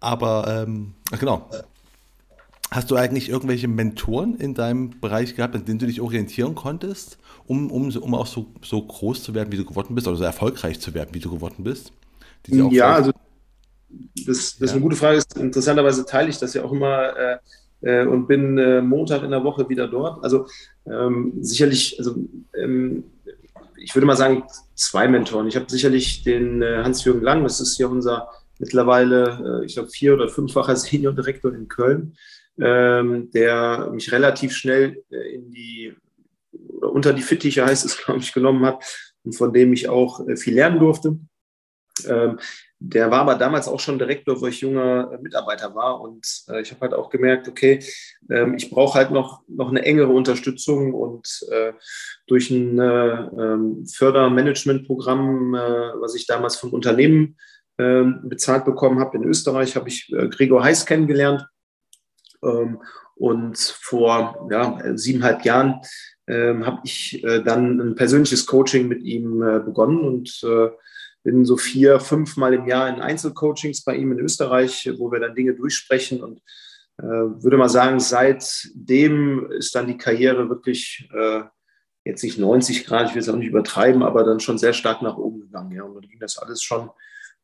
aber 0.00 0.64
ähm, 0.66 0.94
genau. 1.18 1.48
Hast 2.70 2.90
du 2.90 2.96
eigentlich 2.96 3.30
irgendwelche 3.30 3.66
Mentoren 3.66 4.34
in 4.36 4.52
deinem 4.52 5.00
Bereich 5.00 5.34
gehabt, 5.34 5.56
an 5.56 5.64
denen 5.64 5.78
du 5.78 5.86
dich 5.86 6.02
orientieren 6.02 6.54
konntest, 6.54 7.16
um, 7.46 7.70
um, 7.70 7.88
um 7.96 8.14
auch 8.14 8.26
so, 8.26 8.52
so 8.62 8.86
groß 8.86 9.22
zu 9.22 9.32
werden, 9.32 9.50
wie 9.50 9.56
du 9.56 9.64
geworden 9.64 9.94
bist, 9.94 10.06
oder 10.06 10.18
so 10.18 10.24
erfolgreich 10.24 10.78
zu 10.78 10.92
werden, 10.92 11.14
wie 11.14 11.20
du 11.20 11.30
geworden 11.30 11.64
bist? 11.64 11.92
ja, 12.46 12.94
also 12.94 13.12
das, 14.14 14.26
das 14.26 14.58
ja. 14.58 14.64
ist 14.66 14.72
eine 14.72 14.80
gute 14.82 14.96
Frage. 14.96 15.22
Interessanterweise 15.36 16.04
teile 16.04 16.28
ich 16.28 16.38
das 16.38 16.52
ja 16.54 16.62
auch 16.62 16.72
immer 16.72 17.16
äh, 17.16 17.38
äh, 17.82 18.06
und 18.06 18.26
bin 18.26 18.58
äh, 18.58 18.80
Montag 18.80 19.22
in 19.22 19.30
der 19.30 19.44
Woche 19.44 19.68
wieder 19.68 19.88
dort. 19.88 20.22
Also 20.22 20.46
ähm, 20.86 21.34
sicherlich, 21.40 21.96
also 21.98 22.16
ähm, 22.54 23.04
ich 23.76 23.94
würde 23.94 24.06
mal 24.06 24.16
sagen, 24.16 24.44
zwei 24.74 25.08
Mentoren. 25.08 25.48
Ich 25.48 25.56
habe 25.56 25.66
sicherlich 25.68 26.22
den 26.22 26.62
äh, 26.62 26.82
Hans-Jürgen 26.82 27.22
Lang, 27.22 27.42
das 27.42 27.60
ist 27.60 27.78
ja 27.78 27.86
unser 27.86 28.28
mittlerweile, 28.58 29.60
äh, 29.62 29.66
ich 29.66 29.74
glaube, 29.74 29.90
vier- 29.90 30.14
oder 30.14 30.28
fünffacher 30.28 30.76
Senior-Direktor 30.76 31.54
in 31.54 31.68
Köln, 31.68 32.16
ähm, 32.60 33.30
der 33.30 33.90
mich 33.92 34.12
relativ 34.12 34.52
schnell 34.52 35.04
äh, 35.10 35.34
in 35.34 35.50
die 35.50 35.94
oder 36.68 36.92
unter 36.92 37.12
die 37.12 37.22
Fittiche 37.22 37.64
heißt 37.66 37.84
es, 37.84 37.98
glaube 37.98 38.20
ich, 38.20 38.32
genommen 38.32 38.64
hat 38.64 38.84
und 39.24 39.32
von 39.32 39.52
dem 39.52 39.72
ich 39.72 39.88
auch 39.88 40.26
äh, 40.28 40.36
viel 40.36 40.54
lernen 40.54 40.80
durfte. 40.80 41.18
Ähm, 42.06 42.38
der 42.80 43.10
war 43.10 43.20
aber 43.20 43.34
damals 43.34 43.66
auch 43.66 43.80
schon 43.80 43.98
Direktor, 43.98 44.40
wo 44.40 44.46
ich 44.46 44.60
junger 44.60 45.10
äh, 45.12 45.18
Mitarbeiter 45.18 45.74
war. 45.74 46.00
Und 46.00 46.44
äh, 46.48 46.60
ich 46.60 46.70
habe 46.70 46.82
halt 46.82 46.94
auch 46.94 47.10
gemerkt, 47.10 47.48
okay, 47.48 47.82
ähm, 48.30 48.54
ich 48.54 48.70
brauche 48.70 48.96
halt 48.96 49.10
noch, 49.10 49.42
noch 49.48 49.70
eine 49.70 49.84
engere 49.84 50.12
Unterstützung. 50.12 50.94
Und 50.94 51.40
äh, 51.50 51.72
durch 52.28 52.50
ein 52.50 52.78
äh, 52.78 52.84
ähm, 52.84 53.84
Fördermanagementprogramm, 53.86 55.54
äh, 55.54 55.58
was 56.00 56.14
ich 56.14 56.26
damals 56.26 56.56
vom 56.56 56.72
Unternehmen 56.72 57.36
ähm, 57.78 58.20
bezahlt 58.24 58.64
bekommen 58.64 59.00
habe 59.00 59.16
in 59.16 59.24
Österreich, 59.24 59.74
habe 59.74 59.88
ich 59.88 60.12
äh, 60.12 60.28
Gregor 60.28 60.62
Heiß 60.62 60.86
kennengelernt. 60.86 61.46
Ähm, 62.44 62.80
und 63.16 63.58
vor 63.58 64.46
ja, 64.52 64.80
siebeneinhalb 64.94 65.44
Jahren 65.44 65.80
ähm, 66.28 66.64
habe 66.64 66.82
ich 66.84 67.26
dann 67.44 67.80
ein 67.80 67.94
persönliches 67.96 68.46
Coaching 68.46 68.86
mit 68.86 69.02
ihm 69.02 69.40
begonnen 69.40 70.02
und 70.02 70.40
bin 71.28 71.44
so 71.44 71.58
vier, 71.58 72.00
fünf 72.00 72.38
Mal 72.38 72.54
im 72.54 72.66
Jahr 72.66 72.88
in 72.88 73.02
Einzelcoachings 73.02 73.84
bei 73.84 73.96
ihm 73.96 74.12
in 74.12 74.18
Österreich, 74.18 74.90
wo 74.96 75.12
wir 75.12 75.20
dann 75.20 75.34
Dinge 75.34 75.54
durchsprechen 75.54 76.22
und 76.22 76.38
äh, 76.96 77.02
würde 77.04 77.58
mal 77.58 77.68
sagen, 77.68 78.00
seitdem 78.00 79.50
ist 79.50 79.74
dann 79.74 79.86
die 79.86 79.98
Karriere 79.98 80.48
wirklich 80.48 81.06
äh, 81.14 81.42
jetzt 82.04 82.24
nicht 82.24 82.38
90 82.38 82.86
Grad, 82.86 83.08
ich 83.08 83.14
will 83.14 83.20
es 83.20 83.28
auch 83.28 83.36
nicht 83.36 83.48
übertreiben, 83.48 84.02
aber 84.02 84.24
dann 84.24 84.40
schon 84.40 84.56
sehr 84.56 84.72
stark 84.72 85.02
nach 85.02 85.18
oben 85.18 85.40
gegangen. 85.40 85.72
Ja. 85.72 85.82
Und 85.82 85.96
dann 85.96 86.08
ging 86.08 86.18
das 86.18 86.38
alles 86.38 86.62
schon, 86.62 86.88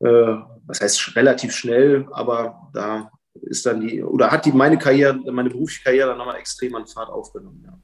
äh, 0.00 0.36
was 0.66 0.80
heißt 0.80 1.14
relativ 1.16 1.54
schnell, 1.54 2.06
aber 2.12 2.70
da 2.72 3.10
ist 3.42 3.66
dann 3.66 3.82
die, 3.82 4.02
oder 4.02 4.30
hat 4.30 4.46
die 4.46 4.52
meine 4.52 4.78
Karriere, 4.78 5.14
meine 5.30 5.50
berufliche 5.50 5.84
Karriere 5.84 6.08
dann 6.08 6.18
nochmal 6.18 6.36
extrem 6.36 6.74
an 6.74 6.86
Fahrt 6.86 7.10
aufgenommen. 7.10 7.62
Ja. 7.66 7.78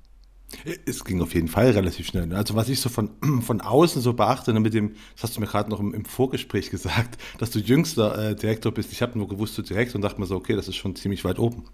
Es 0.84 1.04
ging 1.04 1.22
auf 1.22 1.34
jeden 1.34 1.48
Fall 1.48 1.70
relativ 1.70 2.06
schnell. 2.06 2.26
Ne? 2.26 2.36
Also 2.36 2.54
was 2.54 2.68
ich 2.68 2.80
so 2.80 2.88
von, 2.88 3.10
von 3.42 3.60
außen 3.60 4.02
so 4.02 4.12
beachte, 4.12 4.52
ne, 4.52 4.60
mit 4.60 4.74
dem, 4.74 4.94
das 5.14 5.24
hast 5.24 5.36
du 5.36 5.40
mir 5.40 5.46
gerade 5.46 5.70
noch 5.70 5.80
im, 5.80 5.94
im, 5.94 6.04
Vorgespräch 6.04 6.70
gesagt, 6.70 7.18
dass 7.38 7.50
du 7.50 7.58
jüngster 7.58 8.30
äh, 8.30 8.36
Direktor 8.36 8.72
bist. 8.72 8.92
Ich 8.92 9.02
habe 9.02 9.16
nur 9.18 9.28
gewusst, 9.28 9.56
du 9.58 9.62
direkt 9.62 9.94
und 9.94 10.02
dachte 10.02 10.20
mir 10.20 10.26
so, 10.26 10.36
okay, 10.36 10.56
das 10.56 10.68
ist 10.68 10.76
schon 10.76 10.96
ziemlich 10.96 11.24
weit 11.24 11.38
oben. 11.38 11.64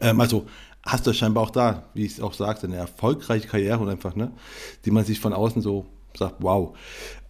Ähm, 0.00 0.20
also 0.20 0.46
hast 0.84 1.06
du 1.06 1.12
scheinbar 1.12 1.44
auch 1.44 1.50
da, 1.50 1.84
wie 1.94 2.04
ich 2.04 2.12
es 2.12 2.20
auch 2.20 2.34
sagte, 2.34 2.66
eine 2.66 2.76
erfolgreiche 2.76 3.48
Karriere 3.48 3.78
und 3.78 3.88
einfach, 3.88 4.14
ne, 4.14 4.32
die 4.84 4.90
man 4.90 5.04
sich 5.04 5.20
von 5.20 5.32
außen 5.32 5.62
so 5.62 5.86
sagt, 6.16 6.36
wow. 6.40 6.76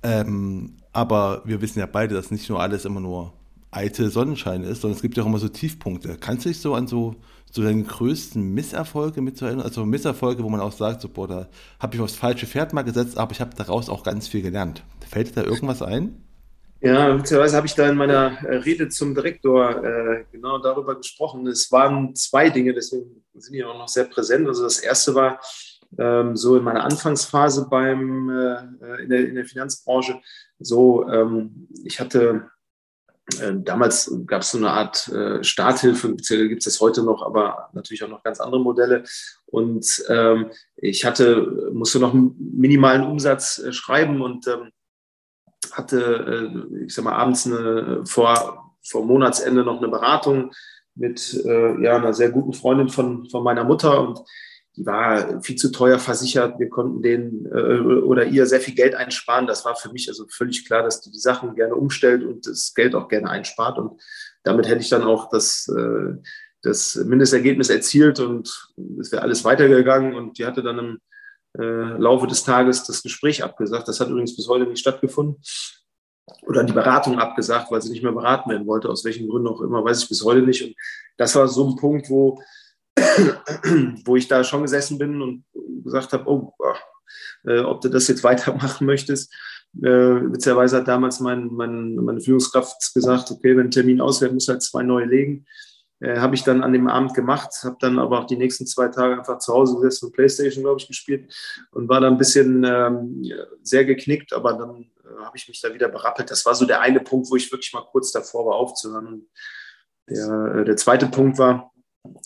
Ähm, 0.03 0.77
aber 0.93 1.43
wir 1.45 1.61
wissen 1.62 1.79
ja 1.79 1.87
beide, 1.87 2.15
dass 2.15 2.31
nicht 2.31 2.49
nur 2.49 2.61
alles 2.61 2.85
immer 2.85 3.01
nur 3.01 3.33
alte 3.71 4.11
Sonnenschein 4.11 4.62
ist, 4.62 4.83
sondern 4.83 4.97
es 4.97 5.03
gibt 5.03 5.17
ja 5.17 5.23
auch 5.23 5.27
immer 5.27 5.38
so 5.38 5.49
Tiefpunkte. 5.49 6.19
Kannst 6.21 6.45
du 6.45 6.51
dich 6.51 6.61
so 6.61 6.75
an 6.75 6.87
so 6.87 7.17
so 7.53 7.62
deine 7.62 7.85
größten 7.85 8.43
Misserfolge 8.55 9.21
mitzuerinnern? 9.21 9.65
Also 9.65 9.85
Misserfolge, 9.85 10.43
wo 10.43 10.49
man 10.49 10.61
auch 10.61 10.73
sagt, 10.73 11.03
so, 11.03 11.09
boah, 11.09 11.29
da 11.29 11.49
habe 11.79 11.95
ich 11.95 12.01
aufs 12.01 12.15
falsche 12.15 12.47
Pferd 12.47 12.73
mal 12.73 12.83
gesetzt, 12.83 13.19
aber 13.19 13.33
ich 13.33 13.41
habe 13.41 13.55
daraus 13.55 13.88
auch 13.88 14.03
ganz 14.03 14.27
viel 14.27 14.43
gelernt. 14.43 14.83
Fällt 15.09 15.37
da 15.37 15.45
irgendwas 15.45 15.83
ein? 15.83 16.25
Ja, 16.81 17.15
beziehungsweise 17.15 17.57
habe 17.57 17.67
ich 17.69 17.75
da 17.75 17.88
in 17.88 17.97
meiner 17.97 18.43
äh, 18.43 18.57
Rede 18.57 18.88
zum 18.88 19.15
Direktor 19.15 19.85
äh, 19.85 20.25
genau 20.33 20.59
darüber 20.59 20.97
gesprochen. 20.97 21.47
Es 21.47 21.71
waren 21.71 22.15
zwei 22.17 22.51
Dinge, 22.51 22.75
deswegen 22.75 23.23
sind 23.35 23.53
die 23.53 23.65
auch 23.65 23.79
noch 23.79 23.87
sehr 23.87 24.05
präsent. 24.05 24.49
Also 24.49 24.65
das 24.65 24.81
erste 24.81 25.15
war 25.15 25.38
ähm, 25.99 26.37
so 26.37 26.57
in 26.57 26.65
meiner 26.65 26.85
Anfangsphase 26.85 27.69
beim, 27.69 28.31
äh, 28.31 29.03
in, 29.03 29.11
der, 29.11 29.29
in 29.29 29.35
der 29.37 29.45
Finanzbranche. 29.45 30.21
So, 30.59 31.09
ähm, 31.09 31.69
ich 31.85 32.01
hatte 32.01 32.51
damals 33.65 34.13
gab 34.27 34.43
es 34.43 34.51
so 34.51 34.59
eine 34.59 34.71
Art 34.71 35.09
äh, 35.09 35.43
Starthilfe, 35.45 36.09
beziehungsweise 36.09 36.49
gibt 36.49 36.67
es 36.67 36.73
das 36.73 36.81
heute 36.81 37.03
noch, 37.03 37.23
aber 37.23 37.71
natürlich 37.73 38.03
auch 38.03 38.09
noch 38.09 38.23
ganz 38.23 38.41
andere 38.41 38.61
Modelle. 38.61 39.05
Und 39.47 40.05
ähm, 40.09 40.51
ich 40.77 41.05
hatte, 41.05 41.71
musste 41.73 42.01
noch 42.01 42.15
einen 42.15 42.35
minimalen 42.57 43.05
Umsatz 43.05 43.59
äh, 43.59 43.73
schreiben 43.73 44.21
und 44.23 44.47
ähm, 44.49 44.71
hatte, 45.71 46.53
äh, 46.81 46.85
ich 46.85 46.95
sag 46.95 47.05
mal, 47.05 47.15
abends 47.15 47.47
eine, 47.47 48.05
vor, 48.05 48.75
vor 48.83 49.05
Monatsende 49.05 49.63
noch 49.63 49.79
eine 49.79 49.89
Beratung 49.89 50.53
mit 50.95 51.35
äh, 51.45 51.83
ja, 51.83 51.97
einer 51.97 52.15
sehr 52.15 52.31
guten 52.31 52.53
Freundin 52.53 52.89
von, 52.89 53.29
von 53.31 53.45
meiner 53.45 53.65
Mutter 53.65 54.01
und 54.01 54.21
die 54.77 54.87
war 54.87 55.43
viel 55.43 55.57
zu 55.57 55.71
teuer 55.71 55.99
versichert. 55.99 56.59
Wir 56.59 56.71
konnten 56.71 57.03
denen 57.03 57.47
äh, 57.47 57.81
oder 57.81 58.25
ihr 58.25 58.47
sehr 58.47 58.61
viel 58.61 58.75
Geld 58.75 58.95
einsparen. 58.95 59.47
Das 59.47 59.65
war 59.65 59.77
für 59.77 59.93
mich 59.93 60.09
also 60.09 60.27
völlig 60.29 60.67
klar, 60.67 60.83
dass 60.83 61.03
die 61.03 61.11
die 61.11 61.19
Sachen 61.19 61.55
gerne 61.55 61.75
umstellt 61.75 62.25
und 62.25 62.47
das 62.47 62.73
Geld 62.75 62.95
auch 62.95 63.09
gerne 63.09 63.29
einspart. 63.29 63.79
Und 63.79 64.01
damit 64.45 64.69
hätte 64.69 64.81
ich 64.81 64.89
dann 64.89 65.03
auch 65.03 65.29
das, 65.29 65.69
äh, 65.69 66.17
das 66.63 66.97
Mindestergebnis 66.97 67.69
erzielt 67.69 68.21
und 68.21 68.73
es 68.99 69.13
wäre 69.13 69.23
alles 69.23 69.44
weitergegangen. 69.44 70.15
Und 70.15 70.38
die 70.38 70.46
hatte 70.46 70.63
dann 70.63 70.79
im 70.79 70.99
äh, 71.59 71.99
Laufe 71.99 72.27
des 72.27 72.42
Tages 72.44 72.85
das 72.85 73.03
Gespräch 73.03 73.44
abgesagt. 73.44 73.88
Das 73.88 74.01
hat 74.01 74.09
übrigens 74.09 74.35
bis 74.35 74.49
heute 74.49 74.65
nicht 74.65 74.81
stattgefunden. 74.81 75.37
Oder 76.46 76.65
die 76.65 76.73
Beratung 76.73 77.19
abgesagt, 77.19 77.71
weil 77.71 77.83
sie 77.83 77.90
nicht 77.90 78.03
mehr 78.03 78.13
beraten 78.13 78.49
werden 78.49 78.67
wollte, 78.67 78.88
aus 78.88 79.05
welchen 79.05 79.29
Gründen 79.29 79.49
auch 79.49 79.61
immer, 79.61 79.85
weiß 79.85 80.05
ich 80.05 80.09
bis 80.09 80.25
heute 80.25 80.40
nicht. 80.40 80.63
Und 80.63 80.75
das 81.19 81.35
war 81.35 81.46
so 81.49 81.69
ein 81.69 81.77
Punkt, 81.77 82.09
wo 82.09 82.40
wo 84.05 84.17
ich 84.17 84.29
da 84.29 84.45
schon 84.45 84.63
gesessen 84.63 84.99
bin 84.99 85.21
und 85.23 85.45
gesagt 85.85 86.13
habe, 86.13 86.29
oh, 86.29 86.53
äh, 87.45 87.61
ob 87.61 87.81
du 87.81 87.88
das 87.88 88.09
jetzt 88.09 88.25
weitermachen 88.25 88.87
möchtest. 88.87 89.33
Äh, 89.81 90.33
witzigerweise 90.33 90.79
hat 90.79 90.88
damals 90.88 91.21
mein, 91.21 91.47
mein, 91.47 91.95
meine 91.97 92.21
Führungskraft 92.21 92.93
gesagt, 92.95 93.31
okay, 93.31 93.57
wenn 93.57 93.69
ein 93.69 93.71
Termin 93.71 94.01
ausfällt, 94.01 94.35
muss 94.35 94.49
halt 94.49 94.63
zwei 94.63 94.83
neue 94.83 95.07
legen. 95.07 95.47
Äh, 96.01 96.19
habe 96.19 96.35
ich 96.35 96.43
dann 96.43 96.63
an 96.63 96.73
dem 96.73 96.88
Abend 96.88 97.15
gemacht, 97.15 97.51
habe 97.63 97.77
dann 97.81 97.99
aber 97.99 98.19
auch 98.19 98.27
die 98.27 98.37
nächsten 98.37 98.67
zwei 98.67 98.88
Tage 98.88 99.19
einfach 99.19 99.38
zu 99.38 99.53
Hause 99.55 99.77
gesessen 99.77 100.07
und 100.07 100.13
Playstation, 100.13 100.65
glaube 100.65 100.81
ich, 100.81 100.88
gespielt 100.88 101.33
und 101.71 101.88
war 101.88 102.01
dann 102.01 102.15
ein 102.15 102.19
bisschen 102.19 102.65
ähm, 102.65 103.25
sehr 103.63 103.85
geknickt, 103.85 104.33
aber 104.33 104.55
dann 104.55 104.90
äh, 105.05 105.25
habe 105.25 105.37
ich 105.37 105.49
mich 105.49 105.61
da 105.61 105.73
wieder 105.73 105.88
berappelt. 105.88 106.31
Das 106.31 106.45
war 106.45 106.55
so 106.55 106.67
der 106.67 106.81
eine 106.81 107.01
Punkt, 107.01 107.31
wo 107.31 107.37
ich 107.37 107.51
wirklich 107.51 107.73
mal 107.73 107.87
kurz 107.90 108.13
davor 108.13 108.47
war 108.47 108.57
aufzuhören. 108.57 109.07
Und 109.07 109.29
der, 110.11 110.57
äh, 110.57 110.65
der 110.65 110.77
zweite 110.77 111.07
Punkt 111.07 111.38
war, 111.38 111.71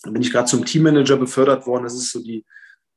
bin 0.04 0.22
ich 0.22 0.32
gerade 0.32 0.46
zum 0.46 0.64
Teammanager 0.64 1.16
befördert 1.16 1.66
worden. 1.66 1.84
Das 1.84 1.94
ist 1.94 2.12
so 2.12 2.22
die, 2.22 2.44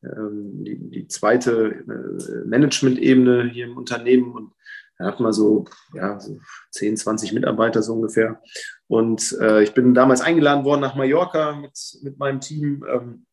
ähm, 0.03 0.63
die, 0.63 0.77
die 0.89 1.07
zweite 1.07 1.71
äh, 1.71 2.45
Management-Ebene 2.47 3.49
hier 3.51 3.65
im 3.65 3.77
Unternehmen 3.77 4.33
und 4.33 4.53
da 4.97 5.05
hat 5.05 5.21
man 5.21 5.31
so, 5.31 5.65
ja, 5.93 6.19
so 6.19 6.39
10, 6.71 6.97
20 6.97 7.31
Mitarbeiter 7.31 7.81
so 7.81 7.93
ungefähr. 7.93 8.41
Und 8.87 9.33
äh, 9.39 9.63
ich 9.63 9.73
bin 9.73 9.93
damals 9.93 10.19
eingeladen 10.19 10.65
worden 10.65 10.81
nach 10.81 10.95
Mallorca 10.95 11.53
mit, 11.55 11.71
mit 12.01 12.19
meinem 12.19 12.41
Team. 12.41 12.85
Ähm, 12.89 13.25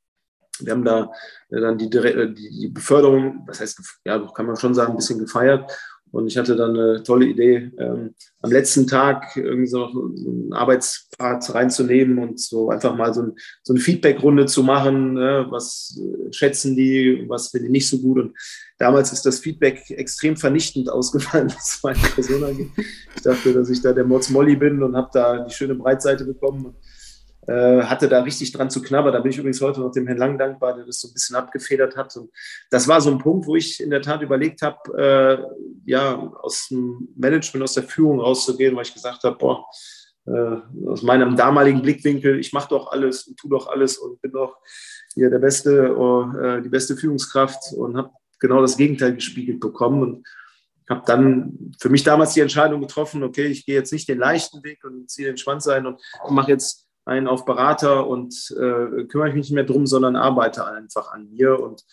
wir 0.61 0.73
haben 0.73 0.85
da 0.85 1.11
äh, 1.51 1.61
dann 1.61 1.77
die, 1.77 1.91
die, 1.91 2.35
die 2.35 2.69
Beförderung, 2.69 3.45
das 3.49 3.61
heißt, 3.61 4.01
ja, 4.05 4.19
kann 4.33 4.47
man 4.47 4.57
schon 4.57 4.75
sagen, 4.75 4.93
ein 4.93 4.97
bisschen 4.97 5.19
gefeiert. 5.19 5.71
Und 6.13 6.29
ich 6.29 6.39
hatte 6.39 6.57
dann 6.57 6.71
eine 6.71 7.03
tolle 7.03 7.27
Idee, 7.27 7.71
ähm, 7.79 8.15
am 8.41 8.51
letzten 8.51 8.87
Tag 8.87 9.37
irgendwie 9.37 9.67
so 9.67 9.87
einen 9.87 10.53
Arbeitspart 10.53 11.53
reinzunehmen 11.53 12.19
und 12.19 12.41
so 12.41 12.71
einfach 12.71 12.97
mal 12.97 13.13
so, 13.13 13.23
ein, 13.23 13.33
so 13.63 13.73
eine 13.73 13.81
Feedback-Runde 13.81 14.47
zu 14.47 14.63
machen. 14.63 15.15
Ne? 15.15 15.47
Was 15.51 16.01
schätzen 16.31 16.77
die, 16.77 17.25
was 17.29 17.49
finden 17.49 17.67
die 17.67 17.73
nicht 17.73 17.89
so 17.89 17.99
gut? 17.99 18.19
Und 18.19 18.37
damals 18.79 19.13
ist 19.13 19.27
das 19.27 19.41
Feedback 19.41 19.91
extrem 19.91 20.37
vernichtend 20.37 20.89
ausgefallen, 20.93 21.53
was 21.55 21.81
meine 21.83 21.99
Person 21.99 22.45
angeht. 22.45 22.71
Ich 23.17 23.23
dachte, 23.23 23.53
dass 23.53 23.69
ich 23.69 23.83
da 23.83 23.93
der 23.93 24.05
Mods 24.05 24.31
Molly 24.31 24.57
bin 24.57 24.83
und 24.83 24.97
habe 24.97 25.11
da 25.13 25.45
die 25.45 25.53
schöne 25.53 25.75
Breitseite 25.75 26.25
bekommen. 26.25 26.75
Äh, 27.49 27.83
hatte 27.83 28.09
da 28.09 28.23
richtig 28.23 28.51
dran 28.53 28.71
zu 28.71 28.83
knabbern. 28.83 29.13
Da 29.13 29.21
bin 29.21 29.31
ich 29.31 29.39
übrigens 29.39 29.61
heute 29.61 29.81
noch 29.81 29.93
dem 29.93 30.07
Herrn 30.07 30.19
Lang 30.19 30.39
dankbar, 30.39 30.75
der 30.75 30.85
das 30.85 31.01
so 31.01 31.09
ein 31.09 31.13
bisschen 31.13 31.37
abgefedert 31.37 31.97
hat. 31.97 32.17
Und 32.17 32.31
das 32.71 32.89
war 32.89 33.01
so 33.01 33.11
ein 33.11 33.19
Punkt, 33.19 33.47
wo 33.47 33.55
ich 33.55 33.81
in 33.81 33.91
der 33.91 34.03
Tat 34.03 34.23
überlegt 34.23 34.63
habe, 34.63 34.79
äh, 34.99 35.39
ja, 35.85 36.17
aus 36.43 36.69
dem 36.69 37.09
Management, 37.15 37.63
aus 37.63 37.75
der 37.75 37.85
Führung 37.85 38.21
rauszugehen, 38.21 38.75
weil 38.75 38.83
ich 38.83 38.95
gesagt 38.95 39.23
habe, 39.23 39.37
boah, 39.37 39.65
äh, 40.27 40.89
aus 40.89 41.03
meinem 41.03 41.37
damaligen 41.37 41.83
Blickwinkel, 41.83 42.41
ich 42.41 42.53
mache 42.53 42.71
doch 42.71 42.91
alles 42.91 43.29
und 43.29 43.37
tue 43.37 43.51
doch 43.51 43.69
alles 43.69 43.97
und 43.97 44.21
bin 44.21 44.33
doch 44.33 44.57
hier 45.15 45.31
der 45.31 45.39
beste, 45.39 45.71
äh, 46.43 46.63
die 46.63 46.69
beste 46.69 46.97
Führungskraft 46.97 47.73
und 47.77 47.97
habe 47.97 48.11
genau 48.41 48.61
das 48.61 48.77
Gegenteil 48.77 49.15
gespiegelt 49.15 49.61
bekommen 49.61 50.03
und 50.03 50.27
habe 50.91 51.03
dann 51.07 51.73
für 51.81 51.91
mich 51.91 52.03
damals 52.03 52.35
die 52.35 52.41
Entscheidung 52.41 52.81
getroffen, 52.81 53.23
okay, 53.23 53.47
ich 53.47 53.67
gehe 53.67 53.77
jetzt 53.77 53.93
nicht 53.93 54.09
den 54.09 54.19
leichten 54.19 54.63
Weg 54.65 54.85
und 54.85 55.09
ziehe 55.09 55.29
den 55.29 55.37
Schwanz 55.37 55.67
ein 55.69 55.87
und 55.87 56.01
mache 56.31 56.51
jetzt 56.51 56.86
einen 57.07 57.29
auf 57.29 57.45
Berater 57.45 58.07
und 58.07 58.35
äh, 58.57 59.05
kümmere 59.05 59.29
ich 59.29 59.35
mich 59.35 59.47
nicht 59.47 59.53
mehr 59.53 59.65
drum, 59.65 59.87
sondern 59.87 60.17
arbeite 60.17 60.67
einfach 60.67 61.13
an 61.13 61.31
mir. 61.31 61.59
Und 61.59 61.85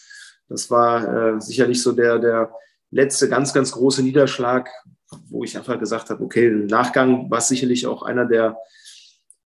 das 0.50 0.70
war 0.72 1.36
äh, 1.36 1.42
sicherlich 1.42 1.82
so 1.82 1.92
der, 1.92 2.20
der 2.20 2.52
letzte 2.90 3.30
ganz, 3.30 3.54
ganz 3.54 3.72
große 3.72 4.04
Niederschlag, 4.04 4.70
wo 5.30 5.44
ich 5.44 5.56
einfach 5.56 5.80
gesagt 5.80 6.10
habe, 6.10 6.24
okay, 6.24 6.48
im 6.48 6.66
Nachgang 6.66 7.30
war 7.30 7.42
sicherlich 7.42 7.86
auch 7.86 8.02
einer 8.02 8.26
der 8.26 8.58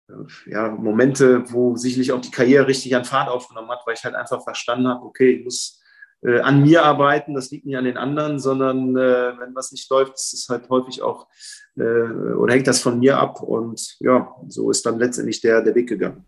äh, 0.10 0.14
ja, 0.50 0.70
Momente, 0.70 1.44
wo 1.52 1.76
sicherlich 1.76 2.14
auch 2.14 2.22
die 2.22 2.32
Karriere 2.32 2.68
richtig 2.68 2.96
an 2.96 3.06
Fahrt 3.06 3.30
aufgenommen 3.30 3.70
hat, 3.70 3.82
weil 3.86 3.96
ich 3.96 4.04
halt 4.06 4.16
einfach 4.16 4.42
verstanden 4.44 4.88
habe, 4.88 5.04
okay, 5.04 5.32
ich 5.32 5.44
muss 5.44 5.77
äh, 6.24 6.40
an 6.40 6.64
mir 6.64 6.84
arbeiten, 6.84 7.34
das 7.34 7.52
liegt 7.52 7.66
nicht 7.66 7.78
an 7.78 7.86
den 7.86 7.98
anderen, 7.98 8.40
sondern 8.40 8.96
äh, 8.96 9.34
wenn 9.40 9.56
was 9.56 9.72
nicht 9.72 9.90
läuft, 9.90 10.16
ist 10.16 10.34
es 10.34 10.48
halt 10.50 10.70
häufig 10.70 11.02
auch 11.02 11.28
äh, 11.76 11.82
oder 11.82 12.54
hängt 12.54 12.68
das 12.68 12.82
von 12.82 13.00
mir 13.00 13.18
ab 13.18 13.42
und 13.42 13.98
ja, 14.00 14.34
so 14.48 14.72
ist 14.72 14.86
dann 14.86 15.00
letztendlich 15.00 15.42
der, 15.42 15.62
der 15.62 15.76
Weg 15.76 15.88
gegangen. 15.88 16.26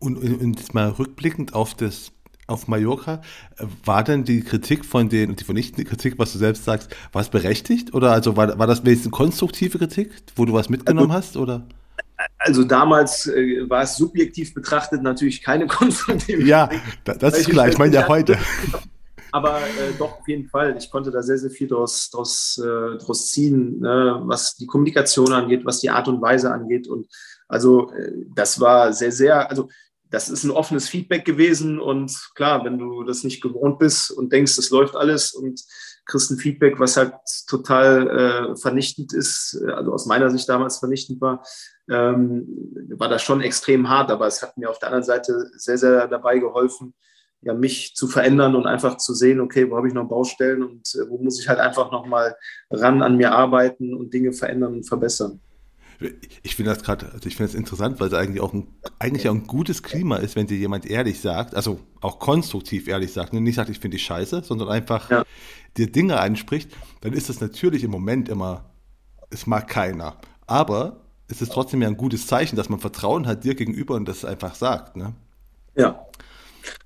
Und, 0.00 0.16
und 0.16 0.60
jetzt 0.60 0.74
mal 0.74 0.90
rückblickend 0.90 1.54
auf 1.54 1.74
das 1.74 2.12
auf 2.46 2.66
Mallorca, 2.66 3.20
war 3.84 4.02
denn 4.02 4.24
die 4.24 4.40
Kritik 4.40 4.86
von 4.86 5.10
den, 5.10 5.36
die 5.36 5.44
vernichtende 5.44 5.84
Kritik, 5.84 6.18
was 6.18 6.32
du 6.32 6.38
selbst 6.38 6.64
sagst, 6.64 6.90
war 7.12 7.20
es 7.20 7.28
berechtigt? 7.28 7.92
Oder 7.92 8.10
also 8.10 8.38
war, 8.38 8.58
war 8.58 8.66
das 8.66 8.84
wenigstens 8.86 9.12
konstruktive 9.12 9.76
Kritik, 9.76 10.10
wo 10.34 10.46
du 10.46 10.54
was 10.54 10.70
mitgenommen 10.70 11.10
also, 11.10 11.28
hast? 11.28 11.36
Oder? 11.36 11.66
Also 12.38 12.64
damals 12.64 13.26
äh, 13.28 13.68
war 13.68 13.82
es 13.82 13.96
subjektiv 13.96 14.54
betrachtet 14.54 15.02
natürlich 15.02 15.42
keine 15.42 15.66
konstruktive 15.68 16.42
Ja, 16.42 16.68
das, 17.04 17.38
ist 17.38 17.50
klar, 17.50 17.68
ich 17.68 17.78
meine 17.78 17.94
ja 17.94 18.08
heute. 18.08 18.36
Aber 19.30 19.58
äh, 19.60 19.92
doch, 19.98 20.20
auf 20.20 20.28
jeden 20.28 20.48
Fall. 20.48 20.76
Ich 20.78 20.90
konnte 20.90 21.10
da 21.10 21.22
sehr, 21.22 21.38
sehr 21.38 21.50
viel 21.50 21.68
daraus, 21.68 22.08
daraus, 22.10 22.58
äh, 22.62 22.98
daraus 22.98 23.30
ziehen, 23.30 23.80
ne? 23.80 24.22
was 24.24 24.56
die 24.56 24.66
Kommunikation 24.66 25.32
angeht, 25.32 25.64
was 25.64 25.80
die 25.80 25.90
Art 25.90 26.08
und 26.08 26.22
Weise 26.22 26.50
angeht. 26.50 26.88
Und 26.88 27.08
also 27.46 27.90
äh, 27.92 28.12
das 28.34 28.58
war 28.58 28.92
sehr, 28.92 29.12
sehr, 29.12 29.50
also 29.50 29.68
das 30.10 30.30
ist 30.30 30.44
ein 30.44 30.50
offenes 30.50 30.88
Feedback 30.88 31.24
gewesen. 31.24 31.78
Und 31.78 32.30
klar, 32.34 32.64
wenn 32.64 32.78
du 32.78 33.04
das 33.04 33.22
nicht 33.24 33.42
gewohnt 33.42 33.78
bist 33.78 34.10
und 34.10 34.32
denkst, 34.32 34.56
es 34.56 34.70
läuft 34.70 34.96
alles 34.96 35.34
und 35.34 35.60
kriegst 36.08 36.30
ein 36.30 36.38
Feedback, 36.38 36.80
was 36.80 36.96
halt 36.96 37.12
total 37.46 38.08
äh, 38.08 38.56
vernichtend 38.56 39.12
ist, 39.12 39.62
also 39.72 39.92
aus 39.92 40.06
meiner 40.06 40.30
Sicht 40.30 40.48
damals 40.48 40.78
vernichtend 40.78 41.20
war, 41.20 41.44
ähm, 41.90 42.46
war 42.96 43.08
das 43.08 43.22
schon 43.22 43.42
extrem 43.42 43.88
hart. 43.88 44.10
Aber 44.10 44.26
es 44.26 44.42
hat 44.42 44.56
mir 44.56 44.70
auf 44.70 44.78
der 44.78 44.88
anderen 44.88 45.04
Seite 45.04 45.50
sehr, 45.54 45.78
sehr 45.78 46.08
dabei 46.08 46.38
geholfen, 46.38 46.94
ja, 47.42 47.54
mich 47.54 47.94
zu 47.94 48.08
verändern 48.08 48.56
und 48.56 48.66
einfach 48.66 48.96
zu 48.96 49.14
sehen, 49.14 49.40
okay, 49.40 49.70
wo 49.70 49.76
habe 49.76 49.86
ich 49.86 49.94
noch 49.94 50.08
Baustellen 50.08 50.64
und 50.64 50.92
äh, 50.94 51.08
wo 51.08 51.18
muss 51.18 51.38
ich 51.38 51.48
halt 51.48 51.60
einfach 51.60 51.92
nochmal 51.92 52.34
ran 52.70 53.02
an 53.02 53.16
mir 53.16 53.32
arbeiten 53.32 53.94
und 53.94 54.12
Dinge 54.12 54.32
verändern 54.32 54.74
und 54.74 54.88
verbessern. 54.88 55.40
Ich 56.42 56.54
finde 56.54 56.72
das 56.72 56.82
gerade, 56.82 57.06
also 57.12 57.26
ich 57.26 57.36
finde 57.36 57.50
das 57.50 57.58
interessant, 57.58 57.98
weil 57.98 58.06
es 58.06 58.14
eigentlich 58.14 58.40
auch 58.40 58.52
ein, 58.52 58.68
eigentlich 59.00 59.28
auch 59.28 59.34
ein 59.34 59.46
gutes 59.46 59.82
Klima 59.82 60.16
ist, 60.16 60.36
wenn 60.36 60.46
dir 60.46 60.56
jemand 60.56 60.86
ehrlich 60.86 61.20
sagt, 61.20 61.56
also 61.56 61.80
auch 62.00 62.20
konstruktiv 62.20 62.86
ehrlich 62.86 63.12
sagt, 63.12 63.32
und 63.32 63.42
nicht 63.42 63.56
sagt, 63.56 63.68
ich 63.68 63.80
finde 63.80 63.96
dich 63.96 64.06
scheiße, 64.06 64.42
sondern 64.44 64.68
einfach 64.68 65.10
ja. 65.10 65.24
dir 65.76 65.90
Dinge 65.90 66.20
anspricht, 66.20 66.70
dann 67.00 67.12
ist 67.12 67.28
das 67.28 67.40
natürlich 67.40 67.82
im 67.82 67.90
Moment 67.90 68.28
immer, 68.28 68.70
es 69.30 69.46
mag 69.46 69.66
keiner. 69.66 70.16
Aber 70.46 71.00
es 71.26 71.42
ist 71.42 71.52
trotzdem 71.52 71.82
ja 71.82 71.88
ein 71.88 71.96
gutes 71.96 72.26
Zeichen, 72.26 72.56
dass 72.56 72.68
man 72.68 72.78
Vertrauen 72.78 73.26
hat 73.26 73.42
dir 73.42 73.54
gegenüber 73.54 73.96
und 73.96 74.06
das 74.06 74.24
einfach 74.24 74.54
sagt. 74.54 74.96
Ne? 74.96 75.14
Ja, 75.74 76.06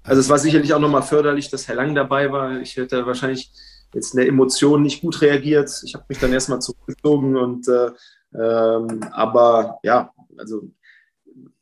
also 0.03 0.21
es 0.21 0.29
war 0.29 0.39
sicherlich 0.39 0.73
auch 0.75 0.81
nochmal 0.81 1.03
förderlich, 1.03 1.51
dass 1.51 1.69
Herr 1.69 1.77
Lang 1.77 1.95
dabei 1.95 2.31
war. 2.33 2.61
Ich 2.61 2.77
hätte 2.77 3.07
wahrscheinlich 3.07 3.51
jetzt 3.95 4.15
in 4.15 4.21
der 4.21 4.29
Emotion 4.29 4.83
nicht 4.83 5.03
gut 5.03 5.21
reagiert. 5.21 5.71
Ich 5.85 5.95
habe 5.95 6.05
mich 6.09 6.19
dann 6.19 6.33
erstmal 6.33 6.61
zurückgezogen 6.61 7.37
und 7.37 7.69
äh, 7.69 7.91
ähm, 8.35 9.03
aber 9.13 9.79
ja, 9.83 10.13
also 10.39 10.71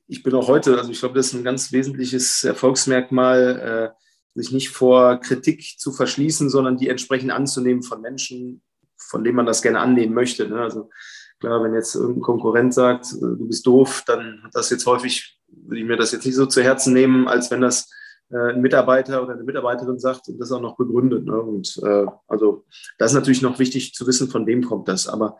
ich 0.06 0.22
bin 0.22 0.34
auch 0.34 0.48
heute, 0.48 0.76
also 0.76 0.90
ich 0.90 0.98
glaube, 0.98 1.14
das 1.14 1.28
ist 1.28 1.34
ein 1.34 1.44
ganz 1.44 1.72
wesentliches 1.72 2.42
Erfolgsmerkmal, 2.42 3.94
äh, 3.94 4.00
sich 4.34 4.52
nicht 4.52 4.70
vor 4.70 5.18
Kritik 5.18 5.78
zu 5.78 5.92
verschließen, 5.92 6.50
sondern 6.50 6.76
die 6.76 6.88
entsprechend 6.88 7.30
anzunehmen 7.30 7.82
von 7.82 8.00
Menschen, 8.00 8.62
von 8.96 9.24
denen 9.24 9.36
man 9.36 9.46
das 9.46 9.62
gerne 9.62 9.80
annehmen 9.80 10.14
möchte. 10.14 10.48
Ne? 10.48 10.60
Also 10.60 10.90
klar, 11.38 11.62
wenn 11.62 11.74
jetzt 11.74 11.94
irgendein 11.94 12.22
Konkurrent 12.22 12.74
sagt, 12.74 13.06
äh, 13.12 13.20
du 13.20 13.46
bist 13.46 13.66
doof, 13.66 14.02
dann 14.06 14.42
hat 14.42 14.54
das 14.54 14.70
jetzt 14.70 14.86
häufig, 14.86 15.38
würde 15.48 15.80
ich 15.80 15.86
mir 15.86 15.96
das 15.96 16.12
jetzt 16.12 16.26
nicht 16.26 16.36
so 16.36 16.46
zu 16.46 16.62
Herzen 16.62 16.92
nehmen, 16.92 17.28
als 17.28 17.50
wenn 17.50 17.60
das 17.60 17.88
äh, 18.30 18.52
ein 18.52 18.60
Mitarbeiter 18.60 19.22
oder 19.22 19.34
eine 19.34 19.44
Mitarbeiterin 19.44 19.98
sagt 19.98 20.28
und 20.28 20.38
das 20.38 20.52
auch 20.52 20.60
noch 20.60 20.76
begründet. 20.76 21.24
Ne? 21.24 21.40
Und 21.40 21.80
äh, 21.84 22.06
also 22.28 22.64
das 22.98 23.12
ist 23.12 23.16
natürlich 23.16 23.42
noch 23.42 23.58
wichtig 23.58 23.94
zu 23.94 24.06
wissen, 24.06 24.28
von 24.28 24.46
wem 24.46 24.64
kommt 24.64 24.88
das. 24.88 25.08
Aber 25.08 25.38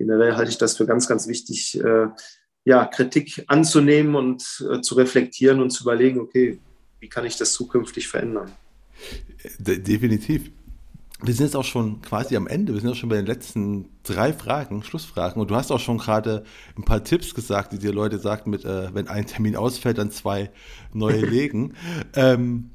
generell 0.00 0.34
halte 0.34 0.50
ich 0.50 0.56
das 0.56 0.78
für 0.78 0.86
ganz, 0.86 1.06
ganz 1.06 1.28
wichtig, 1.28 1.78
äh, 1.78 2.06
ja, 2.64 2.86
Kritik 2.86 3.44
anzunehmen 3.48 4.14
und 4.14 4.64
äh, 4.70 4.80
zu 4.80 4.94
reflektieren 4.94 5.60
und 5.60 5.68
zu 5.70 5.84
überlegen, 5.84 6.20
okay, 6.20 6.58
wie 7.00 7.08
kann 7.08 7.26
ich 7.26 7.36
das 7.36 7.52
zukünftig 7.52 8.08
verändern? 8.08 8.50
Definitiv. 9.58 10.50
Wir 11.22 11.34
sind 11.34 11.44
jetzt 11.44 11.56
auch 11.56 11.64
schon 11.64 12.00
quasi 12.00 12.34
am 12.34 12.46
Ende. 12.46 12.72
Wir 12.72 12.80
sind 12.80 12.88
auch 12.88 12.96
schon 12.96 13.10
bei 13.10 13.16
den 13.16 13.26
letzten 13.26 13.90
drei 14.04 14.32
Fragen, 14.32 14.82
Schlussfragen. 14.82 15.38
Und 15.40 15.50
du 15.50 15.54
hast 15.54 15.70
auch 15.70 15.80
schon 15.80 15.98
gerade 15.98 16.44
ein 16.78 16.84
paar 16.84 17.04
Tipps 17.04 17.34
gesagt, 17.34 17.74
die 17.74 17.78
dir 17.78 17.92
Leute 17.92 18.18
sagten, 18.18 18.48
mit, 18.48 18.64
äh, 18.64 18.94
wenn 18.94 19.06
ein 19.06 19.26
Termin 19.26 19.54
ausfällt, 19.54 19.98
dann 19.98 20.10
zwei 20.10 20.50
neue 20.94 21.20
legen. 21.26 21.74
ähm, 22.14 22.70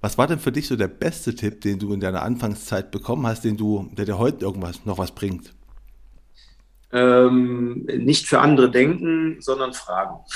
was 0.00 0.16
war 0.16 0.26
denn 0.26 0.38
für 0.38 0.52
dich 0.52 0.68
so 0.68 0.76
der 0.76 0.88
beste 0.88 1.34
Tipp, 1.34 1.60
den 1.60 1.78
du 1.78 1.92
in 1.92 2.00
deiner 2.00 2.22
Anfangszeit 2.22 2.90
bekommen 2.90 3.26
hast, 3.26 3.44
den 3.44 3.58
du, 3.58 3.90
der 3.92 4.06
dir 4.06 4.18
heute 4.18 4.44
irgendwas 4.46 4.86
noch 4.86 4.96
was 4.96 5.12
bringt? 5.12 5.52
Ähm, 6.92 7.86
nicht 7.86 8.26
für 8.26 8.40
andere 8.40 8.70
denken, 8.70 9.36
sondern 9.40 9.72
fragen. 9.72 10.16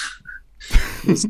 Das 1.07 1.29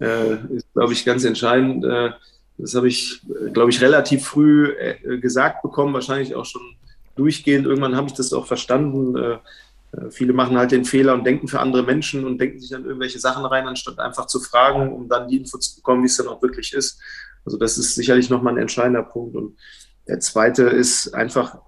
äh, 0.00 0.56
ist, 0.56 0.72
glaube 0.72 0.92
ich, 0.94 1.04
ganz 1.04 1.22
entscheidend. 1.22 1.84
Äh, 1.84 2.10
das 2.58 2.74
habe 2.74 2.88
ich, 2.88 3.22
glaube 3.52 3.70
ich, 3.70 3.80
relativ 3.80 4.26
früh 4.26 4.72
äh, 4.72 5.18
gesagt 5.18 5.62
bekommen, 5.62 5.94
wahrscheinlich 5.94 6.34
auch 6.34 6.44
schon 6.44 6.62
durchgehend. 7.14 7.66
Irgendwann 7.66 7.94
habe 7.94 8.08
ich 8.08 8.14
das 8.14 8.32
auch 8.32 8.46
verstanden. 8.46 9.16
Äh, 9.16 9.38
viele 10.10 10.32
machen 10.32 10.56
halt 10.56 10.72
den 10.72 10.84
Fehler 10.84 11.14
und 11.14 11.24
denken 11.24 11.46
für 11.46 11.60
andere 11.60 11.82
Menschen 11.82 12.24
und 12.24 12.38
denken 12.38 12.58
sich 12.58 12.74
an 12.74 12.84
irgendwelche 12.84 13.18
Sachen 13.18 13.44
rein, 13.44 13.66
anstatt 13.66 13.98
einfach 13.98 14.26
zu 14.26 14.40
fragen, 14.40 14.92
um 14.92 15.08
dann 15.08 15.28
die 15.28 15.36
Info 15.36 15.58
zu 15.58 15.76
bekommen, 15.76 16.02
wie 16.02 16.06
es 16.06 16.16
dann 16.16 16.28
auch 16.28 16.42
wirklich 16.42 16.72
ist. 16.72 17.00
Also 17.44 17.58
das 17.58 17.78
ist 17.78 17.94
sicherlich 17.94 18.30
nochmal 18.30 18.54
ein 18.54 18.60
entscheidender 18.62 19.02
Punkt. 19.02 19.36
Und 19.36 19.56
der 20.08 20.20
zweite 20.20 20.64
ist 20.64 21.14
einfach 21.14 21.58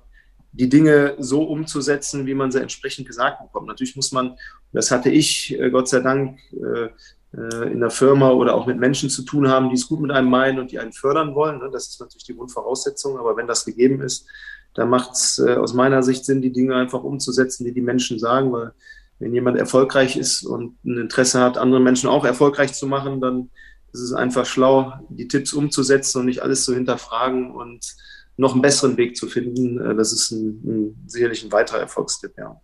die 0.54 0.68
Dinge 0.68 1.16
so 1.18 1.42
umzusetzen, 1.42 2.26
wie 2.26 2.34
man 2.34 2.52
sie 2.52 2.60
entsprechend 2.60 3.08
gesagt 3.08 3.42
bekommt. 3.42 3.66
Natürlich 3.66 3.96
muss 3.96 4.12
man, 4.12 4.36
das 4.72 4.90
hatte 4.90 5.10
ich 5.10 5.58
äh, 5.58 5.70
Gott 5.70 5.88
sei 5.88 6.00
Dank 6.00 6.38
äh, 6.52 6.90
äh, 7.36 7.72
in 7.72 7.80
der 7.80 7.90
Firma 7.90 8.30
oder 8.30 8.54
auch 8.54 8.66
mit 8.66 8.78
Menschen 8.78 9.10
zu 9.10 9.22
tun 9.22 9.48
haben, 9.48 9.68
die 9.68 9.74
es 9.74 9.88
gut 9.88 10.00
mit 10.00 10.12
einem 10.12 10.30
meinen 10.30 10.60
und 10.60 10.70
die 10.70 10.78
einen 10.78 10.92
fördern 10.92 11.34
wollen. 11.34 11.58
Ne? 11.58 11.70
Das 11.72 11.88
ist 11.88 12.00
natürlich 12.00 12.24
die 12.24 12.36
Grundvoraussetzung. 12.36 13.18
Aber 13.18 13.36
wenn 13.36 13.48
das 13.48 13.64
gegeben 13.64 14.00
ist, 14.00 14.26
dann 14.74 14.88
macht 14.88 15.12
es 15.12 15.40
aus 15.40 15.72
meiner 15.72 16.02
Sicht 16.02 16.24
Sinn, 16.24 16.42
die 16.42 16.50
Dinge 16.50 16.74
einfach 16.74 17.04
umzusetzen, 17.04 17.64
die 17.64 17.72
die 17.72 17.80
Menschen 17.80 18.18
sagen. 18.18 18.52
Weil 18.52 18.72
wenn 19.20 19.32
jemand 19.32 19.56
erfolgreich 19.56 20.16
ist 20.16 20.44
und 20.44 20.84
ein 20.84 20.98
Interesse 20.98 21.40
hat, 21.40 21.58
andere 21.58 21.80
Menschen 21.80 22.08
auch 22.08 22.24
erfolgreich 22.24 22.74
zu 22.74 22.88
machen, 22.88 23.20
dann 23.20 23.50
ist 23.92 24.00
es 24.00 24.12
einfach 24.12 24.46
schlau, 24.46 24.92
die 25.08 25.28
Tipps 25.28 25.52
umzusetzen 25.52 26.18
und 26.18 26.26
nicht 26.26 26.42
alles 26.42 26.64
zu 26.64 26.74
hinterfragen 26.74 27.52
und 27.52 27.94
noch 28.36 28.52
einen 28.52 28.62
besseren 28.62 28.96
Weg 28.96 29.16
zu 29.16 29.28
finden. 29.28 29.80
Äh, 29.80 29.94
das 29.94 30.12
ist 30.12 30.30
ein, 30.30 30.60
ein, 30.64 31.04
sicherlich 31.06 31.44
ein 31.44 31.52
weiterer 31.52 31.80
Erfolgstipp, 31.80 32.32
ja. 32.36 32.60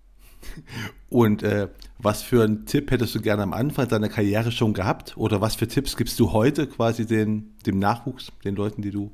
Und 1.09 1.43
äh, 1.43 1.68
was 1.99 2.23
für 2.23 2.43
einen 2.45 2.66
Tipp 2.66 2.91
hättest 2.91 3.14
du 3.14 3.21
gerne 3.21 3.43
am 3.43 3.53
Anfang 3.53 3.89
deiner 3.89 4.09
Karriere 4.09 4.53
schon 4.53 4.73
gehabt? 4.73 5.16
Oder 5.16 5.41
was 5.41 5.55
für 5.55 5.68
Tipps 5.68 5.97
gibst 5.97 6.18
du 6.18 6.33
heute 6.33 6.66
quasi 6.66 7.07
den, 7.07 7.57
dem 7.66 7.79
Nachwuchs, 7.79 8.33
den 8.45 8.57
Leuten, 8.57 8.83
die 8.83 8.91
du. 8.91 9.12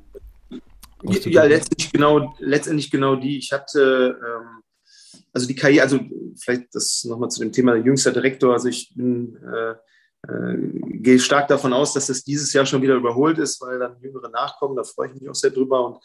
Ja, 1.25 1.43
letztendlich 1.43 1.91
genau, 1.91 2.35
letztendlich 2.39 2.89
genau 2.89 3.15
die. 3.15 3.37
Ich 3.37 3.51
hatte, 3.51 4.19
ähm, 4.19 4.63
also 5.33 5.47
die 5.47 5.55
Karriere, 5.55 5.83
also 5.83 5.99
vielleicht 6.39 6.73
das 6.73 7.03
nochmal 7.03 7.29
zu 7.29 7.41
dem 7.41 7.51
Thema 7.51 7.75
jüngster 7.75 8.11
Direktor. 8.11 8.53
Also 8.53 8.69
ich 8.69 8.93
bin, 8.95 9.37
äh, 9.37 9.71
äh, 10.27 10.57
gehe 10.99 11.19
stark 11.19 11.47
davon 11.47 11.73
aus, 11.73 11.93
dass 11.93 12.09
es 12.09 12.23
dieses 12.23 12.51
Jahr 12.53 12.65
schon 12.65 12.81
wieder 12.81 12.95
überholt 12.95 13.37
ist, 13.37 13.61
weil 13.61 13.79
dann 13.79 13.99
Jüngere 14.01 14.29
nachkommen. 14.29 14.75
Da 14.75 14.83
freue 14.83 15.09
ich 15.09 15.15
mich 15.15 15.29
auch 15.29 15.35
sehr 15.35 15.51
drüber. 15.51 15.85
Und 15.85 15.97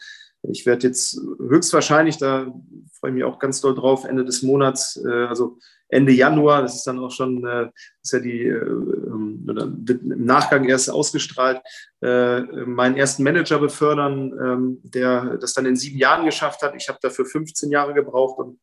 ich 0.49 0.65
werde 0.65 0.87
jetzt 0.87 1.19
höchstwahrscheinlich, 1.39 2.17
da 2.17 2.53
freue 2.99 3.11
ich 3.11 3.15
mich 3.15 3.23
auch 3.23 3.39
ganz 3.39 3.61
doll 3.61 3.75
drauf, 3.75 4.05
Ende 4.05 4.25
des 4.25 4.43
Monats, 4.43 5.01
äh, 5.05 5.25
also 5.25 5.57
Ende 5.87 6.11
Januar, 6.11 6.61
das 6.63 6.75
ist 6.75 6.87
dann 6.87 6.99
auch 6.99 7.11
schon, 7.11 7.45
äh, 7.45 7.69
ist 8.01 8.13
ja 8.13 8.19
die, 8.19 8.43
äh, 8.43 8.57
ähm, 8.57 9.45
im 9.87 10.25
Nachgang 10.25 10.65
erst 10.65 10.89
ausgestrahlt, 10.89 11.61
äh, 12.01 12.41
meinen 12.65 12.97
ersten 12.97 13.23
Manager 13.23 13.59
befördern, 13.59 14.33
ähm, 14.43 14.81
der 14.83 15.37
das 15.37 15.53
dann 15.53 15.65
in 15.65 15.75
sieben 15.75 15.99
Jahren 15.99 16.25
geschafft 16.25 16.61
hat. 16.61 16.73
Ich 16.75 16.89
habe 16.89 16.99
dafür 17.01 17.25
15 17.25 17.71
Jahre 17.71 17.93
gebraucht 17.93 18.39
und 18.39 18.59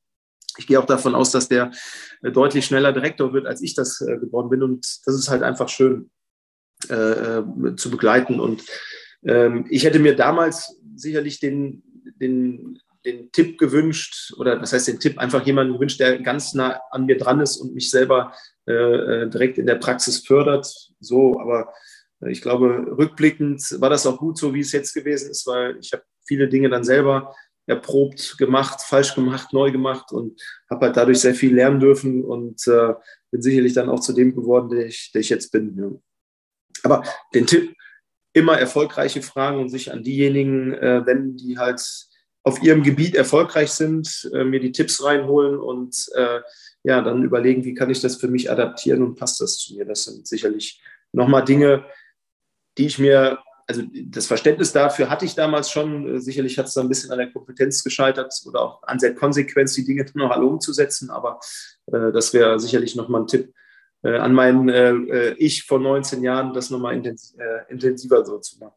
ich 0.59 0.67
gehe 0.67 0.81
auch 0.81 0.87
davon 0.87 1.15
aus, 1.15 1.31
dass 1.31 1.49
der 1.49 1.71
äh, 2.23 2.33
deutlich 2.33 2.67
schneller 2.67 2.93
Direktor 2.93 3.33
wird, 3.33 3.47
als 3.47 3.63
ich 3.63 3.75
das 3.75 4.01
äh, 4.01 4.19
geworden 4.19 4.51
bin. 4.51 4.63
Und 4.63 4.87
das 5.07 5.15
ist 5.15 5.31
halt 5.31 5.43
einfach 5.43 5.69
schön 5.69 6.11
äh, 6.89 7.43
zu 7.77 7.91
begleiten. 7.91 8.41
Und 8.41 8.65
ähm, 9.23 9.67
ich 9.71 9.85
hätte 9.85 9.99
mir 9.99 10.17
damals 10.17 10.80
sicherlich 11.01 11.41
den, 11.41 11.83
den, 12.21 12.79
den 13.05 13.33
Tipp 13.33 13.59
gewünscht, 13.59 14.33
oder 14.37 14.59
das 14.59 14.73
heißt 14.73 14.89
den 14.89 15.01
Tipp, 15.01 15.19
einfach 15.19 15.45
jemanden 15.47 15.75
gewünscht, 15.75 16.01
der 16.01 16.19
ganz 16.21 16.55
nah 16.55 16.81
an 16.91 17.07
mir 17.07 17.19
dran 17.19 17.41
ist 17.41 17.57
und 17.57 17.75
mich 17.75 17.91
selber 17.91 18.35
äh, 18.67 18.73
äh 18.73 19.31
direkt 19.31 19.59
in 19.59 19.67
der 19.67 19.77
Praxis 19.77 20.27
fördert. 20.27 20.67
So, 21.01 21.41
aber 21.41 21.73
äh, 22.23 22.31
ich 22.31 22.43
glaube, 22.43 22.87
rückblickend 22.99 23.81
war 23.81 23.91
das 23.91 24.07
auch 24.07 24.19
gut 24.19 24.39
so, 24.39 24.55
wie 24.55 24.61
es 24.61 24.73
jetzt 24.73 24.95
gewesen 24.95 25.31
ist, 25.31 25.47
weil 25.47 25.79
ich 25.81 25.93
habe 25.93 26.03
viele 26.27 26.49
Dinge 26.49 26.69
dann 26.69 26.85
selber 26.85 27.35
erprobt, 27.67 28.37
gemacht, 28.39 28.81
falsch 28.83 29.15
gemacht, 29.15 29.53
neu 29.53 29.71
gemacht 29.71 30.13
und 30.13 30.41
habe 30.69 30.87
halt 30.87 30.97
dadurch 30.97 31.21
sehr 31.21 31.35
viel 31.35 31.55
lernen 31.55 31.81
dürfen 31.81 32.25
und 32.25 32.67
äh, 32.67 32.95
bin 33.31 33.43
sicherlich 33.43 33.75
dann 33.75 33.89
auch 33.89 34.01
zu 34.01 34.13
dem 34.13 34.35
geworden, 34.35 34.71
der 34.71 34.87
ich, 34.87 35.11
der 35.13 35.21
ich 35.21 35.29
jetzt 35.29 35.51
bin. 35.51 35.77
Ja. 35.79 35.91
Aber 36.83 37.05
den 37.35 37.47
Tipp, 37.47 37.75
immer 38.33 38.59
erfolgreiche 38.59 39.23
Fragen 39.23 39.61
und 39.61 39.69
sich 39.69 39.93
an 39.93 40.03
diejenigen 40.03 40.73
äh, 40.75 41.05
wenden, 41.05 41.37
die 41.37 41.59
halt 41.59 41.81
auf 42.43 42.63
ihrem 42.63 42.83
Gebiet 42.83 43.15
erfolgreich 43.15 43.71
sind, 43.73 44.31
äh, 44.33 44.45
mir 44.45 44.61
die 44.61 44.73
Tipps 44.73 45.03
reinholen 45.05 45.59
und 45.59 46.09
äh, 46.15 46.41
ja, 46.83 47.03
dann 47.03 47.23
überlegen, 47.23 47.65
wie 47.65 47.75
kann 47.75 47.91
ich 47.91 48.01
das 48.01 48.17
für 48.17 48.29
mich 48.29 48.51
adaptieren 48.51 49.03
und 49.03 49.17
passt 49.17 49.41
das 49.41 49.59
zu 49.59 49.75
mir. 49.75 49.85
Das 49.85 50.05
sind 50.05 50.27
sicherlich 50.27 50.81
nochmal 51.13 51.45
Dinge, 51.45 51.85
die 52.79 52.87
ich 52.87 52.99
mir, 52.99 53.39
also 53.67 53.83
das 54.05 54.27
Verständnis 54.27 54.73
dafür 54.73 55.11
hatte 55.11 55.27
ich 55.27 55.35
damals 55.35 55.71
schon. 55.71 56.17
Äh, 56.17 56.21
sicherlich 56.21 56.59
hat 56.59 56.67
es 56.67 56.75
da 56.75 56.81
ein 56.81 56.89
bisschen 56.89 57.11
an 57.11 57.19
der 57.19 57.31
Kompetenz 57.31 57.85
gescheitert 57.85 58.33
oder 58.47 58.63
auch 58.63 58.83
an 58.85 58.99
der 58.99 59.15
Konsequenz, 59.15 59.75
die 59.75 59.85
Dinge 59.85 60.07
noch 60.15 60.31
alle 60.31 60.47
umzusetzen, 60.47 61.11
aber 61.11 61.41
äh, 61.87 62.13
das 62.13 62.33
wäre 62.33 62.59
sicherlich 62.59 62.97
nochmal 62.97 63.23
ein 63.23 63.27
Tipp, 63.27 63.53
äh, 64.03 64.17
an 64.17 64.33
mein 64.33 64.69
äh, 64.69 64.91
äh, 64.91 65.35
Ich 65.39 65.65
vor 65.65 65.79
19 65.79 66.23
Jahren, 66.23 66.53
das 66.53 66.71
nochmal 66.71 66.95
intens 66.95 67.35
äh, 67.39 67.73
intensiver 67.73 68.25
so 68.25 68.39
zu 68.39 68.59
machen. 68.59 68.75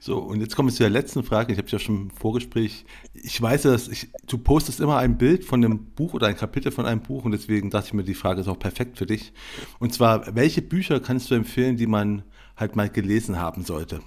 So, 0.00 0.18
und 0.18 0.40
jetzt 0.40 0.54
kommen 0.54 0.68
wir 0.68 0.74
zu 0.74 0.82
der 0.82 0.90
letzten 0.90 1.22
Frage. 1.22 1.52
Ich 1.52 1.58
habe 1.58 1.66
es 1.66 1.72
ja 1.72 1.78
schon 1.78 1.96
im 1.96 2.10
Vorgespräch. 2.10 2.84
Ich 3.14 3.40
weiß, 3.40 3.62
dass 3.62 3.88
ich, 3.88 4.08
du 4.26 4.36
postest 4.36 4.80
immer 4.80 4.98
ein 4.98 5.16
Bild 5.16 5.44
von 5.44 5.64
einem 5.64 5.92
Buch 5.94 6.14
oder 6.14 6.26
ein 6.26 6.36
Kapitel 6.36 6.72
von 6.72 6.84
einem 6.84 7.00
Buch 7.00 7.24
und 7.24 7.32
deswegen 7.32 7.70
dachte 7.70 7.88
ich 7.88 7.94
mir, 7.94 8.04
die 8.04 8.14
Frage 8.14 8.40
ist 8.40 8.48
auch 8.48 8.58
perfekt 8.58 8.98
für 8.98 9.06
dich. 9.06 9.32
Und 9.78 9.94
zwar, 9.94 10.34
welche 10.34 10.60
Bücher 10.60 11.00
kannst 11.00 11.30
du 11.30 11.34
empfehlen, 11.34 11.76
die 11.76 11.86
man 11.86 12.22
halt 12.56 12.76
mal 12.76 12.90
gelesen 12.90 13.38
haben 13.38 13.64
sollte? 13.64 14.00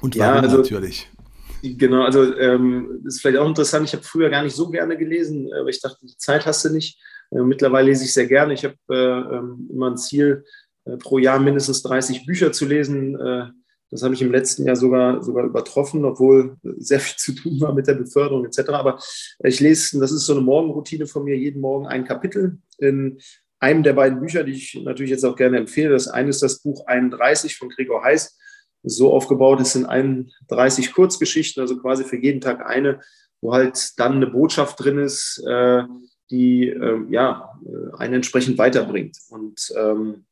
Und 0.00 0.18
warum 0.18 0.36
ja, 0.36 0.40
also, 0.40 0.58
natürlich? 0.58 1.10
Genau, 1.62 2.02
also 2.02 2.36
ähm, 2.38 3.02
ist 3.04 3.20
vielleicht 3.20 3.38
auch 3.38 3.48
interessant. 3.48 3.86
Ich 3.86 3.94
habe 3.94 4.04
früher 4.04 4.30
gar 4.30 4.42
nicht 4.42 4.54
so 4.54 4.70
gerne 4.70 4.96
gelesen, 4.96 5.50
aber 5.58 5.68
ich 5.68 5.80
dachte, 5.80 5.98
die 6.02 6.16
Zeit 6.16 6.46
hast 6.46 6.64
du 6.64 6.70
nicht. 6.70 6.98
Äh, 7.30 7.42
mittlerweile 7.42 7.88
lese 7.88 8.04
ich 8.04 8.12
sehr 8.12 8.26
gerne. 8.26 8.54
Ich 8.54 8.64
habe 8.64 8.76
äh, 8.90 9.36
ähm, 9.36 9.68
immer 9.72 9.90
ein 9.90 9.96
Ziel, 9.96 10.44
äh, 10.84 10.96
pro 10.96 11.18
Jahr 11.18 11.38
mindestens 11.38 11.82
30 11.82 12.26
Bücher 12.26 12.52
zu 12.52 12.66
lesen. 12.66 13.18
das 13.90 14.02
habe 14.02 14.14
ich 14.14 14.22
im 14.22 14.32
letzten 14.32 14.66
Jahr 14.66 14.74
sogar, 14.74 15.22
sogar 15.22 15.44
übertroffen, 15.44 16.04
obwohl 16.04 16.56
sehr 16.62 16.98
viel 17.00 17.16
zu 17.16 17.32
tun 17.34 17.60
war 17.60 17.72
mit 17.72 17.86
der 17.86 17.94
Beförderung 17.94 18.44
etc. 18.44 18.70
Aber 18.70 18.98
ich 19.44 19.60
lese, 19.60 20.00
das 20.00 20.12
ist 20.12 20.26
so 20.26 20.32
eine 20.32 20.42
Morgenroutine 20.42 21.06
von 21.06 21.24
mir, 21.24 21.36
jeden 21.36 21.60
Morgen 21.60 21.86
ein 21.86 22.04
Kapitel 22.04 22.58
in 22.78 23.18
einem 23.58 23.82
der 23.82 23.94
beiden 23.94 24.20
Bücher, 24.20 24.44
die 24.44 24.52
ich 24.52 24.80
natürlich 24.84 25.10
jetzt 25.10 25.24
auch 25.24 25.36
gerne 25.36 25.58
empfehle. 25.58 25.90
Das 25.90 26.08
eine 26.08 26.30
ist 26.30 26.42
das 26.42 26.60
Buch 26.60 26.86
31 26.86 27.56
von 27.56 27.68
Gregor 27.68 28.02
Heiß. 28.02 28.36
Ist 28.82 28.96
so 28.96 29.12
aufgebaut, 29.12 29.60
es 29.60 29.72
sind 29.72 29.86
31 29.86 30.92
Kurzgeschichten, 30.92 31.60
also 31.60 31.78
quasi 31.78 32.04
für 32.04 32.16
jeden 32.16 32.40
Tag 32.40 32.64
eine, 32.66 33.00
wo 33.40 33.52
halt 33.52 33.98
dann 33.98 34.14
eine 34.14 34.26
Botschaft 34.26 34.82
drin 34.82 34.98
ist, 34.98 35.42
die 36.30 36.68
ähm, 36.68 37.08
ja, 37.10 37.58
äh, 37.64 37.96
einen 37.96 38.14
entsprechend 38.14 38.58
weiterbringt. 38.58 39.16
Und 39.30 39.72
ähm, 39.76 40.24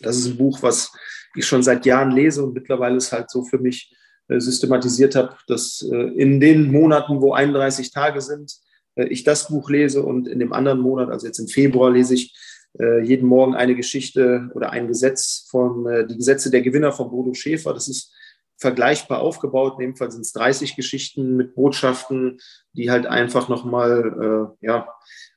das 0.00 0.16
ist 0.16 0.26
ein 0.26 0.36
Buch, 0.36 0.62
was 0.62 0.92
ich 1.34 1.46
schon 1.46 1.62
seit 1.62 1.86
Jahren 1.86 2.10
lese 2.10 2.44
und 2.44 2.54
mittlerweile 2.54 2.96
ist 2.96 3.12
halt 3.12 3.30
so 3.30 3.44
für 3.44 3.58
mich 3.58 3.94
äh, 4.28 4.40
systematisiert 4.40 5.14
habe, 5.14 5.36
dass 5.46 5.86
äh, 5.90 5.96
in 5.96 6.40
den 6.40 6.70
Monaten, 6.70 7.20
wo 7.20 7.32
31 7.32 7.90
Tage 7.92 8.20
sind, 8.20 8.54
äh, 8.96 9.06
ich 9.06 9.24
das 9.24 9.48
Buch 9.48 9.70
lese 9.70 10.02
und 10.02 10.28
in 10.28 10.38
dem 10.38 10.52
anderen 10.52 10.80
Monat, 10.80 11.10
also 11.10 11.26
jetzt 11.26 11.38
im 11.38 11.48
Februar, 11.48 11.90
lese 11.90 12.14
ich 12.14 12.34
äh, 12.78 13.02
jeden 13.02 13.28
Morgen 13.28 13.54
eine 13.54 13.74
Geschichte 13.74 14.50
oder 14.54 14.70
ein 14.70 14.88
Gesetz 14.88 15.46
von 15.50 15.86
äh, 15.86 16.06
die 16.06 16.16
Gesetze 16.16 16.50
der 16.50 16.62
Gewinner 16.62 16.92
von 16.92 17.10
Bodo 17.10 17.34
Schäfer. 17.34 17.72
Das 17.72 17.88
ist 17.88 18.12
vergleichbar 18.58 19.20
aufgebaut. 19.20 19.74
In 19.74 19.86
dem 19.86 19.96
Fall 19.96 20.10
sind 20.10 20.22
es 20.22 20.32
30 20.32 20.76
Geschichten 20.76 21.36
mit 21.36 21.54
Botschaften, 21.54 22.38
die 22.72 22.90
halt 22.90 23.06
einfach 23.06 23.48
nochmal 23.48 24.54
äh, 24.62 24.66
ja, 24.66 24.88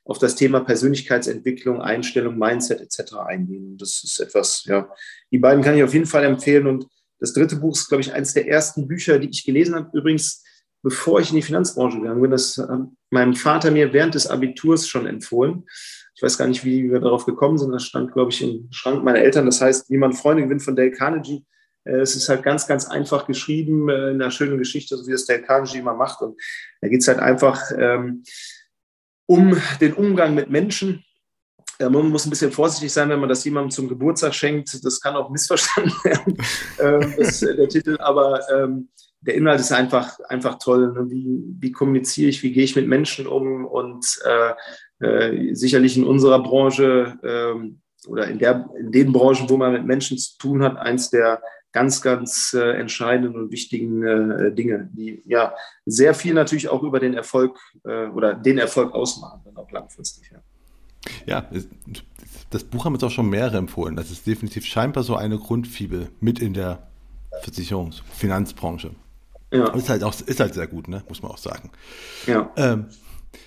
auf 0.04 0.18
das 0.18 0.34
Thema 0.34 0.60
Persönlichkeitsentwicklung, 0.60 1.80
Einstellung, 1.80 2.38
Mindset 2.38 2.80
etc. 2.80 3.14
eingehen. 3.26 3.72
Und 3.72 3.82
das 3.82 4.02
ist 4.02 4.20
etwas, 4.20 4.64
ja, 4.64 4.88
die 5.30 5.38
beiden 5.38 5.62
kann 5.62 5.76
ich 5.76 5.84
auf 5.84 5.94
jeden 5.94 6.06
Fall 6.06 6.24
empfehlen. 6.24 6.66
Und 6.66 6.86
das 7.18 7.32
dritte 7.32 7.56
Buch 7.56 7.76
ist, 7.76 7.88
glaube 7.88 8.02
ich, 8.02 8.12
eines 8.12 8.32
der 8.32 8.48
ersten 8.48 8.88
Bücher, 8.88 9.18
die 9.18 9.28
ich 9.28 9.44
gelesen 9.44 9.74
habe. 9.74 9.96
Übrigens, 9.96 10.42
bevor 10.82 11.20
ich 11.20 11.30
in 11.30 11.36
die 11.36 11.42
Finanzbranche 11.42 11.98
gegangen 11.98 12.22
bin, 12.22 12.30
das 12.30 12.56
hat 12.56 12.80
meinem 13.10 13.34
Vater 13.34 13.70
mir 13.70 13.92
während 13.92 14.14
des 14.14 14.26
Abiturs 14.26 14.88
schon 14.88 15.06
empfohlen. 15.06 15.64
Ich 16.14 16.22
weiß 16.22 16.38
gar 16.38 16.48
nicht, 16.48 16.64
wie 16.64 16.90
wir 16.90 17.00
darauf 17.00 17.26
gekommen 17.26 17.58
sind. 17.58 17.72
Das 17.72 17.84
stand, 17.84 18.12
glaube 18.12 18.30
ich, 18.30 18.42
im 18.42 18.68
Schrank 18.70 19.04
meiner 19.04 19.20
Eltern. 19.20 19.46
Das 19.46 19.60
heißt, 19.60 19.90
wie 19.90 19.98
man 19.98 20.12
Freunde 20.12 20.42
gewinnt 20.42 20.62
von 20.62 20.76
Dale 20.76 20.90
Carnegie. 20.90 21.44
Äh, 21.84 22.00
es 22.00 22.16
ist 22.16 22.28
halt 22.28 22.42
ganz, 22.42 22.66
ganz 22.66 22.86
einfach 22.86 23.26
geschrieben, 23.26 23.88
äh, 23.88 24.10
in 24.10 24.20
einer 24.20 24.30
schönen 24.30 24.58
Geschichte, 24.58 24.96
so 24.96 25.06
wie 25.06 25.12
es 25.12 25.26
der 25.26 25.42
Carnegie 25.42 25.78
immer 25.78 25.94
macht. 25.94 26.20
Und 26.22 26.40
da 26.80 26.88
geht 26.88 27.00
es 27.00 27.08
halt 27.08 27.18
einfach 27.18 27.60
ähm, 27.76 28.24
um 29.26 29.56
den 29.80 29.94
Umgang 29.94 30.34
mit 30.34 30.50
Menschen. 30.50 31.04
Äh, 31.78 31.88
man 31.88 32.08
muss 32.08 32.26
ein 32.26 32.30
bisschen 32.30 32.52
vorsichtig 32.52 32.92
sein, 32.92 33.08
wenn 33.08 33.20
man 33.20 33.28
das 33.28 33.44
jemandem 33.44 33.70
zum 33.70 33.88
Geburtstag 33.88 34.34
schenkt. 34.34 34.84
Das 34.84 35.00
kann 35.00 35.16
auch 35.16 35.30
missverstanden 35.30 35.94
werden, 36.04 36.36
ähm, 36.78 37.14
das, 37.16 37.40
der 37.40 37.68
Titel. 37.68 37.96
Aber 38.00 38.40
ähm, 38.50 38.88
der 39.22 39.34
Inhalt 39.34 39.60
ist 39.60 39.72
einfach, 39.72 40.18
einfach 40.28 40.58
toll. 40.58 40.92
Ne? 40.92 41.10
Wie, 41.10 41.42
wie 41.58 41.72
kommuniziere 41.72 42.30
ich, 42.30 42.42
wie 42.42 42.52
gehe 42.52 42.64
ich 42.64 42.76
mit 42.76 42.88
Menschen 42.88 43.26
um? 43.26 43.66
Und 43.66 44.06
äh, 44.24 44.54
äh, 45.04 45.54
sicherlich 45.54 45.96
in 45.96 46.04
unserer 46.04 46.42
Branche 46.42 47.18
ähm, 47.22 47.80
oder 48.06 48.28
in, 48.28 48.38
der, 48.38 48.70
in 48.78 48.92
den 48.92 49.12
Branchen, 49.12 49.48
wo 49.48 49.56
man 49.56 49.72
mit 49.72 49.84
Menschen 49.84 50.16
zu 50.18 50.38
tun 50.38 50.62
hat, 50.62 50.76
eins 50.76 51.10
der 51.10 51.42
ganz, 51.72 52.02
ganz 52.02 52.54
äh, 52.54 52.72
entscheidenden 52.72 53.36
und 53.36 53.50
wichtigen 53.50 54.02
äh, 54.02 54.52
Dinge, 54.52 54.88
die 54.92 55.22
ja 55.26 55.54
sehr 55.86 56.14
viel 56.14 56.34
natürlich 56.34 56.68
auch 56.68 56.82
über 56.82 57.00
den 57.00 57.14
Erfolg 57.14 57.58
äh, 57.84 58.06
oder 58.06 58.34
den 58.34 58.58
Erfolg 58.58 58.92
ausmachen, 58.94 59.40
dann 59.44 59.56
auch 59.56 59.70
langfristig. 59.70 60.30
Ja. 61.26 61.42
ja, 61.42 61.50
das 62.50 62.64
Buch 62.64 62.84
haben 62.84 62.94
jetzt 62.94 63.04
auch 63.04 63.10
schon 63.10 63.28
mehrere 63.28 63.58
empfohlen. 63.58 63.96
Das 63.96 64.10
ist 64.10 64.26
definitiv 64.26 64.66
scheinbar 64.66 65.04
so 65.04 65.16
eine 65.16 65.38
Grundfibel 65.38 66.08
mit 66.20 66.40
in 66.40 66.54
der 66.54 66.88
Versicherungs-, 67.42 68.02
Finanzbranche. 68.12 68.90
Ja. 69.52 69.72
Ist 69.74 69.88
halt 69.88 70.04
auch 70.04 70.14
ist 70.20 70.40
halt 70.40 70.54
sehr 70.54 70.66
gut, 70.66 70.88
ne? 70.88 71.02
muss 71.08 71.22
man 71.22 71.32
auch 71.32 71.38
sagen. 71.38 71.70
Ja, 72.26 72.50
ähm, 72.56 72.86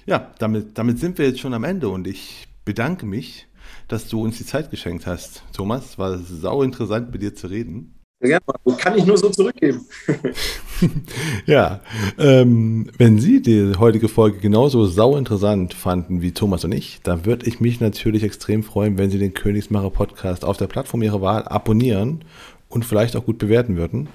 ja 0.05 0.31
damit, 0.39 0.77
damit 0.77 0.99
sind 0.99 1.17
wir 1.17 1.27
jetzt 1.27 1.39
schon 1.39 1.53
am 1.53 1.63
Ende 1.63 1.89
und 1.89 2.07
ich 2.07 2.47
bedanke 2.65 3.05
mich, 3.05 3.47
dass 3.87 4.07
du 4.07 4.21
uns 4.21 4.37
die 4.37 4.45
Zeit 4.45 4.71
geschenkt 4.71 5.05
hast. 5.05 5.43
Thomas, 5.53 5.97
war 5.97 6.17
sau 6.17 6.63
interessant, 6.63 7.11
mit 7.11 7.21
dir 7.21 7.35
zu 7.35 7.47
reden. 7.47 7.93
Gerne. 8.23 8.41
Kann 8.77 8.97
ich 8.97 9.05
nur 9.05 9.17
so 9.17 9.29
zurückgeben. 9.29 9.81
ja, 11.45 11.81
ähm, 12.17 12.89
wenn 12.97 13.19
Sie 13.19 13.41
die 13.41 13.73
heutige 13.77 14.07
Folge 14.07 14.37
genauso 14.39 14.85
sau 14.85 15.17
interessant 15.17 15.73
fanden 15.73 16.21
wie 16.21 16.31
Thomas 16.31 16.63
und 16.63 16.71
ich, 16.73 17.01
dann 17.03 17.25
würde 17.25 17.45
ich 17.47 17.59
mich 17.59 17.81
natürlich 17.81 18.23
extrem 18.23 18.63
freuen, 18.63 18.97
wenn 18.97 19.09
Sie 19.09 19.19
den 19.19 19.33
Königsmacher 19.33 19.89
Podcast 19.89 20.45
auf 20.45 20.55
der 20.55 20.67
Plattform 20.67 21.03
Ihrer 21.03 21.21
Wahl 21.21 21.43
abonnieren 21.43 22.23
und 22.69 22.85
vielleicht 22.85 23.17
auch 23.17 23.25
gut 23.25 23.39
bewerten 23.39 23.75
würden, 23.75 24.07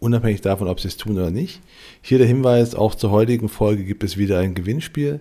unabhängig 0.00 0.40
davon, 0.40 0.66
ob 0.66 0.80
Sie 0.80 0.88
es 0.88 0.96
tun 0.96 1.18
oder 1.18 1.30
nicht. 1.30 1.60
Hier 2.00 2.16
der 2.16 2.26
Hinweis, 2.26 2.74
auch 2.74 2.94
zur 2.94 3.10
heutigen 3.10 3.50
Folge 3.50 3.84
gibt 3.84 4.02
es 4.02 4.16
wieder 4.16 4.38
ein 4.38 4.54
Gewinnspiel, 4.54 5.20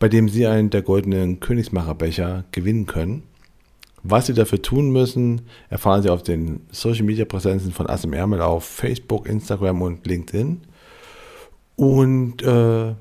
bei 0.00 0.08
dem 0.08 0.28
Sie 0.28 0.44
einen 0.48 0.70
der 0.70 0.82
goldenen 0.82 1.38
Königsmacherbecher 1.38 2.46
gewinnen 2.50 2.86
können. 2.86 3.22
Was 4.02 4.26
Sie 4.26 4.34
dafür 4.34 4.62
tun 4.62 4.90
müssen, 4.90 5.42
erfahren 5.68 6.02
Sie 6.02 6.10
auf 6.10 6.22
den 6.22 6.60
Social 6.70 7.04
Media 7.04 7.24
Präsenzen 7.24 7.72
von 7.72 7.88
Asim 7.88 8.12
Ärmel 8.12 8.40
auf 8.40 8.64
Facebook, 8.64 9.28
Instagram 9.28 9.82
und 9.82 10.06
LinkedIn. 10.06 10.62
Und 11.76 12.42
äh, 12.42 12.94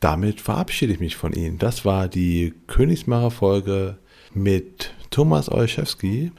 damit 0.00 0.40
verabschiede 0.40 0.92
ich 0.92 1.00
mich 1.00 1.16
von 1.16 1.32
Ihnen. 1.32 1.58
Das 1.58 1.84
war 1.84 2.08
die 2.08 2.54
Königsmacher 2.66 3.30
Folge 3.30 3.98
mit 4.32 4.92
Thomas 5.10 5.50
Olszewski. 5.50 6.32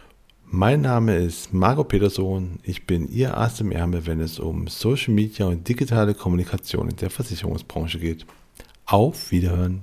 Mein 0.46 0.82
Name 0.82 1.16
ist 1.18 1.54
Marco 1.54 1.84
Peterson. 1.84 2.60
Ich 2.64 2.86
bin 2.86 3.10
Ihr 3.10 3.38
Ass 3.38 3.62
im 3.62 3.72
Ärmel, 3.72 4.06
wenn 4.06 4.20
es 4.20 4.40
um 4.40 4.68
Social 4.68 5.14
Media 5.14 5.48
und 5.48 5.68
digitale 5.68 6.14
Kommunikation 6.14 6.90
in 6.90 6.96
der 6.96 7.10
Versicherungsbranche 7.10 8.00
geht. 8.00 8.26
Auf 8.86 9.32
Wiederhören. 9.32 9.82